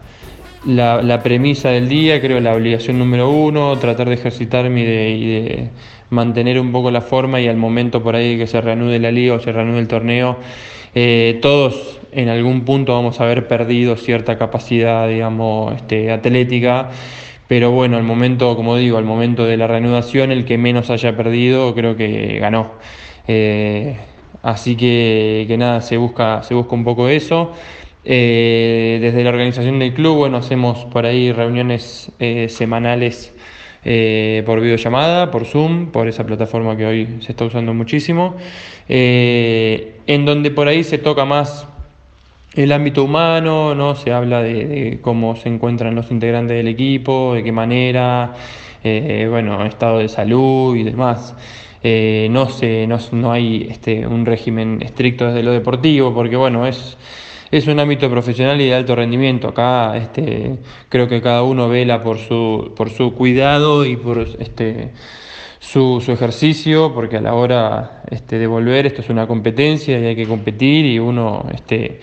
la, 0.66 1.02
la, 1.02 1.22
premisa 1.22 1.70
del 1.70 1.90
día, 1.90 2.22
creo 2.22 2.40
la 2.40 2.54
obligación 2.54 2.98
número 2.98 3.30
uno, 3.30 3.78
tratar 3.78 4.08
de 4.08 4.16
ejercitarme 4.16 4.82
y 4.82 4.86
de, 4.86 5.10
y 5.10 5.26
de, 5.26 5.70
mantener 6.10 6.60
un 6.60 6.74
poco 6.74 6.92
la 6.92 7.00
forma 7.00 7.40
y 7.40 7.48
al 7.48 7.56
momento 7.56 8.04
por 8.04 8.18
ahí 8.18 8.38
que 8.38 8.46
se 8.46 8.60
reanude 8.60 9.00
la 9.00 9.12
liga 9.12 9.36
o 9.36 9.40
se 9.40 9.52
reanude 9.54 9.80
el 9.80 9.88
torneo, 9.88 10.40
eh, 10.96 11.40
todos 11.42 12.00
en 12.12 12.30
algún 12.30 12.66
punto 12.66 12.94
vamos 12.94 13.20
a 13.20 13.24
haber 13.24 13.48
perdido 13.48 13.96
cierta 13.96 14.38
capacidad, 14.38 15.08
digamos, 15.08 15.76
este, 15.76 16.12
atlética 16.12 16.90
pero 17.48 17.72
bueno, 17.72 17.98
al 17.98 18.04
momento, 18.04 18.56
como 18.56 18.78
digo, 18.78 18.98
al 18.98 19.04
momento 19.04 19.46
de 19.46 19.58
la 19.58 19.68
reanudación, 19.68 20.32
el 20.32 20.46
que 20.46 20.58
menos 20.58 20.90
haya 20.90 21.18
perdido 21.18 21.76
creo 21.76 21.98
que 21.98 22.40
ganó. 22.40 22.76
Eh, 23.28 23.98
así 24.42 24.78
que, 24.78 25.54
nada, 25.60 25.82
se 25.82 25.98
busca, 25.98 26.44
se 26.44 26.54
busca 26.54 26.76
un 26.76 26.86
poco 26.86 27.10
eso. 27.10 27.52
Eh, 28.06 29.00
desde 29.02 29.22
la 29.26 29.32
organización 29.32 29.80
del 29.80 29.94
club, 29.94 30.16
bueno, 30.16 30.38
hacemos 30.38 30.86
por 30.86 31.06
ahí 31.06 31.34
reuniones 31.34 32.14
semanales 32.48 33.34
eh, 33.84 34.44
por 34.46 34.62
videollamada, 34.62 35.32
por 35.32 35.46
Zoom, 35.46 35.88
por 35.88 36.08
esa 36.08 36.26
plataforma 36.26 36.78
que 36.78 36.86
hoy 36.86 37.18
se 37.22 37.32
está 37.32 37.46
usando 37.46 37.74
muchísimo, 37.74 38.36
eh, 38.88 40.00
en 40.08 40.26
donde 40.26 40.52
por 40.52 40.68
ahí 40.68 40.84
se 40.84 40.98
toca 40.98 41.26
más 41.26 41.68
el 42.54 42.72
ámbito 42.72 43.04
humano, 43.04 43.76
¿no? 43.76 43.96
Se 43.96 44.12
habla 44.12 44.44
de, 44.44 45.00
cómo 45.02 45.36
se 45.36 45.50
encuentran 45.50 45.96
los 45.96 46.12
integrantes 46.12 46.58
del 46.58 46.68
equipo, 46.68 47.34
de 47.34 47.44
qué 47.44 47.52
manera, 47.52 48.34
eh, 48.84 49.28
bueno, 49.30 49.64
estado 49.66 50.00
de 50.00 50.10
salud 50.10 50.76
y 50.76 50.84
demás. 50.84 51.36
Eh, 51.84 52.28
no, 52.30 52.48
se, 52.50 52.86
no, 52.86 53.00
no 53.12 53.32
hay 53.32 53.68
este, 53.70 54.06
un 54.06 54.26
régimen 54.26 54.82
estricto 54.82 55.26
desde 55.28 55.42
lo 55.42 55.52
deportivo, 55.52 56.14
porque 56.14 56.36
bueno, 56.36 56.68
es, 56.68 56.98
es 57.52 57.68
un 57.68 57.80
ámbito 57.80 58.10
profesional 58.10 58.60
y 58.62 58.68
de 58.68 58.76
alto 58.76 58.96
rendimiento. 58.96 59.50
Acá 59.50 59.98
este, 59.98 60.58
creo 60.90 61.08
que 61.08 61.22
cada 61.22 61.44
uno 61.44 61.68
vela 61.68 62.02
por 62.02 62.18
su, 62.18 62.74
por 62.76 62.90
su 62.90 63.14
cuidado 63.14 63.86
y 63.86 63.98
por 63.98 64.20
este, 64.40 64.92
su, 65.60 66.02
su 66.04 66.12
ejercicio, 66.14 66.94
porque 66.94 67.18
a 67.18 67.22
la 67.22 67.34
hora 67.34 68.04
este, 68.10 68.40
de 68.40 68.48
volver 68.48 68.86
esto 68.86 69.02
es 69.02 69.10
una 69.10 69.28
competencia 69.28 70.00
y 70.00 70.06
hay 70.06 70.16
que 70.16 70.28
competir 70.28 70.86
y 70.86 71.00
uno... 71.00 71.46
Este, 71.54 72.00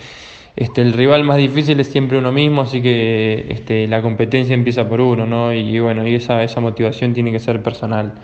este, 0.57 0.83
el 0.83 0.93
rival 0.93 1.23
más 1.23 1.37
difícil 1.37 1.79
es 1.79 1.87
siempre 1.87 2.19
uno 2.19 2.33
mismo, 2.33 2.63
así 2.63 2.83
que 2.83 3.47
este, 3.49 3.87
la 3.87 4.03
competencia 4.03 4.55
empieza 4.55 4.89
por 4.89 5.01
uno, 5.01 5.25
¿no? 5.25 5.53
Y, 5.53 5.79
bueno, 5.79 6.05
y 6.05 6.17
esa, 6.17 6.43
esa 6.43 6.59
motivación 6.59 7.15
tiene 7.15 7.31
que 7.31 7.39
ser 7.39 7.63
personal. 7.63 8.15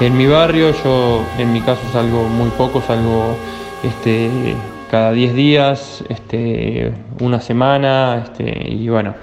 En 0.00 0.16
mi 0.16 0.28
barrio, 0.28 0.72
yo 0.84 1.24
en 1.36 1.52
mi 1.52 1.60
caso 1.62 1.82
salgo 1.92 2.28
muy 2.28 2.48
poco, 2.50 2.80
salgo 2.80 3.36
este, 3.82 4.30
cada 4.90 5.12
10 5.12 5.34
días, 5.34 6.04
este, 6.08 6.92
una 7.20 7.40
semana, 7.40 8.24
este, 8.24 8.72
y 8.72 8.88
bueno. 8.88 9.14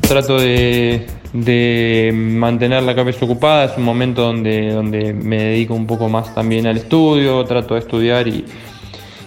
Trato 0.00 0.38
de, 0.38 1.06
de 1.32 2.10
mantener 2.12 2.82
la 2.82 2.94
cabeza 2.94 3.24
ocupada, 3.24 3.64
es 3.66 3.76
un 3.76 3.84
momento 3.84 4.22
donde, 4.22 4.72
donde 4.72 5.12
me 5.12 5.36
dedico 5.44 5.74
un 5.74 5.86
poco 5.86 6.08
más 6.08 6.34
también 6.34 6.66
al 6.66 6.76
estudio, 6.76 7.44
trato 7.44 7.74
de 7.74 7.80
estudiar 7.80 8.26
y, 8.26 8.44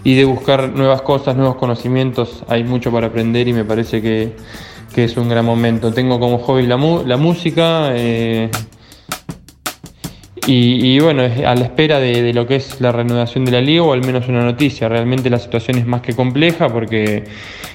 y 0.04 0.16
de 0.16 0.26
buscar 0.26 0.70
nuevas 0.70 1.02
cosas, 1.02 1.38
nuevos 1.38 1.56
conocimientos, 1.56 2.44
hay 2.50 2.64
mucho 2.66 2.92
para 2.92 3.08
aprender 3.08 3.48
y 3.48 3.54
me 3.54 3.64
parece 3.64 4.02
que, 4.02 4.36
que 4.94 5.06
es 5.06 5.16
un 5.16 5.30
gran 5.30 5.46
momento. 5.46 5.94
Tengo 5.94 6.20
como 6.20 6.40
hobby 6.40 6.68
la, 6.68 6.78
la 7.06 7.18
música 7.18 7.92
eh, 7.94 8.50
y, 10.46 10.96
y, 10.96 11.00
bueno, 11.00 11.24
a 11.24 11.56
la 11.56 11.64
espera 11.64 12.00
de, 12.00 12.34
lo 12.34 12.46
que 12.46 12.58
es 12.58 12.82
la 12.82 12.92
reanudación 12.92 13.46
de 13.46 13.52
la 13.52 13.62
liga 13.62 13.84
o 13.84 13.94
al 13.94 14.06
menos 14.06 14.28
una 14.28 14.44
noticia. 14.44 14.90
Realmente 14.90 15.30
la 15.30 15.40
situación 15.40 15.78
es 15.78 15.86
más 15.86 16.02
que 16.02 16.14
compleja 16.14 16.68
porque 16.70 17.24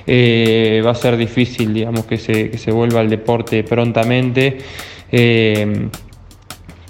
eh, 0.06 0.82
va 0.84 0.90
a 0.90 0.94
ser 0.94 1.16
difícil, 1.16 1.72
digamos, 1.72 2.04
que 2.04 2.18
se, 2.18 2.58
se 2.58 2.70
vuelva 2.70 3.00
al 3.00 3.08
deporte 3.08 3.64
prontamente 3.64 4.58
eh, 5.10 5.88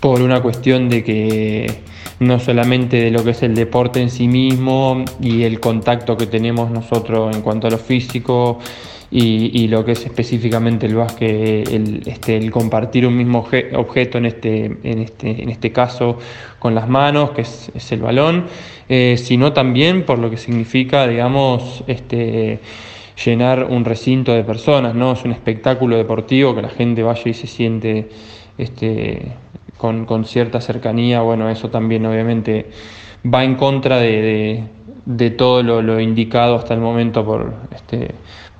por 0.00 0.20
una 0.22 0.40
cuestión 0.40 0.88
de 0.88 1.04
que 1.04 1.82
no 2.20 2.40
solamente 2.40 2.96
de 2.96 3.10
lo 3.10 3.22
que 3.22 3.30
es 3.30 3.42
el 3.42 3.54
deporte 3.54 4.00
en 4.00 4.10
sí 4.10 4.26
mismo 4.26 5.04
y 5.20 5.44
el 5.44 5.60
contacto 5.60 6.16
que 6.16 6.26
tenemos 6.26 6.70
nosotros 6.70 7.34
en 7.34 7.42
cuanto 7.42 7.68
a 7.68 7.70
lo 7.70 7.78
físico, 7.78 8.58
y, 9.10 9.62
y, 9.62 9.68
lo 9.68 9.84
que 9.84 9.92
es 9.92 10.04
específicamente 10.04 10.86
el 10.86 10.94
básquet, 10.94 11.68
el, 11.68 12.02
este, 12.06 12.36
el 12.36 12.50
compartir 12.50 13.06
un 13.06 13.16
mismo 13.16 13.38
objeto, 13.74 14.18
en 14.18 14.26
este, 14.26 14.66
en, 14.82 14.98
este, 14.98 15.42
en 15.42 15.48
este 15.48 15.72
caso 15.72 16.18
con 16.58 16.74
las 16.74 16.88
manos, 16.88 17.30
que 17.30 17.42
es, 17.42 17.92
el 17.92 18.00
balón, 18.00 18.46
eh, 18.88 19.16
sino 19.16 19.52
también 19.52 20.04
por 20.04 20.18
lo 20.18 20.30
que 20.30 20.36
significa, 20.36 21.06
digamos, 21.06 21.84
este, 21.86 22.60
llenar 23.24 23.64
un 23.64 23.84
recinto 23.84 24.34
de 24.34 24.44
personas, 24.44 24.94
¿no? 24.94 25.12
Es 25.12 25.24
un 25.24 25.32
espectáculo 25.32 25.96
deportivo 25.96 26.54
que 26.54 26.62
la 26.62 26.68
gente 26.68 27.02
vaya 27.02 27.22
y 27.24 27.34
se 27.34 27.46
siente 27.46 28.10
este, 28.58 29.32
con, 29.78 30.04
con 30.04 30.26
cierta 30.26 30.60
cercanía, 30.60 31.22
bueno, 31.22 31.48
eso 31.48 31.70
también 31.70 32.04
obviamente 32.04 32.66
va 33.24 33.42
en 33.42 33.54
contra 33.54 33.98
de, 33.98 34.22
de 34.22 34.78
de 35.08 35.30
todo 35.30 35.62
lo, 35.62 35.80
lo 35.80 36.00
indicado 36.00 36.56
hasta 36.56 36.74
el 36.74 36.80
momento 36.80 37.24
por, 37.24 37.54
este, 37.74 38.10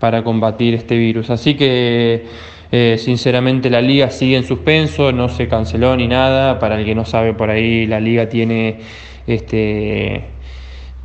para 0.01 0.23
combatir 0.25 0.75
este 0.75 0.97
virus. 0.97 1.31
Así 1.31 1.55
que 1.55 2.27
eh, 2.71 2.97
sinceramente 2.99 3.71
la 3.71 3.81
liga 3.81 4.11
sigue 4.11 4.37
en 4.37 4.45
suspenso, 4.45 5.13
no 5.13 5.29
se 5.29 5.49
canceló 5.49 5.97
ni 5.97 6.07
nada. 6.07 6.59
Para 6.59 6.79
el 6.79 6.85
que 6.85 6.95
no 6.95 7.05
sabe 7.05 7.35
por 7.35 7.51
ahí, 7.51 7.87
la 7.87 8.01
liga 8.01 8.29
tiene 8.29 8.81
este, 9.27 10.25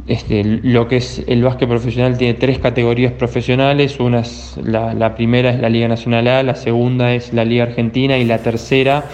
este, 0.08 0.44
lo 0.44 0.88
que 0.88 0.98
es 0.98 1.24
el 1.28 1.44
básquet 1.44 1.70
profesional 1.70 2.18
tiene 2.18 2.34
tres 2.34 2.60
categorías 2.60 3.14
profesionales. 3.14 4.00
Una 4.00 4.22
es 4.22 4.58
la, 4.64 4.94
la 4.94 5.16
primera 5.16 5.50
es 5.52 5.60
la 5.60 5.70
Liga 5.70 5.88
Nacional 5.88 6.28
A, 6.28 6.44
la 6.44 6.56
segunda 6.56 7.14
es 7.14 7.34
la 7.34 7.46
Liga 7.46 7.64
Argentina 7.64 8.18
y 8.18 8.26
la 8.26 8.40
tercera 8.40 9.06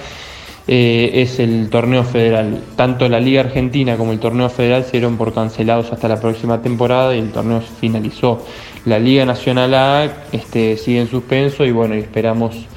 eh, 0.72 1.24
es 1.24 1.40
el 1.40 1.72
torneo 1.72 2.04
federal. 2.04 2.62
Tanto 2.76 3.10
la 3.10 3.20
Liga 3.20 3.42
Argentina 3.42 3.98
como 3.98 4.12
el 4.12 4.20
torneo 4.20 4.50
federal 4.50 4.84
se 4.84 4.92
dieron 4.92 5.18
por 5.18 5.34
cancelados 5.34 5.92
hasta 5.92 6.08
la 6.08 6.22
próxima 6.22 6.62
temporada 6.62 7.16
y 7.16 7.20
el 7.20 7.32
torneo 7.32 7.60
finalizó. 7.60 8.46
La 8.86 9.00
Liga 9.00 9.26
Nacional 9.26 9.74
A 9.74 10.14
este, 10.32 10.78
sigue 10.78 11.02
en 11.02 11.08
suspenso 11.08 11.66
y 11.66 11.72
bueno, 11.72 11.96
esperamos 11.96 12.68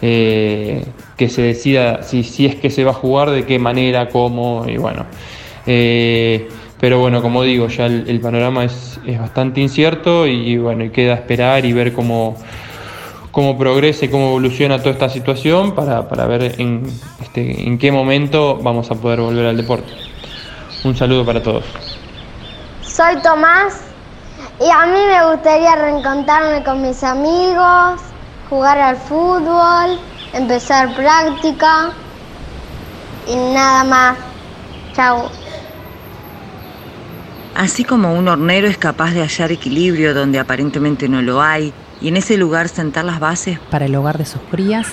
eh, 0.00 0.86
que 1.18 1.28
se 1.28 1.42
decida 1.42 2.02
si, 2.02 2.22
si 2.22 2.46
es 2.46 2.54
que 2.56 2.70
se 2.70 2.82
va 2.82 2.92
a 2.92 2.94
jugar, 2.94 3.28
de 3.28 3.44
qué 3.44 3.58
manera, 3.58 4.08
cómo 4.08 4.64
y 4.66 4.78
bueno. 4.78 5.04
Eh, 5.66 6.48
pero 6.80 6.98
bueno, 6.98 7.20
como 7.20 7.42
digo, 7.42 7.68
ya 7.68 7.84
el, 7.84 8.20
panorama 8.20 8.64
es, 8.64 8.98
es, 9.06 9.18
bastante 9.18 9.60
incierto 9.60 10.26
y, 10.26 10.56
bueno, 10.56 10.82
y 10.84 10.88
queda 10.88 11.12
esperar 11.12 11.66
y 11.66 11.74
ver 11.74 11.92
cómo 11.92 12.36
cómo 13.34 13.58
progresa 13.58 14.04
y 14.04 14.08
cómo 14.08 14.28
evoluciona 14.28 14.78
toda 14.78 14.92
esta 14.92 15.08
situación 15.10 15.74
para, 15.74 16.08
para 16.08 16.24
ver 16.26 16.54
en, 16.60 16.86
este, 17.20 17.66
en 17.66 17.78
qué 17.78 17.90
momento 17.90 18.58
vamos 18.62 18.90
a 18.92 18.94
poder 18.94 19.20
volver 19.20 19.46
al 19.46 19.56
deporte. 19.56 19.92
Un 20.84 20.96
saludo 20.96 21.26
para 21.26 21.42
todos. 21.42 21.64
Soy 22.82 23.20
Tomás 23.22 23.80
y 24.60 24.70
a 24.70 24.86
mí 24.86 25.00
me 25.08 25.32
gustaría 25.32 25.74
reencontrarme 25.74 26.62
con 26.62 26.80
mis 26.80 27.02
amigos, 27.02 28.00
jugar 28.48 28.78
al 28.78 28.96
fútbol, 28.96 29.98
empezar 30.32 30.94
práctica 30.94 31.90
y 33.26 33.34
nada 33.34 33.82
más. 33.82 34.16
Chao. 34.94 35.28
Así 37.56 37.82
como 37.82 38.14
un 38.14 38.28
hornero 38.28 38.68
es 38.68 38.78
capaz 38.78 39.10
de 39.10 39.22
hallar 39.22 39.50
equilibrio 39.50 40.14
donde 40.14 40.38
aparentemente 40.38 41.08
no 41.08 41.20
lo 41.20 41.42
hay, 41.42 41.72
y 42.00 42.08
en 42.08 42.16
ese 42.16 42.36
lugar 42.36 42.68
sentar 42.68 43.04
las 43.04 43.20
bases 43.20 43.58
para 43.70 43.86
el 43.86 43.94
hogar 43.94 44.18
de 44.18 44.26
sus 44.26 44.40
crías, 44.50 44.88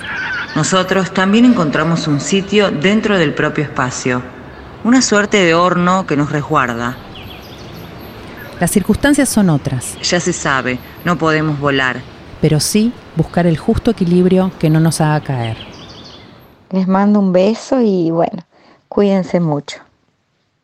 nosotros 0.54 1.12
también 1.12 1.44
encontramos 1.44 2.06
un 2.08 2.20
sitio 2.20 2.70
dentro 2.70 3.18
del 3.18 3.34
propio 3.34 3.64
espacio, 3.64 4.22
una 4.84 5.02
suerte 5.02 5.38
de 5.38 5.54
horno 5.54 6.06
que 6.06 6.16
nos 6.16 6.30
resguarda. 6.30 6.96
Las 8.60 8.70
circunstancias 8.70 9.28
son 9.28 9.50
otras. 9.50 9.98
Ya 10.02 10.20
se 10.20 10.32
sabe, 10.32 10.78
no 11.04 11.18
podemos 11.18 11.58
volar. 11.58 12.00
Pero 12.40 12.60
sí 12.60 12.92
buscar 13.16 13.46
el 13.46 13.56
justo 13.56 13.90
equilibrio 13.90 14.52
que 14.58 14.70
no 14.70 14.80
nos 14.80 15.00
haga 15.00 15.20
caer. 15.20 15.56
Les 16.70 16.88
mando 16.88 17.18
un 17.18 17.32
beso 17.32 17.80
y 17.80 18.10
bueno, 18.10 18.44
cuídense 18.88 19.40
mucho. 19.40 19.78